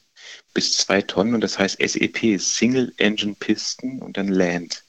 bis 0.53 0.77
zwei 0.77 1.01
Tonnen 1.01 1.35
und 1.35 1.41
das 1.41 1.59
heißt 1.59 1.77
SEP, 1.85 2.39
Single 2.39 2.93
Engine 2.97 3.35
Piston 3.37 4.01
und 4.01 4.17
dann 4.17 4.29
Land. 4.29 4.83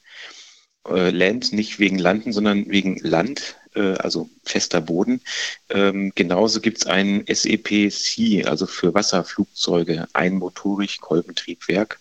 Äh, 0.87 1.09
Land 1.09 1.51
nicht 1.51 1.79
wegen 1.79 1.99
Landen, 1.99 2.31
sondern 2.31 2.69
wegen 2.69 2.97
Land, 2.99 3.57
äh, 3.77 3.93
also 3.97 4.29
fester 4.43 4.81
Boden. 4.81 5.21
Ähm, 5.69 6.11
genauso 6.15 6.59
gibt 6.59 6.79
es 6.79 6.87
ein 6.87 7.23
SEP-C, 7.27 8.43
also 8.45 8.65
für 8.65 8.93
Wasserflugzeuge, 8.93 10.07
einmotorig 10.13 10.99
Kolbentriebwerk. 10.99 11.99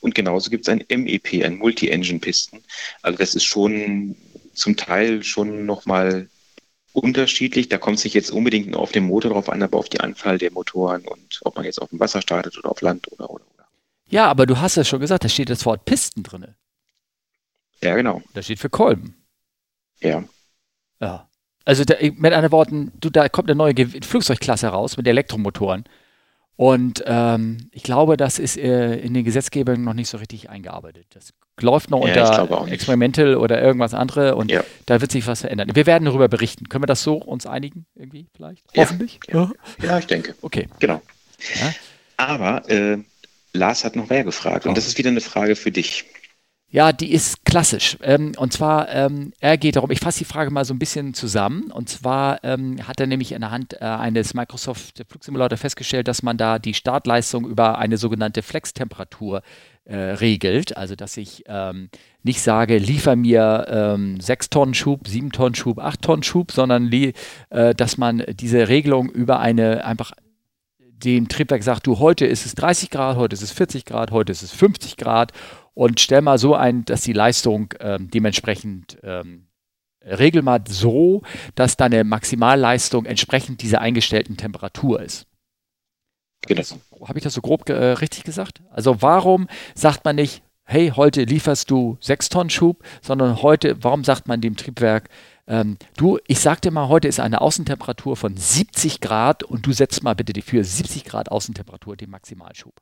Und 0.00 0.14
genauso 0.14 0.50
gibt 0.50 0.66
es 0.66 0.72
ein 0.72 0.84
MEP, 0.88 1.44
ein 1.44 1.58
Multi-Engine-Pisten. 1.58 2.62
Also 3.02 3.18
das 3.18 3.34
ist 3.34 3.44
schon 3.44 4.16
zum 4.54 4.76
Teil 4.76 5.22
schon 5.22 5.66
nochmal 5.66 6.28
unterschiedlich. 6.92 7.68
Da 7.68 7.78
kommt 7.78 7.98
es 7.98 8.04
nicht 8.04 8.14
jetzt 8.14 8.30
unbedingt 8.30 8.70
nur 8.70 8.80
auf 8.80 8.92
den 8.92 9.04
Motor 9.04 9.32
drauf 9.32 9.48
an, 9.48 9.62
aber 9.62 9.78
auf 9.78 9.88
die 9.88 10.00
Anzahl 10.00 10.38
der 10.38 10.52
Motoren 10.52 11.06
und 11.06 11.40
ob 11.42 11.56
man 11.56 11.64
jetzt 11.64 11.80
auf 11.80 11.90
dem 11.90 12.00
Wasser 12.00 12.22
startet 12.22 12.56
oder 12.58 12.70
auf 12.70 12.80
Land 12.80 13.10
oder 13.12 13.30
oder 13.30 13.44
oder. 13.44 13.68
Ja, 14.10 14.26
aber 14.26 14.46
du 14.46 14.58
hast 14.58 14.76
ja 14.76 14.84
schon 14.84 15.00
gesagt, 15.00 15.24
da 15.24 15.28
steht 15.28 15.50
das 15.50 15.66
Wort 15.66 15.84
Pisten 15.84 16.22
drin. 16.22 16.54
Ja, 17.82 17.94
genau. 17.94 18.22
Da 18.34 18.42
steht 18.42 18.58
für 18.58 18.70
Kolben. 18.70 19.14
Ja. 20.00 20.24
Ja. 21.00 21.28
Also 21.64 21.84
da, 21.84 21.96
mit 22.00 22.32
anderen 22.32 22.52
Worten, 22.52 22.92
du, 23.00 23.10
da 23.10 23.28
kommt 23.28 23.50
eine 23.50 23.56
neue 23.56 23.74
Flugzeugklasse 23.74 24.68
raus 24.68 24.96
mit 24.96 25.06
Elektromotoren. 25.06 25.84
Und 26.56 27.04
ähm, 27.06 27.68
ich 27.70 27.84
glaube, 27.84 28.16
das 28.16 28.40
ist 28.40 28.56
äh, 28.56 28.96
in 28.96 29.14
den 29.14 29.24
Gesetzgebungen 29.24 29.84
noch 29.84 29.94
nicht 29.94 30.08
so 30.08 30.18
richtig 30.18 30.50
eingearbeitet. 30.50 31.06
Das 31.10 31.32
läuft 31.60 31.88
noch 31.90 32.04
ja, 32.04 32.40
unter 32.40 32.72
Experimental 32.72 33.36
oder 33.36 33.62
irgendwas 33.62 33.94
andere 33.94 34.34
und 34.34 34.50
ja. 34.50 34.64
da 34.86 35.00
wird 35.00 35.12
sich 35.12 35.26
was 35.28 35.42
verändern. 35.42 35.70
Wir 35.74 35.86
werden 35.86 36.06
darüber 36.06 36.26
berichten. 36.26 36.68
Können 36.68 36.82
wir 36.82 36.88
das 36.88 37.04
so 37.04 37.14
uns 37.14 37.46
einigen 37.46 37.86
irgendwie 37.94 38.26
vielleicht? 38.34 38.64
Ja. 38.74 38.82
Hoffentlich? 38.82 39.20
Ja. 39.28 39.52
ja, 39.82 39.98
ich 39.98 40.06
denke. 40.06 40.34
Okay. 40.42 40.66
Genau. 40.80 41.00
Aber 42.16 42.68
äh, 42.68 42.98
Lars 43.52 43.84
hat 43.84 43.94
noch 43.94 44.08
mehr 44.08 44.24
gefragt 44.24 44.66
oh. 44.66 44.70
und 44.70 44.76
das 44.76 44.88
ist 44.88 44.98
wieder 44.98 45.10
eine 45.10 45.20
Frage 45.20 45.54
für 45.54 45.70
dich. 45.70 46.06
Ja, 46.70 46.92
die 46.92 47.12
ist 47.12 47.46
klassisch. 47.46 47.96
Ähm, 48.02 48.32
und 48.36 48.52
zwar, 48.52 48.90
ähm, 48.90 49.32
er 49.40 49.56
geht 49.56 49.76
darum, 49.76 49.90
ich 49.90 50.00
fasse 50.00 50.18
die 50.18 50.26
Frage 50.26 50.50
mal 50.50 50.66
so 50.66 50.74
ein 50.74 50.78
bisschen 50.78 51.14
zusammen. 51.14 51.70
Und 51.70 51.88
zwar 51.88 52.44
ähm, 52.44 52.86
hat 52.86 53.00
er 53.00 53.06
nämlich 53.06 53.32
in 53.32 53.40
der 53.40 53.50
Hand 53.50 53.80
äh, 53.80 53.84
eines 53.86 54.34
Microsoft 54.34 55.02
Flugsimulator 55.08 55.56
festgestellt, 55.56 56.08
dass 56.08 56.22
man 56.22 56.36
da 56.36 56.58
die 56.58 56.74
Startleistung 56.74 57.48
über 57.48 57.78
eine 57.78 57.96
sogenannte 57.96 58.42
Flex-Temperatur 58.42 59.40
äh, 59.86 59.96
regelt. 59.96 60.76
Also, 60.76 60.94
dass 60.94 61.16
ich 61.16 61.44
ähm, 61.46 61.88
nicht 62.22 62.42
sage, 62.42 62.76
liefer 62.76 63.16
mir 63.16 63.66
ähm, 63.70 64.20
6 64.20 64.50
Tonnen 64.50 64.74
Schub, 64.74 65.08
7 65.08 65.32
Tonnen 65.32 65.54
Schub, 65.54 65.78
8 65.78 66.02
Tonnen 66.02 66.22
Schub, 66.22 66.52
sondern 66.52 66.92
äh, 66.92 67.74
dass 67.74 67.96
man 67.96 68.22
diese 68.34 68.68
Regelung 68.68 69.08
über 69.08 69.40
eine 69.40 69.86
einfach 69.86 70.12
dem 71.04 71.28
Triebwerk 71.28 71.62
sagt, 71.62 71.86
du, 71.86 71.98
heute 71.98 72.26
ist 72.26 72.44
es 72.44 72.54
30 72.54 72.90
Grad, 72.90 73.16
heute 73.16 73.34
ist 73.34 73.42
es 73.42 73.52
40 73.52 73.84
Grad, 73.84 74.10
heute 74.10 74.32
ist 74.32 74.42
es 74.42 74.52
50 74.52 74.96
Grad 74.96 75.32
und 75.78 76.00
stell 76.00 76.22
mal 76.22 76.38
so 76.38 76.56
ein, 76.56 76.84
dass 76.86 77.02
die 77.02 77.12
Leistung 77.12 77.72
ähm, 77.78 78.10
dementsprechend 78.10 78.98
ähm, 79.04 79.46
regel 80.02 80.42
mal 80.42 80.64
so, 80.66 81.22
dass 81.54 81.76
deine 81.76 82.02
Maximalleistung 82.02 83.04
entsprechend 83.06 83.62
dieser 83.62 83.80
eingestellten 83.80 84.36
Temperatur 84.36 85.00
ist. 85.00 85.28
Genau. 86.48 86.64
Habe 87.06 87.18
ich 87.18 87.22
das 87.22 87.34
so 87.34 87.42
grob 87.42 87.68
äh, 87.68 87.74
richtig 87.74 88.24
gesagt? 88.24 88.60
Also 88.70 89.02
warum 89.02 89.46
sagt 89.76 90.04
man 90.04 90.16
nicht, 90.16 90.42
hey, 90.64 90.92
heute 90.96 91.22
lieferst 91.22 91.70
du 91.70 91.96
6 92.00 92.28
Tonnen 92.28 92.50
Schub, 92.50 92.82
sondern 93.00 93.40
heute, 93.40 93.76
warum 93.84 94.02
sagt 94.02 94.26
man 94.26 94.40
dem 94.40 94.56
Triebwerk, 94.56 95.08
ähm, 95.46 95.76
du, 95.96 96.18
ich 96.26 96.40
sag 96.40 96.60
dir 96.60 96.72
mal, 96.72 96.88
heute 96.88 97.06
ist 97.06 97.20
eine 97.20 97.40
Außentemperatur 97.40 98.16
von 98.16 98.36
70 98.36 99.00
Grad 99.00 99.44
und 99.44 99.64
du 99.64 99.72
setzt 99.72 100.02
mal 100.02 100.16
bitte 100.16 100.42
für 100.42 100.64
70 100.64 101.04
Grad 101.04 101.30
Außentemperatur 101.30 101.96
den 101.96 102.10
Maximalschub. 102.10 102.74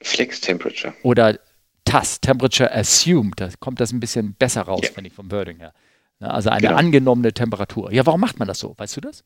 Flex 0.00 0.40
Temperature. 0.40 0.94
Oder 1.02 1.38
TAS, 1.84 2.20
Temperature 2.20 2.72
Assumed. 2.72 3.40
Da 3.40 3.50
kommt 3.58 3.80
das 3.80 3.92
ein 3.92 4.00
bisschen 4.00 4.34
besser 4.34 4.62
raus, 4.62 4.80
ja. 4.82 4.90
finde 4.90 5.08
ich, 5.08 5.14
vom 5.14 5.30
Wording 5.30 5.58
her. 5.58 5.72
Also 6.20 6.50
eine 6.50 6.60
genau. 6.60 6.76
angenommene 6.76 7.32
Temperatur. 7.32 7.92
Ja, 7.92 8.04
warum 8.04 8.20
macht 8.20 8.38
man 8.38 8.48
das 8.48 8.58
so? 8.58 8.74
Weißt 8.76 8.96
du 8.96 9.00
das? 9.00 9.24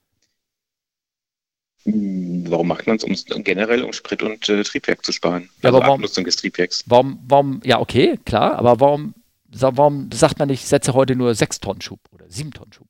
Hm, 1.84 2.44
warum 2.48 2.68
macht 2.68 2.86
man 2.86 2.96
es? 2.96 3.04
Um, 3.04 3.44
generell, 3.44 3.82
um 3.82 3.92
Sprit 3.92 4.22
und 4.22 4.48
äh, 4.48 4.62
Triebwerk 4.62 5.04
zu 5.04 5.12
sparen. 5.12 5.48
Ja, 5.62 5.68
also 5.68 5.78
aber 5.78 5.86
warum, 5.86 5.94
Abnutzung 5.96 6.24
des 6.24 6.36
Triebwerks. 6.36 6.84
Warum, 6.86 7.18
warum, 7.26 7.60
ja, 7.64 7.80
okay, 7.80 8.18
klar, 8.24 8.56
aber 8.56 8.78
warum, 8.78 9.14
warum 9.48 10.10
sagt 10.12 10.38
man 10.38 10.48
nicht, 10.48 10.66
setze 10.66 10.94
heute 10.94 11.16
nur 11.16 11.34
6 11.34 11.60
Tonnen 11.60 11.80
Schub 11.80 12.00
oder 12.12 12.26
7 12.28 12.52
Tonnen 12.52 12.72
Schub? 12.72 12.86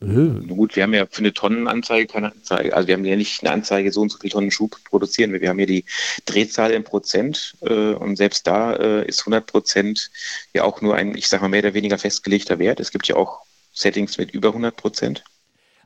Äh. 0.00 0.46
Gut, 0.46 0.76
wir 0.76 0.84
haben 0.84 0.94
ja 0.94 1.06
für 1.10 1.20
eine 1.20 1.32
Tonnenanzeige 1.32 2.06
keine 2.06 2.32
Anzeige. 2.32 2.74
Also 2.74 2.88
wir 2.88 2.94
haben 2.94 3.04
ja 3.04 3.16
nicht 3.16 3.42
eine 3.42 3.52
Anzeige, 3.52 3.90
so 3.92 4.00
und 4.02 4.10
so 4.10 4.18
viel 4.18 4.30
Tonnen 4.30 4.50
Schub 4.50 4.76
produzieren 4.84 5.32
wir. 5.32 5.40
Wir 5.40 5.48
haben 5.48 5.58
ja 5.58 5.66
die 5.66 5.84
Drehzahl 6.24 6.70
in 6.70 6.84
Prozent 6.84 7.56
äh, 7.62 7.92
und 7.94 8.16
selbst 8.16 8.46
da 8.46 8.74
äh, 8.74 9.06
ist 9.06 9.20
100 9.20 9.46
Prozent 9.46 10.10
ja 10.54 10.64
auch 10.64 10.80
nur 10.80 10.94
ein, 10.94 11.16
ich 11.16 11.28
sage 11.28 11.42
mal, 11.42 11.48
mehr 11.48 11.60
oder 11.60 11.74
weniger 11.74 11.98
festgelegter 11.98 12.58
Wert. 12.58 12.80
Es 12.80 12.90
gibt 12.90 13.08
ja 13.08 13.16
auch 13.16 13.40
Settings 13.72 14.18
mit 14.18 14.30
über 14.30 14.48
100 14.48 14.76
Prozent. 14.76 15.24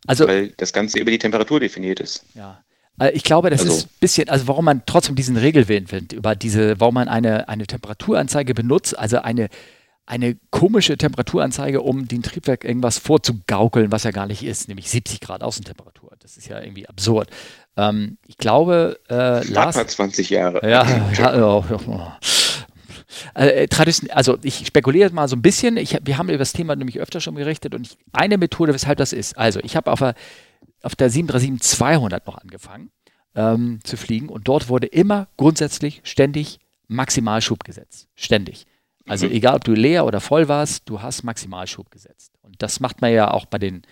Also, 0.07 0.27
weil 0.27 0.49
das 0.57 0.73
Ganze 0.73 0.99
über 0.99 1.11
die 1.11 1.19
Temperatur 1.19 1.61
definiert 1.61 2.01
ist. 2.01 2.25
Ja. 2.35 2.63
Äh, 2.99 3.11
ich 3.13 3.25
glaube, 3.25 3.51
das 3.51 3.61
also, 3.61 3.73
ist 3.73 3.87
ein 3.87 3.91
bisschen, 4.01 4.29
also 4.29 4.49
warum 4.49 4.65
man 4.65 4.83
trotzdem 4.87 5.15
diesen 5.15 5.37
Regelwillen 5.37 5.87
findet, 5.87 6.13
über 6.13 6.35
diese, 6.35 6.79
warum 6.81 6.95
man 6.95 7.09
eine, 7.09 7.49
eine 7.49 7.67
Temperaturanzeige 7.67 8.55
benutzt, 8.55 8.99
also 8.99 9.19
eine 9.19 9.49
eine 10.07 10.37
komische 10.51 10.97
Temperaturanzeige, 10.97 11.81
um 11.81 12.09
dem 12.09 12.23
Triebwerk 12.23 12.65
irgendwas 12.65 12.99
vorzugaukeln, 12.99 13.93
was 13.93 14.05
ja 14.05 14.11
gar 14.11 14.27
nicht 14.27 14.43
ist, 14.43 14.69
nämlich 14.69 14.91
70 14.91 15.21
Grad 15.21 15.43
Außentemperatur. 15.43 16.13
Das 16.19 16.37
ist 16.37 16.49
ja 16.49 16.61
irgendwie 16.61 16.89
absurd. 16.89 17.31
Ähm, 17.77 18.19
ich 18.27 18.37
glaube, 18.37 18.99
äh, 19.09 19.47
Lars. 19.49 19.77
20 19.77 20.31
Jahre. 20.31 20.69
Ja, 20.69 20.87
ja, 21.13 21.37
ja, 21.37 21.65
ja. 21.69 22.19
Äh, 23.35 23.69
also 24.11 24.39
ich 24.43 24.67
spekuliere 24.67 25.13
mal 25.13 25.29
so 25.29 25.37
ein 25.37 25.43
bisschen. 25.43 25.77
Ich, 25.77 25.97
wir 26.03 26.19
haben 26.19 26.29
über 26.29 26.39
das 26.39 26.53
Thema 26.53 26.77
nämlich 26.77 27.01
öfter 27.01 27.21
schon 27.21 27.35
gerichtet 27.35 27.75
und 27.75 27.87
ich, 27.87 27.99
eine 28.13 28.39
Methode, 28.39 28.75
weshalb 28.75 28.99
das 28.99 29.13
ist. 29.13 29.39
Also 29.39 29.61
ich 29.63 29.77
habe 29.77 29.91
auf 29.91 29.99
der, 30.01 30.15
auf 30.83 30.97
der 30.97 31.11
737-200 31.11 32.23
noch 32.27 32.39
angefangen 32.39 32.91
ähm, 33.35 33.81
zu 33.85 33.97
fliegen 33.97 34.29
und 34.29 34.49
dort 34.49 34.69
wurde 34.69 34.87
immer 34.87 35.29
grundsätzlich 35.37 36.01
ständig 36.05 36.59
Maximalschub 36.89 37.65
gesetzt. 37.65 38.09
Ständig. 38.15 38.67
Also 39.07 39.27
mhm. 39.27 39.33
egal, 39.33 39.57
ob 39.57 39.65
du 39.65 39.73
leer 39.73 40.07
oder 40.07 40.21
voll 40.21 40.49
warst, 40.49 40.89
du 40.89 41.03
hast 41.03 41.25
Maximalschub 41.25 41.91
gesetzt. 41.91 42.33
Und 42.43 42.63
das 42.63 42.81
macht 42.81 43.01
man 43.01 43.13
ja 43.13 43.31
auch 43.31 43.47
bei 43.47 43.59
den 43.59 43.83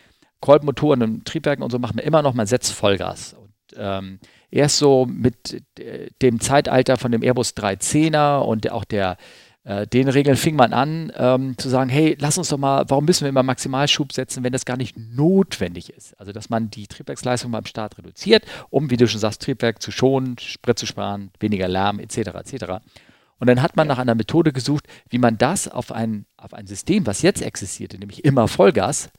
Kolbenmotoren 0.40 1.02
und 1.02 1.24
Triebwerken 1.24 1.62
und 1.62 1.70
so, 1.70 1.78
macht 1.78 1.94
man 1.94 2.04
immer 2.04 2.22
noch, 2.22 2.34
man 2.34 2.46
setzt 2.46 2.72
Vollgas. 2.72 3.34
Und 3.34 3.52
ähm, 3.76 4.18
erst 4.50 4.78
so 4.78 5.06
mit 5.06 5.62
äh, 5.78 6.08
dem 6.22 6.40
Zeitalter 6.40 6.96
von 6.96 7.12
dem 7.12 7.22
Airbus 7.22 7.56
310er 7.56 8.38
und 8.40 8.70
auch 8.70 8.84
der 8.84 9.16
äh, 9.64 9.86
den 9.86 10.08
Regeln 10.08 10.36
fing 10.36 10.56
man 10.56 10.72
an 10.72 11.12
ähm, 11.16 11.58
zu 11.58 11.68
sagen, 11.68 11.90
hey, 11.90 12.16
lass 12.18 12.38
uns 12.38 12.48
doch 12.48 12.56
mal, 12.56 12.84
warum 12.88 13.04
müssen 13.04 13.24
wir 13.24 13.28
immer 13.28 13.42
Maximalschub 13.42 14.12
setzen, 14.12 14.42
wenn 14.42 14.52
das 14.52 14.64
gar 14.64 14.78
nicht 14.78 14.96
notwendig 14.96 15.90
ist? 15.90 16.18
Also, 16.18 16.32
dass 16.32 16.48
man 16.48 16.70
die 16.70 16.86
Triebwerksleistung 16.86 17.50
beim 17.50 17.66
Start 17.66 17.98
reduziert, 17.98 18.44
um, 18.70 18.90
wie 18.90 18.96
du 18.96 19.06
schon 19.06 19.20
sagst, 19.20 19.42
Triebwerk 19.42 19.82
zu 19.82 19.90
schonen, 19.90 20.38
Sprit 20.38 20.78
zu 20.78 20.86
sparen, 20.86 21.30
weniger 21.40 21.68
Lärm 21.68 22.00
etc. 22.00 22.16
etc. 22.16 22.80
Und 23.40 23.46
dann 23.46 23.62
hat 23.62 23.74
man 23.74 23.88
nach 23.88 23.98
einer 23.98 24.14
Methode 24.14 24.52
gesucht, 24.52 24.86
wie 25.08 25.18
man 25.18 25.38
das 25.38 25.66
auf 25.66 25.92
ein, 25.92 26.26
auf 26.36 26.52
ein 26.52 26.66
System, 26.66 27.06
was 27.06 27.22
jetzt 27.22 27.40
existierte, 27.40 27.98
nämlich 27.98 28.24
immer 28.24 28.46
Vollgas, 28.48 29.10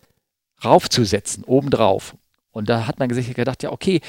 raufzusetzen, 0.64 1.44
obendrauf. 1.44 2.16
Und 2.52 2.70
da 2.70 2.86
hat 2.86 3.00
man 3.00 3.12
sich 3.12 3.34
gedacht, 3.34 3.64
ja, 3.64 3.72
okay, 3.72 4.00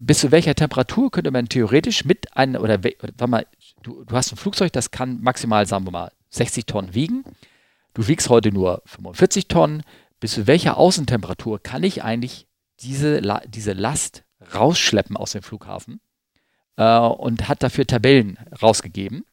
bis 0.00 0.18
zu 0.18 0.32
welcher 0.32 0.56
Temperatur 0.56 1.10
könnte 1.12 1.30
man 1.30 1.48
theoretisch 1.48 2.04
mit 2.04 2.36
einem, 2.36 2.60
oder, 2.60 2.80
oder 3.00 3.26
mal, 3.28 3.46
du, 3.82 4.04
du 4.04 4.16
hast 4.16 4.32
ein 4.32 4.36
Flugzeug, 4.36 4.72
das 4.72 4.90
kann 4.90 5.22
maximal, 5.22 5.66
sagen 5.66 5.86
wir 5.86 5.92
mal, 5.92 6.10
60 6.30 6.66
Tonnen 6.66 6.94
wiegen. 6.94 7.22
Du 7.94 8.08
wiegst 8.08 8.28
heute 8.28 8.50
nur 8.50 8.82
45 8.86 9.46
Tonnen. 9.46 9.84
Bis 10.18 10.32
zu 10.32 10.48
welcher 10.48 10.78
Außentemperatur 10.78 11.62
kann 11.62 11.84
ich 11.84 12.02
eigentlich 12.02 12.48
diese, 12.80 13.22
diese 13.46 13.72
Last 13.72 14.24
rausschleppen 14.52 15.16
aus 15.16 15.32
dem 15.32 15.42
Flughafen? 15.42 16.00
Äh, 16.76 16.98
und 16.98 17.48
hat 17.48 17.62
dafür 17.62 17.86
Tabellen 17.86 18.36
rausgegeben 18.60 19.24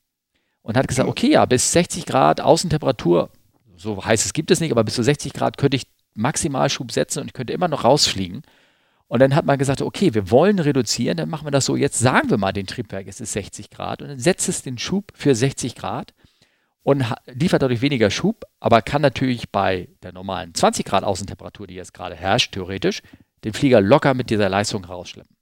und 0.61 0.77
hat 0.77 0.87
gesagt, 0.87 1.09
okay, 1.09 1.31
ja, 1.31 1.45
bis 1.45 1.71
60 1.71 2.05
Grad 2.05 2.41
Außentemperatur, 2.41 3.29
so 3.75 4.03
heißt 4.03 4.25
es 4.25 4.33
gibt 4.33 4.51
es 4.51 4.59
nicht, 4.59 4.71
aber 4.71 4.83
bis 4.83 4.95
zu 4.95 5.03
60 5.03 5.33
Grad 5.33 5.57
könnte 5.57 5.77
ich 5.77 5.87
Maximalschub 6.13 6.91
setzen 6.91 7.21
und 7.21 7.27
ich 7.27 7.33
könnte 7.33 7.53
immer 7.53 7.67
noch 7.67 7.83
rausfliegen. 7.83 8.43
Und 9.07 9.19
dann 9.19 9.35
hat 9.35 9.45
man 9.45 9.57
gesagt, 9.57 9.81
okay, 9.81 10.13
wir 10.13 10.31
wollen 10.31 10.59
reduzieren, 10.59 11.17
dann 11.17 11.29
machen 11.29 11.45
wir 11.45 11.51
das 11.51 11.65
so. 11.65 11.75
Jetzt 11.75 11.99
sagen 11.99 12.29
wir 12.29 12.37
mal 12.37 12.53
den 12.53 12.67
Triebwerk, 12.67 13.07
es 13.07 13.19
ist 13.19 13.33
60 13.33 13.69
Grad 13.69 14.01
und 14.01 14.07
dann 14.07 14.19
setzt 14.19 14.47
es 14.47 14.61
den 14.61 14.77
Schub 14.77 15.11
für 15.13 15.35
60 15.35 15.75
Grad 15.75 16.13
und 16.83 17.03
liefert 17.27 17.61
dadurch 17.61 17.81
weniger 17.81 18.09
Schub, 18.09 18.45
aber 18.59 18.81
kann 18.81 19.01
natürlich 19.01 19.49
bei 19.51 19.89
der 20.01 20.13
normalen 20.13 20.53
20 20.53 20.85
Grad 20.85 21.03
Außentemperatur, 21.03 21.67
die 21.67 21.75
jetzt 21.75 21.93
gerade 21.93 22.15
herrscht, 22.15 22.53
theoretisch, 22.53 23.01
den 23.43 23.53
Flieger 23.53 23.81
locker 23.81 24.13
mit 24.13 24.29
dieser 24.29 24.49
Leistung 24.49 24.85
rausschleppen. 24.85 25.35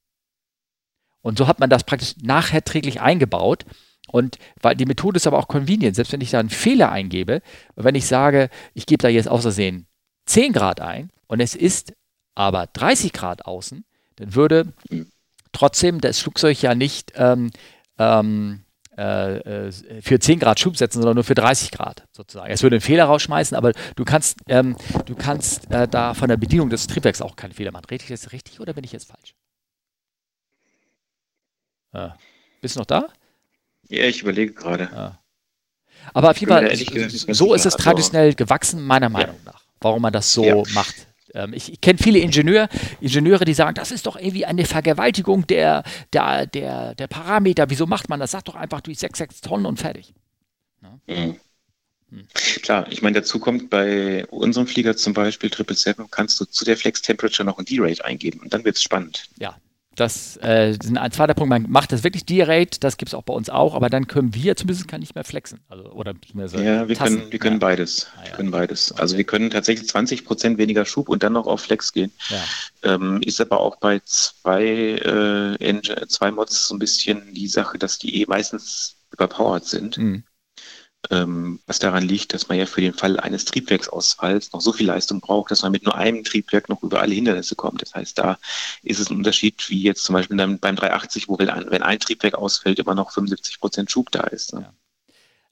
Und 1.22 1.38
so 1.38 1.48
hat 1.48 1.60
man 1.60 1.70
das 1.70 1.84
praktisch 1.84 2.16
nachträglich 2.22 3.02
eingebaut. 3.02 3.66
Und 4.12 4.38
weil 4.62 4.76
die 4.76 4.86
Methode 4.86 5.18
ist 5.18 5.28
aber 5.28 5.38
auch 5.38 5.48
convenient, 5.48 5.96
selbst 5.96 6.12
wenn 6.12 6.22
ich 6.22 6.32
da 6.32 6.40
einen 6.40 6.50
Fehler 6.50 6.92
eingebe, 6.92 7.42
wenn 7.76 7.96
ich 7.96 8.08
sage, 8.08 8.50
ich 8.74 8.86
gebe 8.86 9.02
da 9.02 9.08
jetzt 9.08 9.30
außersehen 9.30 9.88
10 10.26 10.54
Grad 10.54 10.82
ein 10.82 11.10
und 11.28 11.40
es 11.40 11.56
ist 11.56 11.94
aber 12.36 12.68
30 12.68 13.14
Grad 13.14 13.46
außen, 13.46 13.86
dann 14.18 14.36
würde 14.36 14.74
trotzdem 15.52 16.02
das 16.02 16.20
Flugzeug 16.20 16.62
ja 16.62 16.76
nicht 16.76 17.14
ähm, 17.16 17.52
ähm, 17.98 18.64
äh, 18.98 19.68
äh 19.68 19.72
für 20.02 20.20
10 20.20 20.40
Grad 20.40 20.60
Schub 20.60 20.78
setzen, 20.78 21.02
sondern 21.02 21.16
nur 21.16 21.24
für 21.24 21.36
30 21.36 21.72
Grad 21.72 22.06
sozusagen. 22.12 22.52
Es 22.52 22.64
würde 22.64 22.78
einen 22.78 22.82
Fehler 22.82 23.06
rausschmeißen, 23.06 23.56
aber 23.56 23.74
du 23.96 24.06
kannst, 24.06 24.40
ähm, 24.48 24.76
du 25.06 25.16
kannst 25.16 25.72
äh, 25.72 25.88
da 25.88 26.14
von 26.14 26.30
der 26.30 26.38
Bedienung 26.38 26.70
des 26.70 26.88
Triebwerks 26.88 27.22
auch 27.22 27.36
keinen 27.36 27.54
Fehler 27.54 27.72
machen. 27.72 27.86
Rede 27.90 28.04
ich 28.04 28.10
jetzt 28.10 28.32
richtig 28.32 28.60
oder 28.60 28.74
bin 28.74 28.84
ich 28.84 28.92
jetzt 28.92 29.10
falsch? 29.10 29.36
Äh, 31.94 32.10
bist 32.62 32.76
du 32.76 32.80
noch 32.80 32.86
da? 32.86 33.08
Ja, 33.90 34.06
ich 34.06 34.22
überlege 34.22 34.54
gerade. 34.54 34.84
Äh. 34.84 36.10
Aber 36.14 36.32
auf 36.32 36.38
jeden 36.38 36.52
Fall, 36.52 36.76
so 37.34 37.54
ist 37.54 37.66
es 37.66 37.76
traditionell 37.76 38.34
gewachsen, 38.34 38.86
meiner 38.86 39.10
Meinung 39.10 39.36
ja. 39.46 39.52
nach, 39.52 39.64
warum 39.82 40.02
man 40.02 40.14
das 40.14 40.34
so 40.34 40.44
ja. 40.44 40.64
macht. 40.74 40.96
Ähm, 41.34 41.54
ich, 41.54 41.72
ich 41.72 41.82
kenne 41.82 42.00
viele 42.00 42.20
Ingenieur, 42.20 42.70
Ingenieure, 43.02 43.46
die 43.46 43.54
sagen, 43.54 43.76
das 43.76 43.92
ist 43.92 44.06
doch 44.06 44.16
irgendwie 44.16 44.46
eine 44.46 44.66
Vergewaltigung 44.66 45.46
der, 45.48 45.84
der, 46.14 46.48
der, 46.48 46.96
der 46.96 47.08
Parameter. 47.08 47.70
Wieso 47.70 47.86
macht 47.86 48.10
man 48.10 48.20
das? 48.20 48.32
Sag 48.32 48.46
doch 48.46 48.56
einfach 48.56 48.82
durch 48.82 49.00
6, 49.00 49.18
6 49.18 49.42
Tonnen 49.42 49.66
und 49.66 49.80
fertig. 49.80 50.14
Ja. 50.82 51.00
Mhm. 51.16 51.36
Hm. 52.12 52.28
Klar, 52.34 52.88
ich 52.92 53.04
meine, 53.04 53.20
dazu 53.20 53.40
kommt 53.40 53.70
bei 53.70 54.26
unserem 54.28 54.66
Flieger 54.66 54.98
zum 54.98 55.14
Beispiel 55.14 55.50
777, 55.50 56.10
kannst 56.10 56.40
du 56.40 56.46
zu 56.46 56.66
der 56.66 56.76
Flex 56.76 57.04
Temperature 57.04 57.46
noch 57.46 57.60
ein 57.60 57.66
D-Rate 57.66 58.04
eingeben 58.04 58.40
und 58.40 58.52
dann 58.52 58.64
wird 58.66 58.78
es 58.78 58.84
spannend. 58.84 59.30
Ja, 59.38 59.58
das 60.00 60.38
äh, 60.42 60.72
ist 60.72 60.96
ein 60.96 61.12
zweiter 61.12 61.34
Punkt. 61.34 61.50
Man 61.50 61.70
macht 61.70 61.92
das 61.92 62.04
wirklich 62.04 62.26
D-Rate, 62.26 62.80
das 62.80 62.98
gibt 62.98 63.10
es 63.10 63.14
auch 63.14 63.24
bei 63.24 63.34
uns 63.34 63.50
auch, 63.50 63.76
aber 63.76 63.90
dann 63.90 64.08
können 64.08 64.34
wir 64.34 64.56
zumindest 64.56 64.88
kann 64.88 65.00
nicht 65.02 65.16
mehr 65.16 65.24
flexen. 65.24 65.60
Also, 65.70 65.92
oder 65.92 66.14
ja, 66.34 66.88
wir 66.88 66.96
Tassen. 66.96 67.18
können, 67.18 67.32
wir 67.32 67.40
können 67.40 67.56
ja. 67.56 67.60
beides. 67.60 68.08
Ah, 68.18 68.26
ja. 68.26 68.36
können 68.36 68.52
beides. 68.52 68.92
Also 68.94 69.18
wir 69.18 69.24
können 69.24 69.50
tatsächlich 69.50 69.88
20 69.88 70.26
Prozent 70.26 70.58
weniger 70.58 70.86
Schub 70.86 71.10
und 71.10 71.24
dann 71.24 71.34
noch 71.34 71.48
auf 71.48 71.62
Flex 71.62 71.92
gehen. 71.94 72.12
Ja. 72.30 72.94
Ähm, 72.94 73.22
ist 73.24 73.42
aber 73.42 73.60
auch 73.60 73.78
bei 73.78 74.02
zwei, 74.06 75.58
äh, 75.60 75.82
zwei 76.08 76.32
Mods 76.32 76.68
so 76.68 76.76
ein 76.76 76.80
bisschen 76.80 77.34
die 77.34 77.48
Sache, 77.48 77.78
dass 77.78 78.00
die 78.00 78.22
eh 78.22 78.26
meistens 78.28 78.96
überpowered 79.12 79.66
sind. 79.66 79.98
Mhm 79.98 80.24
ähm, 81.10 81.60
was 81.66 81.80
daran 81.80 82.04
liegt, 82.04 82.34
dass 82.34 82.50
man 82.50 82.58
ja 82.58 82.66
für 82.66 82.82
den 82.82 82.94
Fall 82.94 83.20
eines 83.20 83.46
Triebwerksausfalls 83.46 84.52
noch 84.52 84.62
so 84.62 84.74
viel 84.74 84.88
Leistung 84.88 85.22
braucht, 85.22 85.52
dass 85.52 85.62
man 85.62 85.72
mit 85.72 85.84
nur 85.86 85.96
einem 85.96 86.24
Triebwerk 86.24 86.70
noch 86.70 86.84
über 86.84 87.02
alle 87.02 87.16
Hindernisse 87.16 87.56
kommt. 87.56 87.82
Das 87.82 87.96
heißt, 87.96 88.18
da 88.18 88.38
ist 88.84 89.00
es 89.00 89.10
ein 89.10 89.18
Unterschied, 89.18 89.70
wie 89.70 89.82
jetzt 89.82 90.04
zum 90.04 90.14
Beispiel 90.14 90.38
beim 90.38 90.76
380, 90.76 91.30
wo 91.30 91.40
wenn 91.40 91.50
ein 91.50 92.00
Triebwerk 92.00 92.36
ausfällt, 92.36 92.80
immer 92.80 92.96
noch 92.96 93.12
75 93.12 93.60
Prozent 93.60 93.90
Schub 93.90 94.12
da 94.12 94.22
ist. 94.22 94.54
Ne? 94.54 94.62
Ja. 94.62 94.74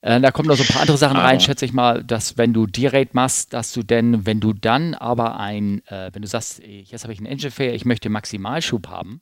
Äh, 0.02 0.22
da 0.22 0.32
kommen 0.32 0.48
noch 0.48 0.58
so 0.58 0.64
ein 0.64 0.70
paar 0.70 0.82
andere 0.82 0.98
Sachen 0.98 1.18
rein, 1.18 1.40
schätze 1.40 1.66
ich 1.66 1.74
mal, 1.74 2.04
dass 2.04 2.38
wenn 2.38 2.54
du 2.54 2.68
D-Rate 2.68 3.12
machst, 3.14 3.54
dass 3.54 3.74
du 3.74 3.84
denn, 3.84 4.26
wenn 4.26 4.40
du 4.40 4.54
dann 4.54 4.94
aber 4.94 5.40
ein, 5.40 5.82
äh, 5.88 6.12
wenn 6.14 6.22
du 6.22 6.28
sagst, 6.28 6.62
jetzt 6.64 7.04
habe 7.04 7.14
ich 7.14 7.20
einen 7.20 7.26
Engine 7.26 7.52
Fair, 7.52 7.74
ich 7.74 7.86
möchte 7.86 8.10
Maximalschub 8.10 8.88
haben, 8.88 9.22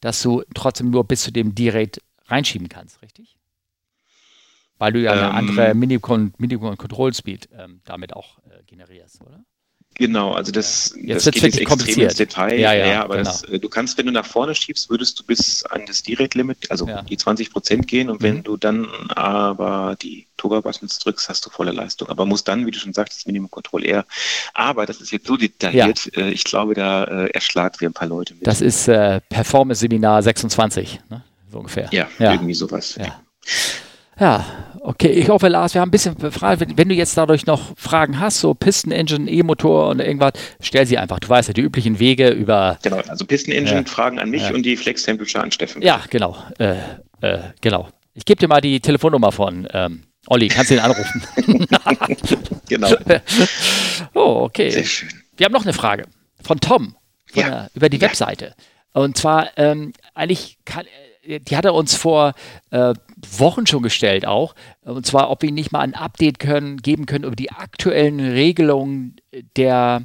dass 0.00 0.20
du 0.22 0.42
trotzdem 0.54 0.90
nur 0.90 1.04
bis 1.04 1.22
zu 1.22 1.30
dem 1.30 1.54
D-Rate 1.54 2.00
reinschieben 2.26 2.68
kannst, 2.68 3.00
richtig? 3.02 3.35
Weil 4.78 4.92
du 4.92 5.00
ja 5.00 5.12
eine 5.12 5.22
ähm, 5.22 5.34
andere 5.34 5.74
Minimum-Control-Speed 5.74 7.48
ähm, 7.56 7.80
damit 7.84 8.14
auch 8.14 8.38
äh, 8.38 8.62
generierst, 8.66 9.20
oder? 9.22 9.44
Genau, 9.98 10.32
also 10.32 10.52
das, 10.52 10.94
jetzt 11.02 11.26
das 11.26 11.32
geht 11.32 11.42
jetzt 11.42 11.58
extrem 11.58 12.00
ins 12.00 12.16
Detail. 12.16 12.60
Ja, 12.60 12.74
ja, 12.74 12.86
ja 12.86 13.04
aber 13.04 13.16
genau. 13.16 13.30
das, 13.30 13.44
äh, 13.44 13.58
du 13.58 13.70
kannst, 13.70 13.96
wenn 13.96 14.04
du 14.04 14.12
nach 14.12 14.26
vorne 14.26 14.54
schiebst, 14.54 14.90
würdest 14.90 15.18
du 15.18 15.24
bis 15.24 15.62
an 15.64 15.86
das 15.86 16.02
D-Rate-Limit, 16.02 16.70
also 16.70 16.86
ja. 16.86 17.00
die 17.00 17.16
20 17.16 17.50
Prozent 17.50 17.88
gehen 17.88 18.10
und 18.10 18.20
mhm. 18.20 18.24
wenn 18.24 18.42
du 18.42 18.58
dann 18.58 18.88
aber 19.08 19.96
die 20.02 20.26
Toga-Buttons 20.36 20.98
drückst, 20.98 21.30
hast 21.30 21.46
du 21.46 21.50
volle 21.50 21.72
Leistung. 21.72 22.10
Aber 22.10 22.26
musst 22.26 22.46
dann, 22.46 22.66
wie 22.66 22.70
du 22.70 22.78
schon 22.78 22.92
sagst, 22.92 23.26
Minimum 23.26 23.50
Control 23.50 23.86
R. 23.86 24.04
Aber 24.52 24.84
das 24.84 25.00
ist 25.00 25.12
jetzt 25.12 25.26
so 25.26 25.38
detailliert, 25.38 26.10
ja. 26.14 26.24
äh, 26.24 26.30
ich 26.30 26.44
glaube, 26.44 26.74
da 26.74 27.04
äh, 27.04 27.30
erschlagt 27.30 27.80
wir 27.80 27.88
ein 27.88 27.94
paar 27.94 28.08
Leute 28.08 28.34
mit. 28.34 28.46
Das 28.46 28.60
ist 28.60 28.88
äh, 28.88 29.22
Performance-Seminar 29.30 30.22
26, 30.22 31.00
ne? 31.08 31.24
so 31.50 31.58
ungefähr. 31.58 31.88
Ja, 31.90 32.08
irgendwie 32.18 32.54
sowas. 32.54 32.96
Ja. 32.96 33.22
Ja, 34.18 34.44
okay. 34.80 35.10
Ich 35.10 35.28
hoffe, 35.28 35.48
Lars, 35.48 35.74
wir 35.74 35.80
haben 35.80 35.88
ein 35.88 35.90
bisschen 35.90 36.16
Fragen. 36.32 36.60
Wenn, 36.60 36.78
wenn, 36.78 36.88
du 36.88 36.94
jetzt 36.94 37.16
dadurch 37.16 37.46
noch 37.46 37.76
Fragen 37.76 38.18
hast, 38.18 38.40
so 38.40 38.54
Pisten-Engine, 38.54 39.30
E-Motor 39.30 39.88
und 39.90 40.00
irgendwas, 40.00 40.32
stell 40.60 40.86
sie 40.86 40.98
einfach. 40.98 41.20
Du 41.20 41.28
weißt 41.28 41.48
ja, 41.48 41.54
die 41.54 41.60
üblichen 41.60 41.98
Wege 41.98 42.30
über. 42.30 42.78
Genau, 42.82 43.00
also 43.08 43.26
Pisten-Engine, 43.26 43.80
äh, 43.80 43.84
Fragen 43.84 44.18
an 44.18 44.30
mich 44.30 44.48
äh, 44.48 44.52
und 44.52 44.62
die 44.62 44.76
Flex-Temperature 44.76 45.44
an 45.44 45.52
Steffen. 45.52 45.82
Ja, 45.82 46.00
genau. 46.08 46.36
Äh, 46.58 46.76
äh, 47.20 47.38
genau. 47.60 47.88
Ich 48.14 48.24
gebe 48.24 48.38
dir 48.38 48.48
mal 48.48 48.60
die 48.60 48.80
Telefonnummer 48.80 49.32
von 49.32 49.68
ähm, 49.72 50.04
Olli. 50.28 50.48
Kannst 50.48 50.70
du 50.70 50.74
ihn 50.74 50.80
anrufen? 50.80 51.22
genau. 52.68 52.88
oh, 54.14 54.44
okay. 54.44 54.70
Sehr 54.70 54.84
schön. 54.84 55.10
Wir 55.36 55.44
haben 55.44 55.52
noch 55.52 55.64
eine 55.64 55.74
Frage 55.74 56.04
von 56.42 56.58
Tom 56.60 56.96
von 57.26 57.42
ja. 57.42 57.48
der, 57.48 57.70
über 57.74 57.88
die 57.90 57.98
ja. 57.98 58.04
Webseite. 58.08 58.54
Und 58.94 59.18
zwar, 59.18 59.50
ähm, 59.58 59.92
eigentlich 60.14 60.56
kann 60.64 60.86
die 61.26 61.56
hat 61.56 61.64
er 61.64 61.74
uns 61.74 61.94
vor 61.94 62.34
äh, 62.70 62.94
Wochen 63.38 63.66
schon 63.66 63.82
gestellt 63.82 64.26
auch. 64.26 64.54
Und 64.82 65.06
zwar, 65.06 65.30
ob 65.30 65.42
wir 65.42 65.52
nicht 65.52 65.72
mal 65.72 65.80
ein 65.80 65.94
Update 65.94 66.38
können, 66.38 66.78
geben 66.78 67.06
können 67.06 67.24
über 67.24 67.36
die 67.36 67.52
aktuellen 67.52 68.20
Regelungen 68.20 69.16
der, 69.56 70.02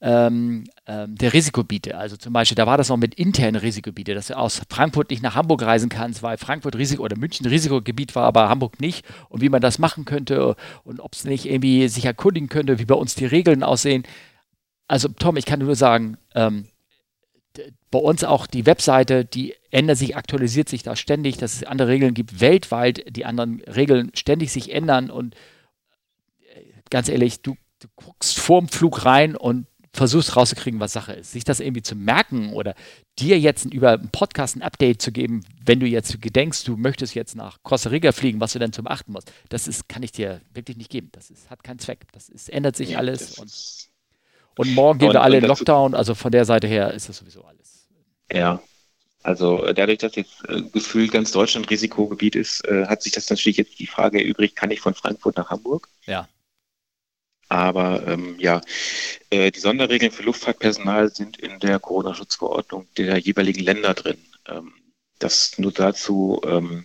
ähm, 0.00 0.64
ähm, 0.86 1.14
der 1.16 1.32
Risikobiete. 1.32 1.96
Also 1.96 2.16
zum 2.16 2.32
Beispiel, 2.32 2.56
da 2.56 2.66
war 2.66 2.76
das 2.76 2.88
noch 2.88 2.96
mit 2.96 3.14
internen 3.14 3.56
Risikobiete, 3.56 4.14
dass 4.14 4.28
du 4.28 4.36
aus 4.36 4.62
Frankfurt 4.68 5.10
nicht 5.10 5.22
nach 5.22 5.34
Hamburg 5.34 5.62
reisen 5.62 5.88
kannst, 5.88 6.22
weil 6.22 6.36
Frankfurt 6.36 6.76
Risiko 6.76 7.02
oder 7.02 7.16
München 7.16 7.46
Risikogebiet 7.46 8.14
war, 8.14 8.24
aber 8.24 8.48
Hamburg 8.48 8.80
nicht. 8.80 9.04
Und 9.28 9.40
wie 9.40 9.48
man 9.48 9.62
das 9.62 9.78
machen 9.78 10.04
könnte 10.04 10.56
und 10.84 11.00
ob 11.00 11.14
es 11.14 11.24
nicht 11.24 11.46
irgendwie 11.46 11.88
sich 11.88 12.04
erkundigen 12.04 12.48
könnte, 12.48 12.78
wie 12.78 12.84
bei 12.84 12.94
uns 12.94 13.14
die 13.14 13.26
Regeln 13.26 13.62
aussehen. 13.62 14.04
Also 14.88 15.08
Tom, 15.08 15.36
ich 15.36 15.46
kann 15.46 15.60
nur 15.60 15.76
sagen, 15.76 16.18
ähm, 16.34 16.66
bei 17.90 17.98
uns 17.98 18.24
auch 18.24 18.46
die 18.46 18.66
Webseite, 18.66 19.24
die 19.24 19.54
ändert 19.70 19.98
sich, 19.98 20.16
aktualisiert 20.16 20.68
sich 20.68 20.82
da 20.82 20.96
ständig, 20.96 21.36
dass 21.36 21.54
es 21.54 21.64
andere 21.64 21.88
Regeln 21.88 22.14
gibt 22.14 22.40
weltweit, 22.40 23.04
die 23.08 23.24
anderen 23.24 23.60
Regeln 23.62 24.10
ständig 24.14 24.52
sich 24.52 24.72
ändern 24.72 25.10
und 25.10 25.34
äh, 26.54 26.60
ganz 26.90 27.08
ehrlich, 27.08 27.42
du, 27.42 27.56
du 27.80 27.88
guckst 27.96 28.38
vorm 28.38 28.68
Flug 28.68 29.04
rein 29.04 29.36
und 29.36 29.66
versuchst 29.94 30.34
rauszukriegen, 30.36 30.80
was 30.80 30.92
Sache 30.92 31.12
ist. 31.12 31.32
Sich 31.32 31.44
das 31.44 31.60
irgendwie 31.60 31.82
zu 31.82 31.94
merken 31.94 32.52
oder 32.52 32.74
dir 33.18 33.38
jetzt 33.38 33.66
über 33.66 33.92
einen 33.92 34.10
Podcast 34.10 34.56
ein 34.56 34.62
Update 34.62 35.00
zu 35.00 35.12
geben, 35.12 35.44
wenn 35.64 35.78
du 35.78 35.86
jetzt 35.86 36.20
gedenkst, 36.20 36.66
du 36.66 36.76
möchtest 36.76 37.14
jetzt 37.14 37.36
nach 37.36 37.58
Costa 37.62 37.90
Rica 37.90 38.10
fliegen, 38.10 38.40
was 38.40 38.52
du 38.52 38.58
dann 38.58 38.72
zum 38.72 38.88
Achten 38.88 39.12
musst, 39.12 39.32
das 39.48 39.68
ist, 39.68 39.88
kann 39.88 40.02
ich 40.02 40.10
dir 40.10 40.40
wirklich 40.52 40.76
nicht 40.76 40.90
geben. 40.90 41.10
Das 41.12 41.30
ist, 41.30 41.48
hat 41.48 41.62
keinen 41.62 41.78
Zweck. 41.78 42.06
Das 42.12 42.28
ist, 42.28 42.50
ändert 42.50 42.76
sich 42.76 42.90
ja, 42.90 42.98
alles. 42.98 43.90
Und, 44.56 44.74
morgen 44.74 44.98
gehen 44.98 45.08
und, 45.08 45.14
wir 45.14 45.22
alle 45.22 45.38
in 45.38 45.44
Lockdown. 45.44 45.94
Also 45.94 46.14
von 46.14 46.32
der 46.32 46.44
Seite 46.44 46.66
her 46.66 46.92
ist 46.92 47.08
das 47.08 47.18
sowieso 47.18 47.42
alles. 47.44 47.88
Ja, 48.32 48.60
also 49.24 49.72
dadurch, 49.72 49.98
dass 49.98 50.16
jetzt 50.16 50.46
äh, 50.48 50.60
gefühlt 50.62 51.10
ganz 51.10 51.32
Deutschland 51.32 51.70
Risikogebiet 51.70 52.36
ist, 52.36 52.64
äh, 52.66 52.86
hat 52.86 53.02
sich 53.02 53.12
das 53.12 53.30
natürlich 53.30 53.56
jetzt 53.56 53.78
die 53.78 53.86
Frage 53.86 54.22
erübrigt, 54.22 54.54
kann 54.54 54.70
ich 54.70 54.80
von 54.80 54.94
Frankfurt 54.94 55.36
nach 55.38 55.48
Hamburg? 55.48 55.88
Ja. 56.04 56.28
Aber 57.48 58.06
ähm, 58.06 58.36
ja, 58.38 58.60
äh, 59.30 59.50
die 59.50 59.60
Sonderregeln 59.60 60.12
für 60.12 60.24
Luftfahrtpersonal 60.24 61.10
sind 61.14 61.38
in 61.38 61.58
der 61.60 61.78
Corona-Schutzverordnung 61.78 62.86
der 62.96 63.18
jeweiligen 63.18 63.62
Länder 63.62 63.94
drin. 63.94 64.18
Ähm, 64.46 64.74
das 65.18 65.58
nur 65.58 65.72
dazu. 65.72 66.42
Ähm, 66.44 66.84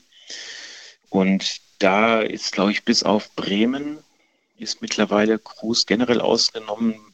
und 1.10 1.60
da 1.80 2.22
ist, 2.22 2.54
glaube 2.54 2.72
ich, 2.72 2.86
bis 2.86 3.04
auf 3.04 3.36
Bremen 3.36 4.00
ist 4.58 4.82
mittlerweile 4.82 5.40
Cruise 5.40 5.86
generell 5.86 6.22
ausgenommen. 6.22 7.09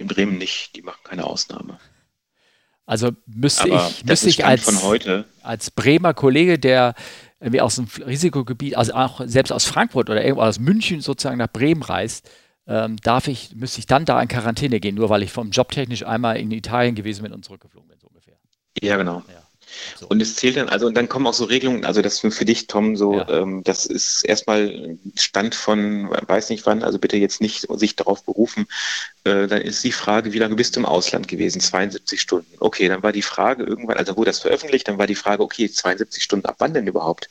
In 0.00 0.06
Bremen 0.06 0.38
nicht, 0.38 0.76
die 0.76 0.82
machen 0.82 1.00
keine 1.04 1.24
Ausnahme. 1.24 1.78
Also 2.86 3.10
müsste 3.26 3.70
Aber 3.70 3.88
ich, 3.88 4.04
müsste 4.04 4.28
ich 4.30 4.44
als, 4.44 4.66
als 5.42 5.70
Bremer 5.70 6.14
Kollege, 6.14 6.58
der 6.58 6.94
irgendwie 7.38 7.60
aus 7.60 7.76
dem 7.76 7.86
Risikogebiet, 8.04 8.76
also 8.76 8.94
auch 8.94 9.20
selbst 9.24 9.52
aus 9.52 9.64
Frankfurt 9.64 10.10
oder 10.10 10.24
irgendwo 10.24 10.42
aus 10.42 10.58
München 10.58 11.00
sozusagen 11.00 11.38
nach 11.38 11.52
Bremen 11.52 11.82
reist, 11.82 12.28
ähm, 12.66 12.96
darf 12.96 13.28
ich, 13.28 13.54
müsste 13.54 13.78
ich 13.78 13.86
dann 13.86 14.06
da 14.06 14.20
in 14.20 14.28
Quarantäne 14.28 14.80
gehen, 14.80 14.94
nur 14.94 15.08
weil 15.10 15.22
ich 15.22 15.32
vom 15.32 15.50
Job 15.50 15.70
technisch 15.70 16.04
einmal 16.04 16.38
in 16.38 16.50
Italien 16.50 16.94
gewesen 16.94 17.22
bin 17.22 17.32
und 17.32 17.44
zurückgeflogen 17.44 17.88
bin, 17.88 17.98
so 18.00 18.08
ungefähr. 18.08 18.36
Ja, 18.82 18.96
genau. 18.96 19.22
Ja. 19.28 19.42
So. 19.98 20.06
Und 20.08 20.20
es 20.20 20.36
zählt 20.36 20.56
dann, 20.56 20.68
also 20.68 20.86
und 20.86 20.96
dann 20.96 21.08
kommen 21.08 21.26
auch 21.26 21.34
so 21.34 21.44
Regelungen, 21.44 21.84
also 21.84 22.02
das 22.02 22.18
für, 22.20 22.30
für 22.30 22.44
dich, 22.44 22.66
Tom, 22.66 22.96
so, 22.96 23.14
ja. 23.14 23.28
ähm, 23.28 23.62
das 23.64 23.86
ist 23.86 24.24
erstmal 24.24 24.98
Stand 25.16 25.54
von, 25.54 26.10
weiß 26.10 26.50
nicht 26.50 26.66
wann, 26.66 26.82
also 26.82 26.98
bitte 26.98 27.16
jetzt 27.16 27.40
nicht 27.40 27.66
sich 27.78 27.96
darauf 27.96 28.24
berufen. 28.24 28.66
Äh, 29.24 29.46
dann 29.46 29.62
ist 29.62 29.84
die 29.84 29.92
Frage, 29.92 30.32
wie 30.32 30.38
lange 30.38 30.56
bist 30.56 30.76
du 30.76 30.80
im 30.80 30.86
Ausland 30.86 31.28
gewesen? 31.28 31.60
72 31.60 32.20
Stunden. 32.20 32.52
Okay, 32.58 32.88
dann 32.88 33.02
war 33.02 33.12
die 33.12 33.22
Frage 33.22 33.64
irgendwann, 33.64 33.96
also 33.96 34.16
wurde 34.16 34.30
das 34.30 34.40
veröffentlicht, 34.40 34.88
dann 34.88 34.98
war 34.98 35.06
die 35.06 35.14
Frage, 35.14 35.42
okay, 35.42 35.70
72 35.70 36.22
Stunden, 36.22 36.46
ab 36.46 36.56
wann 36.58 36.74
denn 36.74 36.86
überhaupt? 36.86 37.28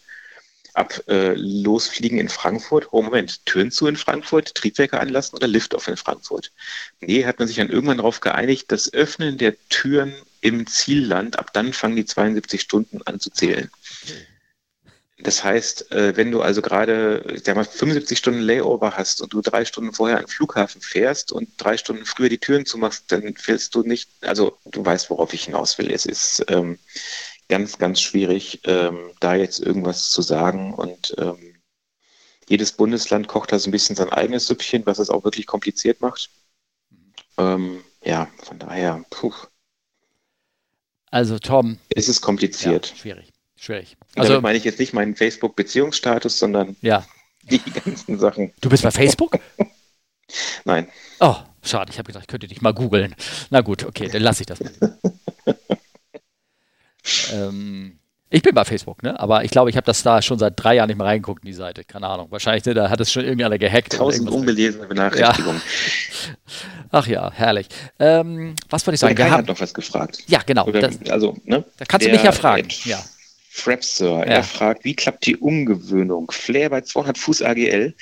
Ab 0.80 1.04
äh, 1.08 1.34
Losfliegen 1.36 2.18
in 2.18 2.30
Frankfurt. 2.30 2.88
Oh 2.92 3.02
Moment, 3.02 3.46
Türen 3.46 3.70
zu 3.70 3.88
in 3.88 3.98
Frankfurt, 3.98 4.56
Triebwerke 4.56 5.00
anlassen 5.00 5.36
oder 5.36 5.48
Liftoff 5.48 5.88
in 5.88 5.98
Frankfurt? 5.98 6.52
Nee, 7.02 7.26
hat 7.26 7.38
man 7.38 7.48
sich 7.48 7.58
dann 7.58 7.70
irgendwann 7.70 7.98
darauf 7.98 8.22
geeinigt, 8.22 8.72
das 8.72 8.92
Öffnen 8.94 9.38
der 9.38 9.56
Türen 9.68 10.14
im 10.42 10.66
Zielland, 10.68 11.38
ab 11.38 11.52
dann 11.54 11.74
fangen 11.74 11.98
die 11.98 12.06
72 12.06 12.62
Stunden 12.62 13.02
an 13.04 13.20
zu 13.20 13.30
zählen. 13.30 13.70
Das 15.22 15.44
heißt, 15.44 15.92
äh, 15.92 16.16
wenn 16.16 16.32
du 16.32 16.42
also 16.42 16.62
gerade, 16.62 17.26
ich 17.36 17.44
sag 17.44 17.58
mal, 17.58 17.66
75 17.66 18.18
Stunden 18.18 18.40
Layover 18.40 18.96
hast 18.96 19.22
und 19.22 19.34
du 19.34 19.42
drei 19.42 19.66
Stunden 19.66 19.92
vorher 19.92 20.18
an 20.18 20.24
den 20.24 20.30
Flughafen 20.30 20.80
fährst 20.80 21.34
und 21.34 21.50
drei 21.58 21.76
Stunden 21.76 22.06
früher 22.06 22.30
die 22.30 22.38
Türen 22.38 22.66
zumachst, 22.66 23.12
dann 23.12 23.36
fällst 23.36 23.76
du 23.76 23.84
nicht, 23.84 24.10
also 24.22 24.58
du 24.64 24.86
weißt, 24.86 25.10
worauf 25.10 25.34
ich 25.34 25.44
hinaus 25.44 25.78
will. 25.78 25.92
Es 25.92 26.06
ist 26.06 26.46
ähm, 26.48 26.80
ganz, 27.50 27.78
ganz 27.78 28.00
schwierig, 28.00 28.62
ähm, 28.66 29.12
da 29.20 29.36
jetzt 29.36 29.60
irgendwas 29.60 30.12
zu 30.12 30.22
sagen. 30.22 30.74
Und 30.74 31.14
ähm, 31.18 31.56
jedes 32.47 32.72
Bundesland 32.72 33.28
kocht 33.28 33.52
da 33.52 33.60
so 33.60 33.70
ein 33.70 33.72
bisschen 33.72 33.95
sein 33.95 34.10
eigenes 34.10 34.47
Süppchen, 34.47 34.86
was 34.86 35.00
es 35.00 35.10
auch 35.10 35.24
wirklich 35.24 35.45
kompliziert 35.47 36.00
macht. 36.00 36.30
Ähm, 37.38 37.84
ja, 38.04 38.30
von 38.43 38.60
daher, 38.60 39.04
puh. 39.10 39.34
Also 41.12 41.39
Tom. 41.39 41.80
Es 41.89 42.08
ist 42.08 42.22
kompliziert. 42.22 42.91
Ja, 42.91 42.95
schwierig. 42.95 43.30
Schwierig. 43.56 43.97
Also 44.16 44.30
Damit 44.30 44.43
meine 44.43 44.58
ich 44.58 44.64
jetzt 44.64 44.80
nicht 44.80 44.93
meinen 44.93 45.16
Facebook-Beziehungsstatus, 45.16 46.39
sondern 46.39 46.78
ja. 46.82 47.06
die 47.43 47.60
ganzen 47.60 48.18
Sachen. 48.20 48.54
Du 48.62 48.70
bist 48.70 48.84
bei 48.84 48.91
Facebook? 48.91 49.38
Nein. 50.66 50.88
Oh, 51.20 51.36
schade. 51.64 51.91
Ich 51.91 51.97
habe 51.97 52.08
gedacht, 52.08 52.24
ich 52.24 52.28
könnte 52.28 52.47
dich 52.47 52.62
mal 52.62 52.74
googeln. 52.74 53.16
Na 53.50 53.62
gut, 53.62 53.84
okay, 53.84 54.08
dann 54.08 54.22
lasse 54.22 54.43
ich 54.43 54.47
das 54.47 54.60
mal. 54.60 55.00
Ähm, 57.34 58.00
ich 58.32 58.43
bin 58.43 58.54
bei 58.54 58.64
Facebook, 58.64 59.02
ne? 59.02 59.20
aber 59.20 59.43
ich 59.43 59.50
glaube, 59.50 59.72
ich 59.72 59.76
habe 59.76 59.86
das 59.86 60.04
da 60.04 60.22
schon 60.22 60.38
seit 60.38 60.54
drei 60.56 60.76
Jahren 60.76 60.88
nicht 60.88 60.97
mehr 60.97 61.08
reingeguckt 61.08 61.43
in 61.43 61.47
die 61.47 61.54
Seite. 61.54 61.84
Keine 61.84 62.08
Ahnung. 62.08 62.28
Wahrscheinlich 62.30 62.64
ne, 62.66 62.76
da 62.76 62.89
hat 62.89 63.00
es 63.00 63.12
schon 63.12 63.24
irgendeiner 63.24 63.58
gehackt. 63.58 63.93
Tausend 63.93 64.30
ungelesene 64.30 64.86
Benachrichtigungen. 64.86 65.60
Ja. 65.60 66.36
Ach 66.91 67.08
ja, 67.08 67.32
herrlich. 67.32 67.68
Ähm, 67.97 68.56
was 68.70 68.86
wollte 68.86 68.95
ich 68.95 69.00
sagen? 69.00 69.16
Der 69.16 69.32
hat 69.32 69.47
noch 69.47 69.60
was 69.60 69.74
gefragt. 69.74 70.20
Ja, 70.28 70.41
genau. 70.45 70.68
Oder, 70.68 70.82
das, 70.82 71.00
also, 71.10 71.38
ne? 71.45 71.66
Da 71.78 71.86
kannst 71.86 72.06
du 72.06 72.12
mich 72.12 72.22
ja 72.22 72.32
fragen. 72.32 72.68
Ja. 72.84 73.00
Frapsir, 73.50 74.10
ja. 74.10 74.24
er 74.24 74.43
fragt, 74.43 74.86
wie 74.86 74.95
klappt 74.95 75.26
die 75.26 75.36
Umgewöhnung? 75.36 76.30
Flair 76.32 76.70
bei 76.70 76.82
200 76.82 77.18
Fuß 77.18 77.41
AGL 77.41 77.95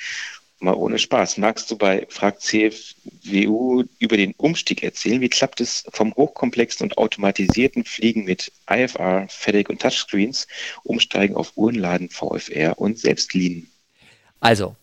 mal 0.60 0.74
ohne 0.74 0.98
Spaß. 0.98 1.38
Magst 1.38 1.70
du 1.70 1.76
bei 1.76 2.06
Frag 2.08 2.40
CFWU 2.40 3.84
über 3.98 4.16
den 4.16 4.34
Umstieg 4.36 4.82
erzählen? 4.82 5.20
Wie 5.20 5.28
klappt 5.28 5.60
es 5.60 5.84
vom 5.92 6.14
hochkomplexen 6.14 6.84
und 6.84 6.98
automatisierten 6.98 7.84
Fliegen 7.84 8.24
mit 8.24 8.52
IFR, 8.70 9.26
FedEx 9.28 9.70
und 9.70 9.80
Touchscreens, 9.80 10.46
umsteigen 10.84 11.36
auf 11.36 11.52
Uhrenladen, 11.56 12.10
VFR 12.10 12.78
und 12.78 12.98
Selbstlinien? 12.98 13.70
Also, 14.40 14.76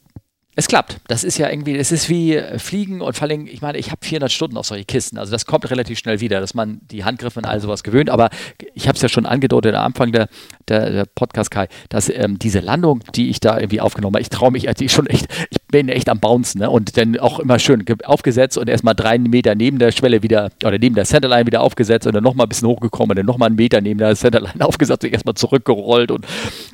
es 0.57 0.67
klappt. 0.69 1.01
Das 1.09 1.25
ist 1.25 1.37
ja 1.37 1.49
irgendwie, 1.49 1.75
es 1.75 1.91
ist 1.91 2.07
wie 2.07 2.41
Fliegen 2.57 3.01
und 3.01 3.17
vor 3.17 3.27
allem, 3.27 3.45
ich 3.45 3.61
meine, 3.61 3.77
ich 3.77 3.91
habe 3.91 4.05
400 4.05 4.31
Stunden 4.31 4.55
auf 4.55 4.65
solche 4.65 4.85
Kisten. 4.85 5.17
Also 5.17 5.33
das 5.33 5.45
kommt 5.45 5.69
relativ 5.69 5.99
schnell 5.99 6.21
wieder, 6.21 6.39
dass 6.39 6.53
man 6.53 6.79
die 6.89 7.03
Handgriffe 7.03 7.39
und 7.39 7.45
all 7.45 7.59
sowas 7.59 7.83
gewöhnt. 7.83 8.09
Aber 8.09 8.29
ich 8.73 8.87
habe 8.87 8.95
es 8.95 9.01
ja 9.01 9.09
schon 9.09 9.25
angedeutet 9.25 9.75
am 9.75 9.87
Anfang 9.87 10.13
der, 10.13 10.29
der, 10.69 10.91
der 10.91 11.05
Podcast, 11.05 11.51
Kai, 11.51 11.67
dass 11.89 12.07
ähm, 12.07 12.39
diese 12.39 12.61
Landung, 12.61 13.03
die 13.15 13.29
ich 13.29 13.41
da 13.41 13.59
irgendwie 13.59 13.81
aufgenommen 13.81 14.15
habe, 14.15 14.21
ich 14.21 14.29
traue 14.29 14.51
mich 14.51 14.69
also 14.69 14.87
schon 14.87 15.07
echt, 15.07 15.27
ich 15.49 15.57
bin 15.75 15.89
echt 15.89 16.07
am 16.07 16.21
Bouncen 16.21 16.61
ne? 16.61 16.69
und 16.69 16.95
dann 16.95 17.19
auch 17.19 17.37
immer 17.37 17.59
schön 17.59 17.83
aufgesetzt 18.05 18.57
und 18.57 18.69
erstmal 18.69 18.95
drei 18.95 19.17
Meter 19.17 19.55
neben 19.55 19.77
der 19.77 19.91
Schwelle 19.91 20.23
wieder 20.23 20.49
oder 20.63 20.77
neben 20.77 20.95
der 20.95 21.03
Centerline 21.03 21.45
wieder 21.45 21.59
aufgesetzt 21.59 22.07
und 22.07 22.15
dann 22.15 22.23
nochmal 22.23 22.45
ein 22.45 22.49
bisschen 22.49 22.69
hochgekommen 22.69 23.09
und 23.09 23.17
dann 23.17 23.25
nochmal 23.25 23.47
einen 23.47 23.57
Meter 23.57 23.81
neben 23.81 23.97
der 23.97 24.15
Centerline 24.15 24.55
aufgesetzt 24.65 25.03
und 25.03 25.11
erstmal 25.11 25.35
zurückgerollt 25.35 26.11
und 26.11 26.25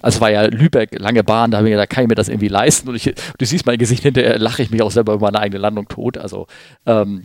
also 0.04 0.18
es 0.18 0.22
war 0.22 0.30
ja 0.30 0.44
Lübeck, 0.44 1.00
lange 1.00 1.24
Bahn, 1.24 1.50
da 1.50 1.62
ich 1.62 1.66
gedacht, 1.66 1.82
da 1.82 1.86
kann 1.88 2.04
ich 2.04 2.10
mir 2.10 2.16
das 2.16 2.30
irgendwie 2.30 2.48
leisten 2.48 2.90
und 2.90 2.96
ich, 2.96 3.12
du 3.40 3.44
siehst 3.44 3.66
mein 3.66 3.80
Gesicht 3.80 4.04
hinterher, 4.04 4.38
lache 4.38 4.62
ich 4.62 4.70
mich 4.70 4.84
auch 4.84 4.92
selber 4.92 5.14
über 5.14 5.26
meine 5.32 5.40
eigene 5.40 5.60
Landung 5.60 5.88
tot. 5.88 6.20
Also 6.20 6.46
ähm, 6.86 7.24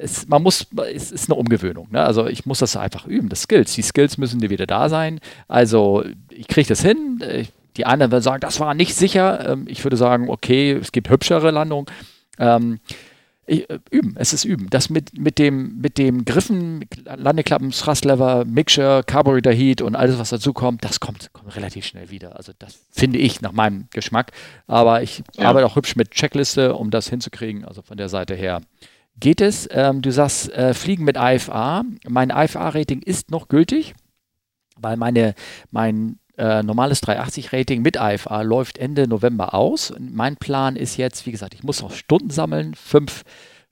es, 0.00 0.26
man 0.28 0.42
muss, 0.42 0.66
es 0.94 1.12
ist 1.12 1.28
eine 1.28 1.38
Umgewöhnung. 1.38 1.88
Ne? 1.90 2.02
Also 2.02 2.26
ich 2.26 2.46
muss 2.46 2.60
das 2.60 2.74
einfach 2.74 3.06
üben, 3.06 3.28
das 3.28 3.42
Skills. 3.42 3.74
Die 3.74 3.82
Skills 3.82 4.16
müssen 4.16 4.40
dir 4.40 4.48
wieder 4.48 4.66
da 4.66 4.88
sein. 4.88 5.20
Also 5.46 6.04
ich 6.30 6.48
kriege 6.48 6.68
das 6.68 6.80
hin. 6.80 7.22
Ich, 7.34 7.52
die 7.78 7.86
anderen 7.86 8.10
werden 8.10 8.22
sagen, 8.22 8.40
das 8.40 8.60
war 8.60 8.74
nicht 8.74 8.94
sicher. 8.94 9.48
Ähm, 9.50 9.64
ich 9.68 9.84
würde 9.84 9.96
sagen, 9.96 10.28
okay, 10.28 10.72
es 10.72 10.92
gibt 10.92 11.08
hübschere 11.08 11.50
Landungen. 11.50 11.86
Ähm, 12.38 12.80
ich, 13.46 13.70
äh, 13.70 13.78
üben, 13.90 14.14
es 14.18 14.32
ist 14.32 14.44
üben. 14.44 14.68
Das 14.68 14.90
mit, 14.90 15.16
mit, 15.16 15.38
dem, 15.38 15.78
mit 15.78 15.96
dem 15.96 16.24
Griffen, 16.24 16.84
Landeklappen, 17.04 17.70
Thrust-Lever, 17.70 18.44
Mixture, 18.44 19.02
Carburetor 19.04 19.52
Heat 19.52 19.80
und 19.80 19.96
alles, 19.96 20.18
was 20.18 20.30
dazu 20.30 20.52
kommt, 20.52 20.84
das 20.84 21.00
kommt, 21.00 21.32
kommt 21.32 21.56
relativ 21.56 21.86
schnell 21.86 22.10
wieder. 22.10 22.36
Also 22.36 22.52
das 22.58 22.78
finde 22.90 23.20
ich 23.20 23.40
nach 23.40 23.52
meinem 23.52 23.86
Geschmack. 23.90 24.32
Aber 24.66 25.02
ich 25.02 25.22
ja. 25.36 25.48
arbeite 25.48 25.66
auch 25.66 25.76
hübsch 25.76 25.96
mit 25.96 26.10
Checkliste, 26.10 26.74
um 26.74 26.90
das 26.90 27.08
hinzukriegen. 27.08 27.64
Also 27.64 27.80
von 27.80 27.96
der 27.96 28.08
Seite 28.08 28.34
her 28.34 28.60
geht 29.20 29.40
es. 29.40 29.68
Ähm, 29.70 30.02
du 30.02 30.10
sagst, 30.10 30.52
äh, 30.52 30.74
Fliegen 30.74 31.04
mit 31.04 31.16
IFA. 31.16 31.84
Mein 32.08 32.30
IFA-Rating 32.30 33.02
ist 33.02 33.30
noch 33.30 33.48
gültig, 33.48 33.94
weil 34.76 34.96
meine, 34.96 35.34
mein 35.70 36.18
äh, 36.38 36.62
normales 36.62 37.02
380-Rating 37.02 37.82
mit 37.82 37.96
IFA 37.96 38.42
läuft 38.42 38.78
Ende 38.78 39.08
November 39.08 39.54
aus. 39.54 39.92
Mein 39.98 40.36
Plan 40.36 40.76
ist 40.76 40.96
jetzt, 40.96 41.26
wie 41.26 41.32
gesagt, 41.32 41.54
ich 41.54 41.64
muss 41.64 41.82
noch 41.82 41.92
Stunden 41.92 42.30
sammeln, 42.30 42.74
fünf, 42.74 43.24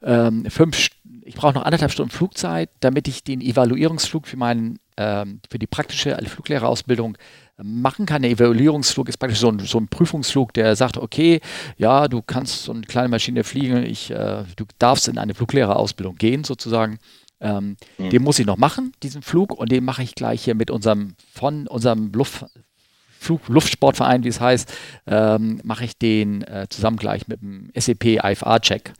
ähm, 0.02 0.44
fünf 0.50 0.88
ich 1.26 1.34
brauche 1.34 1.54
noch 1.54 1.64
anderthalb 1.64 1.90
Stunden 1.90 2.10
Flugzeit, 2.10 2.70
damit 2.80 3.08
ich 3.08 3.24
den 3.24 3.40
Evaluierungsflug 3.40 4.28
für 4.28 4.36
meinen, 4.36 4.78
ähm, 4.96 5.40
für 5.50 5.58
die 5.58 5.66
praktische 5.66 6.16
Fluglehrerausbildung 6.24 7.18
machen 7.62 8.06
kann. 8.06 8.22
Der 8.22 8.30
Evaluierungsflug 8.30 9.08
ist 9.08 9.16
praktisch 9.16 9.40
so 9.40 9.48
ein, 9.48 9.58
so 9.58 9.78
ein, 9.78 9.88
Prüfungsflug, 9.88 10.52
der 10.54 10.76
sagt, 10.76 10.98
okay, 10.98 11.40
ja, 11.78 12.06
du 12.06 12.22
kannst 12.22 12.64
so 12.64 12.72
eine 12.72 12.82
kleine 12.82 13.08
Maschine 13.08 13.44
fliegen, 13.44 13.84
ich, 13.84 14.10
äh, 14.10 14.44
du 14.56 14.64
darfst 14.78 15.08
in 15.08 15.18
eine 15.18 15.34
Fluglehrerausbildung 15.34 16.16
gehen 16.16 16.44
sozusagen. 16.44 16.98
Ähm, 17.40 17.76
mhm. 17.98 18.10
Den 18.10 18.22
muss 18.22 18.38
ich 18.38 18.46
noch 18.46 18.56
machen, 18.56 18.92
diesen 19.02 19.22
Flug, 19.22 19.52
und 19.52 19.70
den 19.70 19.84
mache 19.84 20.02
ich 20.02 20.14
gleich 20.14 20.44
hier 20.44 20.54
mit 20.54 20.70
unserem, 20.70 21.14
von 21.32 21.66
unserem 21.66 22.12
Luft, 22.12 22.46
Flug, 23.18 23.48
Luftsportverein, 23.48 24.24
wie 24.24 24.28
es 24.28 24.40
heißt, 24.40 24.72
ähm, 25.06 25.60
mache 25.64 25.84
ich 25.84 25.98
den 25.98 26.42
äh, 26.42 26.66
zusammen 26.68 26.96
gleich 26.96 27.28
mit 27.28 27.42
dem 27.42 27.70
SEP 27.74 28.22
IFA-Check. 28.22 28.92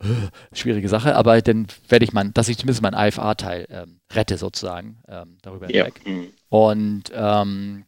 Äh, 0.00 0.06
schwierige 0.52 0.88
Sache, 0.88 1.16
aber 1.16 1.40
dann 1.42 1.66
werde 1.88 2.04
ich 2.04 2.12
mein, 2.12 2.34
dass 2.34 2.48
ich 2.48 2.58
zumindest 2.58 2.82
mein 2.82 2.94
IFA-Teil 2.94 3.66
ähm, 3.70 4.00
rette 4.12 4.38
sozusagen, 4.38 4.98
ähm, 5.08 5.38
darüber 5.42 5.66
hinweg. 5.66 6.00
Ja. 6.04 6.12
Mhm. 6.12 6.28
Und 6.48 7.04
ähm, 7.14 7.84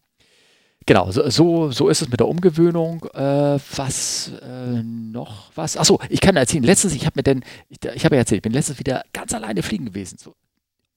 genau, 0.88 1.10
so, 1.12 1.28
so, 1.28 1.70
so, 1.70 1.88
ist 1.88 2.02
es 2.02 2.08
mit 2.08 2.18
der 2.18 2.26
Umgewöhnung. 2.26 3.04
Äh, 3.14 3.58
was 3.76 4.32
äh, 4.42 4.82
noch 4.82 5.52
was? 5.54 5.76
Achso, 5.76 6.00
ich 6.08 6.20
kann 6.20 6.34
erzählen. 6.34 6.64
Letztens, 6.64 6.94
ich 6.94 7.06
habe 7.06 7.12
mir 7.16 7.22
denn, 7.22 7.44
ich, 7.68 7.78
ich 7.94 8.04
habe 8.04 8.16
ja 8.16 8.20
erzählt, 8.20 8.38
ich 8.38 8.42
bin 8.42 8.52
letztens 8.52 8.78
wieder 8.78 9.04
ganz 9.12 9.32
alleine 9.34 9.62
fliegen 9.62 9.84
gewesen. 9.84 10.18
So, 10.18 10.34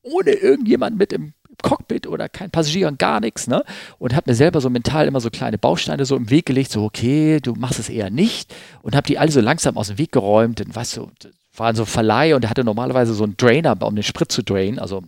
ohne 0.02 0.32
irgendjemand 0.32 0.98
mit 0.98 1.14
im 1.14 1.34
Cockpit 1.62 2.08
oder 2.08 2.30
kein 2.30 2.50
Passagier 2.50 2.88
und 2.88 2.98
gar 2.98 3.20
nichts, 3.20 3.48
ne? 3.48 3.64
Und 4.00 4.16
habe 4.16 4.32
mir 4.32 4.36
selber 4.36 4.62
so 4.62 4.70
mental 4.70 5.08
immer 5.08 5.20
so 5.20 5.30
kleine 5.30 5.58
Bausteine 5.58 6.06
so 6.06 6.16
im 6.16 6.30
Weg 6.30 6.46
gelegt, 6.48 6.72
so 6.72 6.86
okay, 6.86 7.40
du 7.42 7.54
machst 7.54 7.78
es 7.78 7.90
eher 7.90 8.10
nicht 8.10 8.56
und 8.82 8.96
habe 8.96 9.06
die 9.06 9.20
alle 9.20 9.32
so 9.32 9.42
langsam 9.42 9.78
aus 9.78 9.90
dem 9.90 9.98
Weg 9.98 10.14
geräumt. 10.14 10.62
Dann 10.62 10.74
weißt 10.74 10.98
du, 10.98 11.12
war 11.56 11.76
so 11.76 11.84
Verleih 11.84 12.34
und 12.34 12.42
der 12.42 12.50
hatte 12.50 12.64
normalerweise 12.64 13.14
so 13.14 13.26
einen 13.26 13.36
Drainer, 13.36 13.78
um 13.86 13.96
den 13.96 14.04
Sprit 14.04 14.32
zu 14.32 14.42
drainen, 14.42 14.80
also 14.80 15.04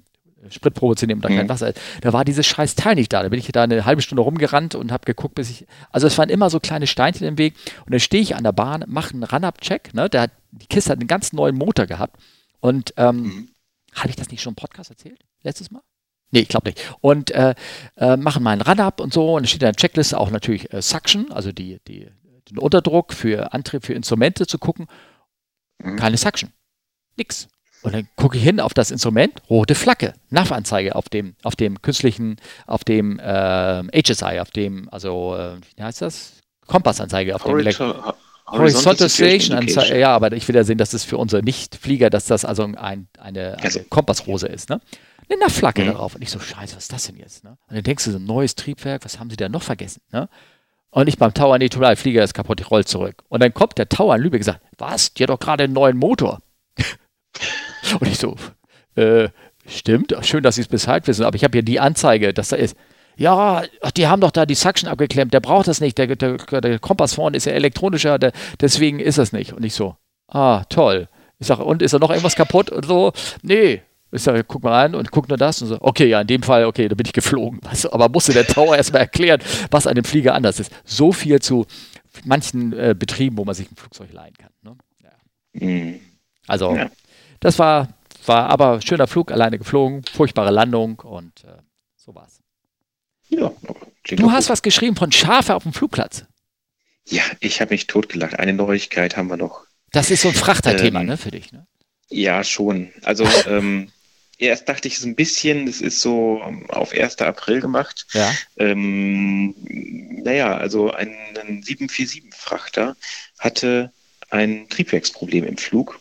Spritprobe 0.49 0.95
zu 0.95 1.05
nehmen 1.05 1.21
da 1.21 1.29
mhm. 1.29 1.37
kein 1.37 1.49
Wasser. 1.49 1.73
Da 2.01 2.13
war 2.13 2.25
dieses 2.25 2.45
scheiß 2.45 2.75
Teil 2.75 2.95
nicht 2.95 3.11
da. 3.13 3.23
Da 3.23 3.29
bin 3.29 3.39
ich 3.39 3.51
da 3.51 3.63
eine 3.63 3.85
halbe 3.85 4.01
Stunde 4.01 4.21
rumgerannt 4.21 4.75
und 4.75 4.91
habe 4.91 5.05
geguckt, 5.05 5.35
bis 5.35 5.49
ich. 5.49 5.65
Also 5.91 6.07
es 6.07 6.17
waren 6.17 6.29
immer 6.29 6.49
so 6.49 6.59
kleine 6.59 6.87
Steinchen 6.87 7.27
im 7.27 7.37
Weg. 7.37 7.55
Und 7.85 7.91
dann 7.91 7.99
stehe 7.99 8.21
ich 8.21 8.35
an 8.35 8.43
der 8.43 8.51
Bahn, 8.51 8.83
mache 8.87 9.13
einen 9.13 9.23
Run-Up-Check. 9.23 9.93
Ne? 9.93 10.09
Der, 10.09 10.29
die 10.51 10.67
Kiste 10.67 10.91
hat 10.91 10.99
einen 10.99 11.07
ganz 11.07 11.33
neuen 11.33 11.55
Motor 11.57 11.85
gehabt. 11.85 12.17
Und 12.59 12.93
ähm, 12.97 13.15
mhm. 13.21 13.49
habe 13.95 14.09
ich 14.09 14.15
das 14.15 14.29
nicht 14.29 14.41
schon 14.41 14.51
im 14.51 14.55
Podcast 14.55 14.89
erzählt? 14.89 15.19
Letztes 15.41 15.71
Mal? 15.71 15.81
Nee, 16.31 16.39
ich 16.39 16.47
glaube 16.47 16.69
nicht. 16.69 16.95
Und 16.99 17.29
äh, 17.31 17.53
äh, 17.95 18.17
machen 18.17 18.41
mal 18.41 18.51
einen 18.51 18.61
Run-Up 18.61 18.99
und 18.99 19.13
so. 19.13 19.35
Und 19.35 19.43
dann 19.43 19.47
steht 19.47 19.61
in 19.61 19.67
der 19.67 19.75
Checkliste 19.75 20.19
auch 20.19 20.31
natürlich 20.31 20.73
äh, 20.73 20.81
Suction, 20.81 21.31
also 21.31 21.51
die, 21.51 21.79
die, 21.87 22.09
den 22.49 22.57
Unterdruck 22.57 23.13
für 23.13 23.53
Antrieb, 23.53 23.85
für 23.85 23.93
Instrumente 23.93 24.47
zu 24.47 24.57
gucken. 24.57 24.87
Mhm. 25.77 25.95
Keine 25.97 26.17
Suction. 26.17 26.51
Nix. 27.17 27.47
Und 27.83 27.93
dann 27.93 28.07
gucke 28.15 28.37
ich 28.37 28.43
hin 28.43 28.59
auf 28.59 28.73
das 28.73 28.91
Instrument, 28.91 29.33
rote 29.49 29.75
Flagge, 29.75 30.13
NAV-Anzeige 30.29 30.95
auf 30.95 31.09
dem, 31.09 31.35
auf 31.43 31.55
dem 31.55 31.81
künstlichen, 31.81 32.37
auf 32.65 32.83
dem 32.83 33.19
äh, 33.19 33.83
HSI, 34.03 34.39
auf 34.39 34.51
dem, 34.51 34.87
also, 34.89 35.35
äh, 35.35 35.57
wie 35.75 35.83
heißt 35.83 36.01
das? 36.01 36.33
Kompassanzeige 36.65 37.35
auf 37.35 37.43
Horizontal, 37.43 37.93
dem 37.93 38.13
Horizontal 38.47 39.09
Station 39.09 39.57
Anzeige. 39.57 39.99
Ja, 39.99 40.15
aber 40.15 40.31
ich 40.31 40.47
will 40.47 40.55
ja 40.55 40.63
sehen, 40.63 40.77
dass 40.77 40.93
es 40.93 41.03
für 41.03 41.17
unsere 41.17 41.43
Nicht-Flieger, 41.43 42.09
dass 42.09 42.25
das 42.25 42.45
also 42.45 42.63
ein, 42.63 42.75
eine, 42.75 43.07
eine 43.19 43.57
also. 43.61 43.81
Kompassrose 43.89 44.47
ist, 44.47 44.69
ne? 44.69 44.79
Eine 45.29 45.39
NAV-Flagge 45.39 45.83
mhm. 45.83 45.87
darauf. 45.87 46.15
Und 46.15 46.21
ich 46.21 46.29
so, 46.29 46.39
scheiße, 46.39 46.75
was 46.75 46.83
ist 46.83 46.93
das 46.93 47.05
denn 47.05 47.15
jetzt? 47.17 47.43
Ne? 47.43 47.57
Und 47.67 47.75
dann 47.75 47.83
denkst 47.83 48.05
du, 48.05 48.11
so 48.11 48.17
ein 48.17 48.25
neues 48.25 48.55
Triebwerk, 48.55 49.05
was 49.05 49.19
haben 49.19 49.29
sie 49.29 49.37
da 49.37 49.47
noch 49.47 49.63
vergessen? 49.63 50.01
Ne? 50.11 50.29
Und 50.89 51.07
ich 51.07 51.17
beim 51.17 51.33
Tower, 51.33 51.57
nee, 51.57 51.69
total, 51.69 51.95
Flieger 51.95 52.23
ist 52.23 52.33
kaputt, 52.33 52.59
ich 52.59 52.69
roll 52.69 52.85
zurück. 52.85 53.23
Und 53.29 53.41
dann 53.41 53.53
kommt 53.53 53.77
der 53.77 53.89
Tower 53.89 54.15
in 54.15 54.21
Lübeck 54.21 54.41
und 54.41 54.45
sagt, 54.45 54.61
was, 54.77 55.13
die 55.13 55.23
hat 55.23 55.29
doch 55.29 55.39
gerade 55.39 55.63
einen 55.63 55.73
neuen 55.73 55.97
Motor. 55.97 56.39
Und 57.99 58.07
ich 58.07 58.17
so, 58.17 58.35
äh, 58.95 59.29
stimmt, 59.67 60.15
schön, 60.21 60.43
dass 60.43 60.55
Sie 60.55 60.61
es 60.61 60.67
Bescheid 60.67 61.07
wissen, 61.07 61.23
aber 61.23 61.35
ich 61.35 61.43
habe 61.43 61.53
hier 61.53 61.63
die 61.63 61.79
Anzeige, 61.79 62.33
dass 62.33 62.49
da 62.49 62.55
ist. 62.55 62.75
Ja, 63.15 63.61
die 63.95 64.07
haben 64.07 64.21
doch 64.21 64.31
da 64.31 64.47
die 64.47 64.55
Suction 64.55 64.89
abgeklemmt, 64.89 65.33
der 65.35 65.39
braucht 65.39 65.67
das 65.67 65.79
nicht, 65.81 65.99
der, 65.99 66.15
der, 66.15 66.37
der 66.37 66.79
Kompass 66.79 67.13
vorne 67.13 67.37
ist 67.37 67.45
ja 67.45 67.51
elektronischer, 67.51 68.17
der, 68.17 68.31
deswegen 68.59 68.99
ist 68.99 69.19
das 69.19 69.33
nicht. 69.33 69.53
Und 69.53 69.63
ich 69.63 69.75
so, 69.75 69.95
ah, 70.27 70.63
toll. 70.69 71.07
Ich 71.37 71.47
sage, 71.47 71.63
und 71.63 71.81
ist 71.81 71.93
da 71.93 71.99
noch 71.99 72.09
irgendwas 72.09 72.35
kaputt? 72.35 72.71
Und 72.71 72.85
so, 72.85 73.13
nee. 73.41 73.81
Ich 74.11 74.21
sage, 74.21 74.43
guck 74.43 74.63
mal 74.63 74.73
rein 74.73 74.95
und 74.95 75.09
guck 75.09 75.27
nur 75.27 75.37
das 75.37 75.61
und 75.61 75.69
so, 75.69 75.77
okay, 75.81 76.07
ja, 76.07 76.21
in 76.21 76.27
dem 76.27 76.43
Fall, 76.43 76.65
okay, 76.65 76.87
da 76.87 76.93
bin 76.93 77.05
ich 77.05 77.13
geflogen. 77.13 77.59
Weißt 77.63 77.83
du, 77.85 77.93
aber 77.93 78.09
musste 78.09 78.31
der 78.31 78.45
Tower 78.45 78.75
erstmal 78.75 79.01
erklären, 79.01 79.41
was 79.71 79.87
an 79.87 79.95
dem 79.95 80.03
Flieger 80.03 80.35
anders 80.35 80.59
ist. 80.59 80.71
So 80.85 81.11
viel 81.11 81.39
zu 81.39 81.65
manchen 82.23 82.73
äh, 82.73 82.95
Betrieben, 82.97 83.37
wo 83.37 83.45
man 83.45 83.55
sich 83.55 83.71
ein 83.71 83.75
Flugzeug 83.75 84.13
leihen 84.13 84.35
kann. 84.35 84.51
Ne? 84.61 84.77
Ja. 85.03 85.67
Mhm. 85.67 85.99
Also, 86.47 86.75
ja. 86.75 86.89
Das 87.43 87.59
war, 87.59 87.89
war 88.25 88.49
aber 88.49 88.81
schöner 88.81 89.05
Flug, 89.05 89.29
alleine 89.29 89.57
geflogen, 89.57 90.03
furchtbare 90.05 90.49
Landung 90.49 90.99
und 91.01 91.43
äh, 91.43 91.57
so 91.97 92.15
war's. 92.15 92.39
Ja, 93.27 93.51
du 94.07 94.31
hast 94.31 94.45
gut. 94.45 94.51
was 94.51 94.61
geschrieben 94.61 94.95
von 94.95 95.11
Schafe 95.11 95.53
auf 95.53 95.63
dem 95.63 95.73
Flugplatz. 95.73 96.23
Ja, 97.05 97.23
ich 97.41 97.59
habe 97.59 97.73
mich 97.73 97.87
totgelacht. 97.87 98.39
Eine 98.39 98.53
Neuigkeit 98.53 99.17
haben 99.17 99.27
wir 99.29 99.35
noch. 99.35 99.65
Das 99.91 100.09
ist 100.09 100.21
so 100.21 100.29
ein 100.29 100.35
Frachterthema, 100.35 101.01
ähm, 101.01 101.07
ne, 101.07 101.17
für 101.17 101.31
dich, 101.31 101.51
ne? 101.51 101.67
Ja, 102.07 102.45
schon. 102.45 102.93
Also, 103.01 103.25
ähm, 103.47 103.91
erst 104.37 104.69
dachte 104.69 104.87
ich 104.87 104.99
so 104.99 105.07
ein 105.07 105.15
bisschen, 105.15 105.65
das 105.65 105.81
ist 105.81 105.99
so 105.99 106.41
auf 106.69 106.93
1. 106.93 107.17
April 107.17 107.59
gemacht. 107.59 108.05
Ja. 108.13 108.33
Ähm, 108.55 109.53
naja, 110.23 110.55
also 110.55 110.91
ein, 110.91 111.13
ein 111.41 111.61
747-Frachter 111.61 112.95
hatte 113.37 113.91
ein 114.29 114.69
Triebwerksproblem 114.69 115.43
im 115.43 115.57
Flug 115.57 115.99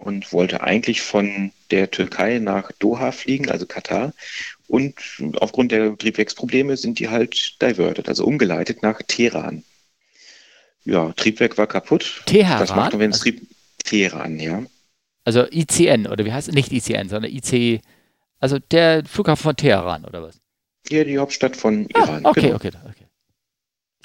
und 0.00 0.32
wollte 0.32 0.62
eigentlich 0.62 1.02
von 1.02 1.52
der 1.70 1.90
Türkei 1.90 2.38
nach 2.38 2.72
Doha 2.78 3.12
fliegen, 3.12 3.50
also 3.50 3.66
Katar. 3.66 4.12
Und 4.66 4.94
aufgrund 5.36 5.72
der 5.72 5.96
Triebwerksprobleme 5.96 6.76
sind 6.76 6.98
die 6.98 7.08
halt 7.08 7.60
diverted, 7.60 8.08
also 8.08 8.24
umgeleitet 8.24 8.82
nach 8.82 9.00
Teheran. 9.06 9.64
Ja, 10.84 11.12
Triebwerk 11.12 11.58
war 11.58 11.66
kaputt. 11.66 12.22
Teheran? 12.26 12.60
Was 12.60 12.74
macht 12.74 12.92
man, 12.92 13.00
wenn 13.00 13.10
es 13.10 13.20
also, 13.20 13.30
Trieb... 13.30 13.46
Teheran, 13.84 14.38
ja. 14.38 14.62
Also 15.24 15.44
ICN, 15.50 16.06
oder 16.06 16.24
wie 16.24 16.32
heißt 16.32 16.48
es? 16.48 16.54
Nicht 16.54 16.72
ICN, 16.72 17.08
sondern 17.08 17.30
IC... 17.30 17.82
Also 18.38 18.58
der 18.58 19.04
Flughafen 19.04 19.42
von 19.42 19.56
Teheran, 19.56 20.04
oder 20.06 20.22
was? 20.22 20.40
Ja, 20.88 21.04
die 21.04 21.18
Hauptstadt 21.18 21.56
von 21.56 21.86
ah, 21.92 21.98
Iran. 21.98 22.24
Okay, 22.24 22.40
genau. 22.40 22.56
okay, 22.56 22.70
okay. 22.88 23.06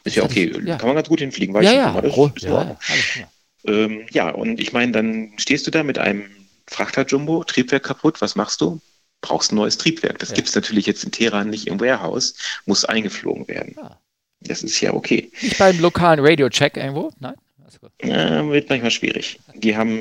Ist 0.03 0.17
ja 0.17 0.23
okay. 0.23 0.53
Ja. 0.65 0.77
Kann 0.77 0.87
man 0.87 0.95
ganz 0.97 1.07
gut 1.07 1.19
hinfliegen, 1.19 1.53
weiß 1.53 1.65
ja, 1.65 1.71
ich 1.71 1.77
ja. 1.77 2.01
Das, 2.01 2.41
ja, 2.43 2.77
alles 2.89 3.07
klar. 3.13 3.31
Ähm, 3.67 4.05
ja, 4.11 4.29
und 4.29 4.59
ich 4.59 4.73
meine, 4.73 4.91
dann 4.91 5.33
stehst 5.37 5.65
du 5.67 5.71
da 5.71 5.83
mit 5.83 5.97
einem 5.97 6.25
Frachter-Jumbo, 6.67 7.43
Triebwerk 7.43 7.83
kaputt, 7.83 8.21
was 8.21 8.35
machst 8.35 8.61
du? 8.61 8.79
Brauchst 9.21 9.51
ein 9.51 9.55
neues 9.55 9.77
Triebwerk. 9.77 10.19
Das 10.19 10.29
ja. 10.29 10.35
gibt 10.35 10.49
es 10.49 10.55
natürlich 10.55 10.85
jetzt 10.85 11.03
in 11.03 11.11
Teheran 11.11 11.49
nicht 11.49 11.67
im 11.67 11.79
Warehouse, 11.79 12.35
muss 12.65 12.85
eingeflogen 12.85 13.47
werden. 13.47 13.75
Ah. 13.77 13.99
Das 14.41 14.63
ist 14.63 14.79
ja 14.81 14.93
okay. 14.93 15.31
Nicht 15.41 15.57
beim 15.57 15.79
lokalen 15.79 16.19
Radio-Check 16.19 16.77
irgendwo? 16.77 17.11
Nein? 17.19 17.35
Ja, 18.03 18.47
wird 18.49 18.69
manchmal 18.69 18.91
schwierig. 18.91 19.39
Die 19.55 19.75
haben 19.75 19.99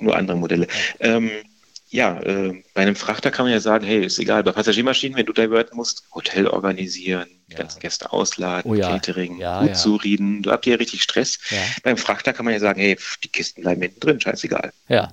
nur 0.00 0.16
andere 0.16 0.36
Modelle. 0.36 0.66
Ähm, 1.00 1.30
ja, 1.88 2.20
äh, 2.20 2.62
bei 2.74 2.82
einem 2.82 2.96
Frachter 2.96 3.30
kann 3.30 3.44
man 3.46 3.52
ja 3.52 3.60
sagen, 3.60 3.86
hey, 3.86 4.04
ist 4.04 4.18
egal, 4.18 4.42
bei 4.42 4.52
Passagiermaschinen, 4.52 5.16
wenn 5.16 5.26
du 5.26 5.32
diverten 5.32 5.76
musst, 5.76 6.04
Hotel 6.14 6.48
organisieren, 6.48 7.28
ja. 7.48 7.58
ganzen 7.58 7.80
Gäste 7.80 8.12
ausladen, 8.12 8.70
oh, 8.70 8.74
ja. 8.74 8.90
Catering, 8.90 9.38
ja, 9.38 9.60
gut 9.60 9.68
ja. 9.68 9.74
zureden, 9.74 10.42
du 10.42 10.50
habt 10.50 10.66
ja 10.66 10.76
richtig 10.76 11.02
Stress. 11.02 11.38
Beim 11.82 11.96
Frachter 11.96 12.32
kann 12.32 12.44
man 12.44 12.54
ja 12.54 12.60
sagen, 12.60 12.80
hey, 12.80 12.96
pff, 12.96 13.18
die 13.18 13.28
Kisten 13.28 13.62
bleiben 13.62 13.82
hinten 13.82 14.00
drin, 14.00 14.20
scheißegal. 14.20 14.72
Ja. 14.88 15.12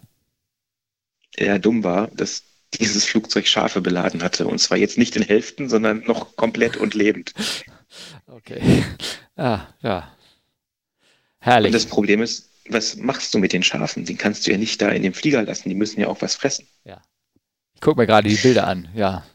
Ja, 1.37 1.57
dumm 1.57 1.83
war, 1.83 2.09
dass 2.13 2.43
dieses 2.79 3.05
Flugzeug 3.05 3.47
Schafe 3.47 3.81
beladen 3.81 4.23
hatte. 4.23 4.47
Und 4.47 4.59
zwar 4.59 4.77
jetzt 4.77 4.97
nicht 4.97 5.15
in 5.15 5.23
Hälften, 5.23 5.69
sondern 5.69 6.03
noch 6.05 6.35
komplett 6.35 6.77
und 6.77 6.93
lebend. 6.93 7.33
Okay. 8.25 8.83
Ja, 9.37 9.71
ja. 9.81 10.11
Herrlich. 11.37 11.67
Und 11.67 11.73
das 11.73 11.85
Problem 11.85 12.23
ist, 12.23 12.49
was 12.69 12.95
machst 12.95 13.33
du 13.33 13.39
mit 13.39 13.53
den 13.53 13.63
Schafen? 13.63 14.05
Die 14.05 14.15
kannst 14.15 14.47
du 14.47 14.51
ja 14.51 14.57
nicht 14.57 14.81
da 14.81 14.89
in 14.89 15.03
dem 15.03 15.13
Flieger 15.13 15.43
lassen, 15.43 15.69
die 15.69 15.75
müssen 15.75 15.99
ja 15.99 16.07
auch 16.07 16.21
was 16.21 16.35
fressen. 16.35 16.67
Ja. 16.83 17.01
Ich 17.75 17.81
gucke 17.81 17.99
mir 17.99 18.07
gerade 18.07 18.29
die 18.29 18.35
Bilder 18.35 18.67
an, 18.67 18.89
ja. 18.93 19.25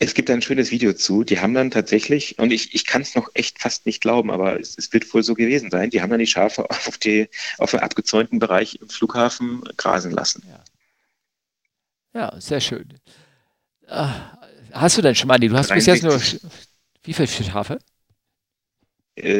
Es 0.00 0.14
gibt 0.14 0.30
ein 0.30 0.42
schönes 0.42 0.70
Video 0.70 0.92
zu, 0.92 1.24
die 1.24 1.40
haben 1.40 1.54
dann 1.54 1.72
tatsächlich, 1.72 2.38
und 2.38 2.52
ich, 2.52 2.72
ich 2.74 2.86
kann 2.86 3.02
es 3.02 3.16
noch 3.16 3.30
echt 3.34 3.60
fast 3.60 3.84
nicht 3.84 4.00
glauben, 4.00 4.30
aber 4.30 4.58
es, 4.58 4.78
es, 4.78 4.92
wird 4.92 5.12
wohl 5.12 5.24
so 5.24 5.34
gewesen 5.34 5.70
sein, 5.70 5.90
die 5.90 6.00
haben 6.00 6.10
dann 6.10 6.20
die 6.20 6.26
Schafe 6.26 6.70
auf, 6.70 6.98
die, 6.98 7.28
auf 7.58 7.72
den 7.72 7.80
abgezäunten 7.80 8.38
Bereich 8.38 8.78
im 8.80 8.88
Flughafen 8.88 9.62
grasen 9.76 10.12
lassen. 10.12 10.44
Ja, 10.48 10.64
ja 12.14 12.40
sehr 12.40 12.60
schön. 12.60 12.94
Ah, 13.88 14.38
hast 14.72 14.98
du 14.98 15.02
denn 15.02 15.16
schon 15.16 15.28
mal, 15.28 15.38
du 15.38 15.50
hast 15.56 15.72
bis 15.72 15.86
jetzt 15.86 16.04
nur, 16.04 16.20
wie 17.02 17.12
viele 17.12 17.26
Schafe? 17.26 17.78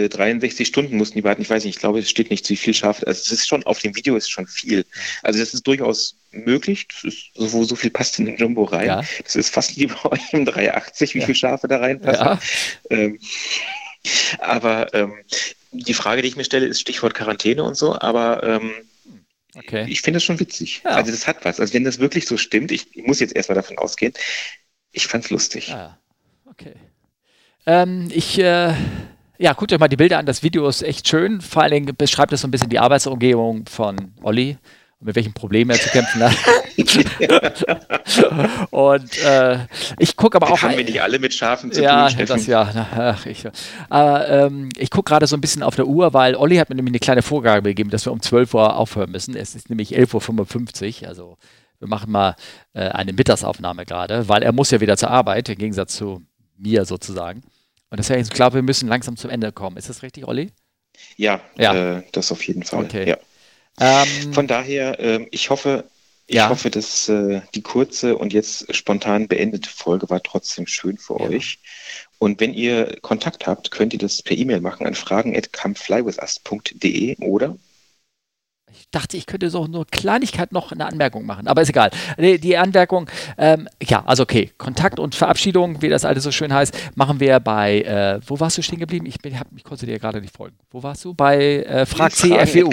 63 0.09 0.61
äh, 0.61 0.65
Stunden 0.65 0.97
mussten 0.97 1.19
die 1.19 1.25
warten. 1.25 1.43
Ich 1.43 1.51
weiß 1.51 1.65
nicht, 1.65 1.77
ich 1.77 1.81
glaube, 1.81 2.01
es 2.01 2.11
steht 2.11 2.31
nicht, 2.31 2.49
wie 2.51 2.57
viel 2.57 2.75
schafft. 2.75 3.07
Also 3.07 3.21
es 3.21 3.33
ist 3.33 3.49
schon, 3.49 3.65
auf 3.65 3.79
dem 3.81 3.97
Video 3.97 4.17
ist 4.17 4.31
schon 4.31 4.47
viel. 4.47 4.85
Also 5.23 5.39
das 5.39 5.55
ist 5.55 5.67
durchaus 5.67 6.17
möglich. 6.31 6.89
Das 6.89 7.05
ist, 7.05 7.31
so, 7.35 7.65
so 7.65 7.77
viel 7.77 7.91
passt 7.91 8.19
in 8.19 8.27
den 8.27 8.37
Jumbo 8.37 8.65
rein. 8.65 8.87
Ja. 8.87 9.05
Das 9.23 9.37
ist 9.37 9.53
fast 9.53 9.77
wie 9.77 9.87
bei 9.87 10.05
euch 10.05 10.33
im 10.33 10.45
380, 10.45 11.15
wie 11.15 11.21
ja. 11.21 11.27
viele 11.27 11.37
Schafe 11.37 11.69
da 11.69 11.79
reinpassen. 11.79 12.25
Ja. 12.25 12.41
Ähm, 12.91 13.19
aber 14.41 14.93
ähm, 14.95 15.15
die 15.73 15.95
Frage, 15.95 16.23
die 16.23 16.29
ich 16.29 16.37
mir 16.37 16.45
stelle, 16.45 16.67
ist 16.67 16.81
Stichwort 16.81 17.15
Quarantäne 17.15 17.63
und 17.63 17.77
so, 17.77 17.99
aber 17.99 18.43
ähm, 18.43 18.73
okay. 19.55 19.87
ich 19.89 20.01
finde 20.01 20.19
es 20.19 20.25
schon 20.25 20.41
witzig. 20.41 20.83
Ja. 20.85 20.93
Also 20.93 21.11
das 21.11 21.27
hat 21.27 21.45
was. 21.45 21.61
Also 21.61 21.75
wenn 21.75 21.85
das 21.85 21.99
wirklich 21.99 22.27
so 22.27 22.37
stimmt, 22.37 22.73
ich, 22.73 22.97
ich 22.97 23.05
muss 23.05 23.21
jetzt 23.21 23.37
erstmal 23.37 23.57
davon 23.57 23.79
ausgehen, 23.79 24.15
ich 24.93 25.07
fand 25.07 25.25
es 25.25 25.31
lustig. 25.31 25.73
Ah, 25.73 25.99
okay. 26.47 26.75
Ähm, 27.67 28.09
ich 28.11 28.39
äh 28.39 28.75
ja, 29.39 29.53
guckt 29.53 29.73
euch 29.73 29.79
mal 29.79 29.89
die 29.89 29.97
Bilder 29.97 30.19
an. 30.19 30.27
Das 30.27 30.43
Video 30.43 30.69
ist 30.69 30.83
echt 30.83 31.09
schön. 31.09 31.41
Vor 31.41 31.63
allen 31.63 31.73
Dingen 31.73 31.97
beschreibt 31.97 32.33
es 32.33 32.41
so 32.41 32.49
ein 32.49 32.51
bisschen 32.51 32.69
die 32.69 32.79
Arbeitsumgebung 32.79 33.67
von 33.67 34.13
Olli 34.23 34.59
und 34.99 35.07
mit 35.07 35.15
welchen 35.15 35.33
Problemen 35.33 35.71
er 35.71 35.79
zu 35.79 35.89
kämpfen 35.91 36.23
hat. 36.25 36.37
und 38.71 39.19
äh, 39.25 39.59
ich 39.99 40.17
gucke 40.17 40.37
aber 40.37 40.51
auch. 40.51 40.61
Haben 40.61 40.77
wir 40.77 40.85
nicht 40.85 41.01
alle 41.01 41.21
mit 41.21 41.33
Schafen 41.33 41.71
zu 41.71 41.81
ja, 41.83 42.09
tun? 42.09 42.27
Das, 42.27 42.47
ja, 42.47 42.87
ach, 42.97 43.27
ich, 43.27 43.45
aber 43.89 44.29
ähm, 44.29 44.71
ich 44.77 44.91
gucke 44.91 45.11
gerade 45.11 45.29
so 45.29 45.37
ein 45.37 45.41
bisschen 45.41 45.63
auf 45.63 45.77
der 45.77 45.87
Uhr, 45.87 46.13
weil 46.15 46.35
Olli 46.35 46.57
hat 46.57 46.69
mir 46.69 46.75
nämlich 46.75 46.93
eine 46.93 47.01
kleine 47.01 47.23
Vorgabe 47.23 47.63
gegeben, 47.71 47.91
dass 47.91 48.07
wir 48.07 48.13
um 48.13 48.21
12 48.21 48.55
Uhr 48.55 48.77
aufhören 48.77 49.13
müssen. 49.13 49.37
Es 49.37 49.55
ist 49.55 49.71
nämlich 49.71 49.97
11.55 49.97 51.03
Uhr. 51.03 51.09
Also 51.09 51.39
wir 51.79 51.87
machen 51.87 52.11
mal 52.11 52.35
äh, 52.75 52.89
eine 52.89 53.13
Mittagsaufnahme 53.13 53.85
gerade, 53.85 54.29
weil 54.29 54.43
er 54.43 54.53
muss 54.53 54.73
ja 54.73 54.81
wieder 54.81 54.97
zur 54.97 55.11
Arbeit, 55.11 55.49
im 55.49 55.59
Gegensatz 55.59 55.95
zu 55.95 56.23
mir 56.57 56.85
sozusagen. 56.85 57.43
Und 57.91 58.09
wäre 58.09 58.19
jetzt 58.19 58.35
klar, 58.35 58.55
wir 58.55 58.63
müssen 58.63 58.89
langsam 58.89 59.17
zum 59.17 59.31
Ende 59.31 59.53
kommen. 59.53 59.77
Ist 59.77 59.89
das 59.89 60.03
richtig, 60.03 60.27
Olli? 60.27 60.51
Ja, 61.17 61.41
ja. 61.57 61.99
Äh, 61.99 62.03
das 62.13 62.33
auf 62.33 62.47
jeden 62.47 62.63
Fall. 62.63 62.85
Okay. 62.85 63.09
Ja. 63.09 63.17
Ähm, 63.81 64.33
Von 64.33 64.47
daher, 64.47 65.01
äh, 65.01 65.27
ich 65.31 65.51
hoffe, 65.51 65.85
ich 66.27 66.37
ja. 66.37 66.49
hoffe, 66.51 66.71
dass 66.71 67.09
äh, 67.09 67.41
die 67.55 67.63
kurze 67.63 68.19
und 68.19 68.33
jetzt 68.33 68.75
spontan 68.75 69.29
beendete 69.29 69.71
Folge 69.71 70.11
war 70.11 70.21
trotzdem 70.23 70.67
schön 70.67 70.99
für 70.99 71.21
ja. 71.21 71.29
euch. 71.29 71.61
Und 72.19 72.41
wenn 72.41 72.53
ihr 72.53 72.99
Kontakt 73.01 73.47
habt, 73.47 73.71
könnt 73.71 73.93
ihr 73.93 73.99
das 73.99 74.23
per 74.23 74.37
E-Mail 74.37 74.61
machen 74.61 74.87
an 74.87 74.95
fragen@comeflywithus.de 74.95 77.17
oder 77.21 77.55
ich 77.55 77.61
dachte, 78.91 79.17
ich 79.17 79.27
könnte 79.27 79.51
so 79.51 79.65
eine 79.65 79.85
Kleinigkeit 79.91 80.53
noch 80.53 80.73
eine 80.73 80.87
Anmerkung 80.87 81.27
machen, 81.27 81.47
aber 81.47 81.63
ist 81.63 81.71
egal. 81.71 81.91
Die 82.19 82.57
Anmerkung, 82.57 83.11
ähm, 83.37 83.69
ja, 83.83 84.03
also 84.07 84.23
okay, 84.23 84.51
Kontakt 84.59 84.99
und 84.99 85.15
Verabschiedung, 85.15 85.83
wie 85.83 85.89
das 85.89 86.05
alles 86.05 86.25
so 86.25 86.31
schön 86.31 86.53
heißt, 86.53 86.75
machen 86.95 87.21
wir 87.21 87.41
bei, 87.41 87.83
äh, 87.83 88.21
wo 88.27 88.41
warst 88.41 88.59
du 88.59 88.63
stehen 88.63 88.79
geblieben? 88.79 89.07
Ich, 89.07 89.19
bin, 89.19 89.39
hab, 89.39 89.47
ich 89.57 89.65
konnte 89.65 89.87
dir 89.87 89.99
gerade 89.99 90.21
nicht 90.21 90.37
folgen. 90.37 90.57
Wo 90.71 90.83
warst 90.83 91.05
du? 91.05 91.15
Bei 91.15 91.63
äh, 91.63 91.87
Frag 91.87 92.13
CFWU. 92.13 92.71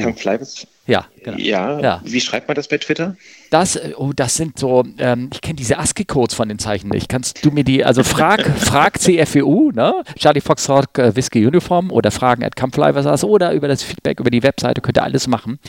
Ja, 0.87 1.05
genau. 1.23 1.37
ja, 1.37 1.79
ja, 1.79 2.01
wie 2.03 2.21
schreibt 2.21 2.47
man 2.47 2.53
das 2.53 2.67
bei 2.67 2.77
Twitter? 2.77 3.15
Das, 3.49 3.75
äh, 3.75 3.93
oh, 3.97 4.11
das 4.15 4.35
sind 4.35 4.59
so, 4.59 4.83
ähm, 4.99 5.29
ich 5.33 5.41
kenne 5.41 5.55
diese 5.55 5.79
ASCII-Codes 5.79 6.35
von 6.35 6.47
den 6.47 6.59
Zeichen 6.59 6.89
nicht. 6.89 7.09
Kannst 7.09 7.43
du 7.43 7.49
mir 7.49 7.63
die, 7.63 7.83
also 7.83 8.03
frag, 8.03 8.45
frag 8.59 8.99
CFWU, 8.99 9.71
ne? 9.71 10.03
Charlie 10.15 10.41
Foxtrot 10.41 10.97
äh, 10.99 11.15
Whiskey 11.15 11.45
Uniform 11.45 11.89
oder 11.89 12.11
fragen 12.11 12.43
at 12.43 12.55
Campfly, 12.55 12.93
oder 13.23 13.53
über 13.53 13.67
das 13.67 13.81
Feedback 13.81 14.19
über 14.19 14.29
die 14.29 14.43
Webseite 14.43 14.81
könnt 14.81 14.97
ihr 14.97 15.03
alles 15.03 15.27
machen. 15.27 15.59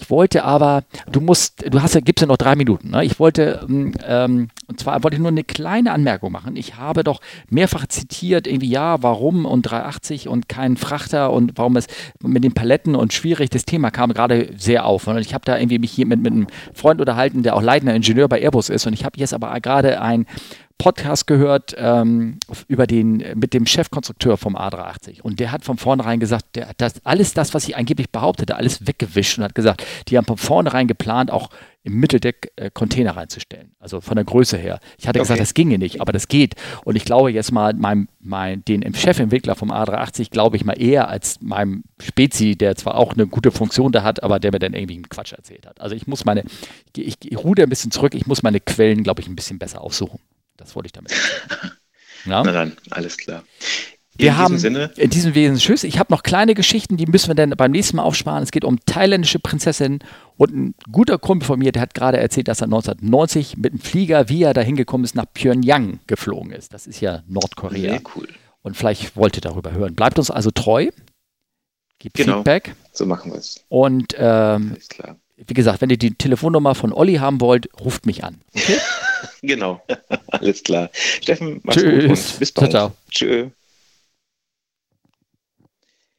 Ich 0.00 0.10
wollte 0.10 0.44
aber, 0.44 0.84
du 1.10 1.20
musst, 1.20 1.64
du 1.66 1.82
hast 1.82 1.94
ja, 1.94 2.00
gibst 2.00 2.20
ja 2.20 2.26
noch 2.26 2.36
drei 2.36 2.54
Minuten. 2.54 2.90
Ne? 2.90 3.04
Ich 3.04 3.18
wollte, 3.18 3.66
ähm, 3.68 3.94
ähm, 4.06 4.48
und 4.68 4.78
zwar 4.78 5.02
wollte 5.02 5.16
ich 5.16 5.20
nur 5.20 5.30
eine 5.30 5.44
kleine 5.44 5.92
Anmerkung 5.92 6.30
machen. 6.30 6.54
Ich 6.56 6.76
habe 6.76 7.02
doch 7.02 7.20
mehrfach 7.48 7.86
zitiert, 7.86 8.46
irgendwie, 8.46 8.68
ja, 8.68 9.02
warum 9.02 9.46
und 9.46 9.62
380 9.62 10.28
und 10.28 10.48
kein 10.50 10.76
Frachter 10.76 11.32
und 11.32 11.52
warum 11.56 11.76
es 11.76 11.86
mit 12.22 12.44
den 12.44 12.52
Paletten 12.52 12.94
und 12.94 13.14
schwierig, 13.14 13.48
das 13.48 13.64
Thema 13.64 13.90
kam 13.90 14.12
gerade 14.12 14.50
sehr 14.58 14.84
auf. 14.84 15.06
Und 15.06 15.16
ich 15.18 15.32
habe 15.32 15.46
da 15.46 15.56
irgendwie 15.56 15.78
mich 15.78 15.92
hier 15.92 16.06
mit, 16.06 16.20
mit 16.20 16.32
einem 16.32 16.46
Freund 16.74 17.00
unterhalten, 17.00 17.42
der 17.42 17.56
auch 17.56 17.62
leitender 17.62 17.94
Ingenieur 17.94 18.28
bei 18.28 18.42
Airbus 18.42 18.68
ist. 18.68 18.86
Und 18.86 18.92
ich 18.92 19.06
habe 19.06 19.18
jetzt 19.18 19.32
aber 19.32 19.58
gerade 19.60 20.02
ein 20.02 20.26
Podcast 20.78 21.26
gehört 21.26 21.74
ähm, 21.76 22.38
über 22.68 22.86
den, 22.86 23.24
mit 23.34 23.52
dem 23.52 23.66
Chefkonstrukteur 23.66 24.36
vom 24.36 24.56
A380 24.56 25.22
und 25.22 25.40
der 25.40 25.50
hat 25.50 25.64
von 25.64 25.76
vornherein 25.76 26.20
gesagt, 26.20 26.54
der, 26.54 26.68
das, 26.76 27.04
alles 27.04 27.34
das, 27.34 27.52
was 27.52 27.66
ich 27.66 27.76
angeblich 27.76 28.10
behauptete, 28.10 28.54
alles 28.54 28.86
weggewischt 28.86 29.38
und 29.38 29.44
hat 29.44 29.56
gesagt, 29.56 29.84
die 30.06 30.16
haben 30.16 30.24
von 30.24 30.36
vornherein 30.36 30.86
geplant, 30.86 31.32
auch 31.32 31.50
im 31.88 32.00
Mitteldeck 32.00 32.52
äh, 32.56 32.70
Container 32.70 33.16
reinzustellen. 33.16 33.72
Also 33.80 34.00
von 34.00 34.16
der 34.16 34.24
Größe 34.24 34.56
her. 34.56 34.78
Ich 34.98 35.08
hatte 35.08 35.18
okay. 35.18 35.24
gesagt, 35.24 35.40
das 35.40 35.54
ginge 35.54 35.78
nicht, 35.78 36.00
aber 36.00 36.12
das 36.12 36.28
geht. 36.28 36.54
Und 36.84 36.96
ich 36.96 37.04
glaube 37.04 37.32
jetzt 37.32 37.50
mal, 37.50 37.72
mein, 37.74 38.08
mein, 38.20 38.64
den 38.64 38.94
Chefentwickler 38.94 39.54
vom 39.54 39.72
A380 39.72 40.30
glaube 40.30 40.56
ich 40.56 40.64
mal 40.64 40.80
eher 40.80 41.08
als 41.08 41.40
meinem 41.40 41.84
Spezi, 42.00 42.56
der 42.56 42.76
zwar 42.76 42.96
auch 42.96 43.14
eine 43.14 43.26
gute 43.26 43.50
Funktion 43.50 43.90
da 43.90 44.02
hat, 44.02 44.22
aber 44.22 44.38
der 44.38 44.52
mir 44.52 44.58
dann 44.58 44.74
irgendwie 44.74 44.94
einen 44.94 45.08
Quatsch 45.08 45.32
erzählt 45.32 45.66
hat. 45.66 45.80
Also 45.80 45.96
ich 45.96 46.06
muss 46.06 46.24
meine, 46.24 46.44
ich, 46.94 47.06
ich, 47.06 47.16
ich 47.22 47.38
ruder 47.38 47.62
ein 47.62 47.70
bisschen 47.70 47.90
zurück, 47.90 48.14
ich 48.14 48.26
muss 48.26 48.42
meine 48.42 48.60
Quellen, 48.60 49.02
glaube 49.02 49.22
ich, 49.22 49.28
ein 49.28 49.36
bisschen 49.36 49.58
besser 49.58 49.80
aufsuchen. 49.80 50.20
Das 50.56 50.74
wollte 50.76 50.86
ich 50.86 50.92
damit 50.92 51.10
sagen. 51.10 51.72
Ja? 52.24 52.42
Na 52.42 52.50
dann, 52.50 52.76
alles 52.90 53.16
klar. 53.16 53.44
In 54.18 54.24
wir 54.24 54.36
haben 54.36 54.58
Sinne. 54.58 54.90
in 54.96 55.10
diesem 55.10 55.34
Wesen 55.36 55.58
Tschüss. 55.58 55.84
Ich 55.84 56.00
habe 56.00 56.12
noch 56.12 56.24
kleine 56.24 56.54
Geschichten, 56.54 56.96
die 56.96 57.06
müssen 57.06 57.28
wir 57.28 57.36
dann 57.36 57.50
beim 57.50 57.70
nächsten 57.70 57.96
Mal 57.96 58.02
aufsparen. 58.02 58.42
Es 58.42 58.50
geht 58.50 58.64
um 58.64 58.80
thailändische 58.84 59.38
Prinzessin 59.38 60.00
und 60.36 60.54
ein 60.54 60.74
guter 60.90 61.18
Kumpel 61.18 61.46
von 61.46 61.58
mir, 61.60 61.70
der 61.70 61.82
hat 61.82 61.94
gerade 61.94 62.18
erzählt, 62.18 62.48
dass 62.48 62.60
er 62.60 62.64
1990 62.64 63.56
mit 63.58 63.72
dem 63.72 63.78
Flieger, 63.78 64.28
wie 64.28 64.42
er 64.42 64.54
da 64.54 64.60
hingekommen 64.60 65.04
ist, 65.04 65.14
nach 65.14 65.26
Pyongyang 65.32 66.00
geflogen 66.08 66.50
ist. 66.50 66.74
Das 66.74 66.88
ist 66.88 67.00
ja 67.00 67.22
Nordkorea. 67.28 67.92
Sehr 67.92 68.00
cool. 68.16 68.28
Und 68.62 68.76
vielleicht 68.76 69.16
wollt 69.16 69.36
ihr 69.36 69.40
darüber 69.40 69.70
hören. 69.72 69.94
Bleibt 69.94 70.18
uns 70.18 70.32
also 70.32 70.50
treu. 70.50 70.88
Gebt 72.00 72.16
genau. 72.16 72.38
Feedback. 72.38 72.74
So 72.92 73.06
machen 73.06 73.30
wir 73.30 73.38
es. 73.38 73.64
Und 73.68 74.16
ähm, 74.18 74.76
wie 75.36 75.54
gesagt, 75.54 75.80
wenn 75.80 75.90
ihr 75.90 75.96
die 75.96 76.14
Telefonnummer 76.14 76.74
von 76.74 76.92
Olli 76.92 77.14
haben 77.14 77.40
wollt, 77.40 77.68
ruft 77.80 78.04
mich 78.04 78.24
an. 78.24 78.40
Okay? 78.54 78.78
genau. 79.42 79.80
Alles 80.28 80.64
klar. 80.64 80.90
Steffen, 80.92 81.60
mach's 81.62 81.80
Tschüss. 81.80 81.92
gut 81.92 82.10
und 82.10 82.38
bis 82.40 82.52
bald. 82.52 82.70
Ciao, 82.72 82.88
ciao. 82.88 82.96
Tschö. 83.10 83.50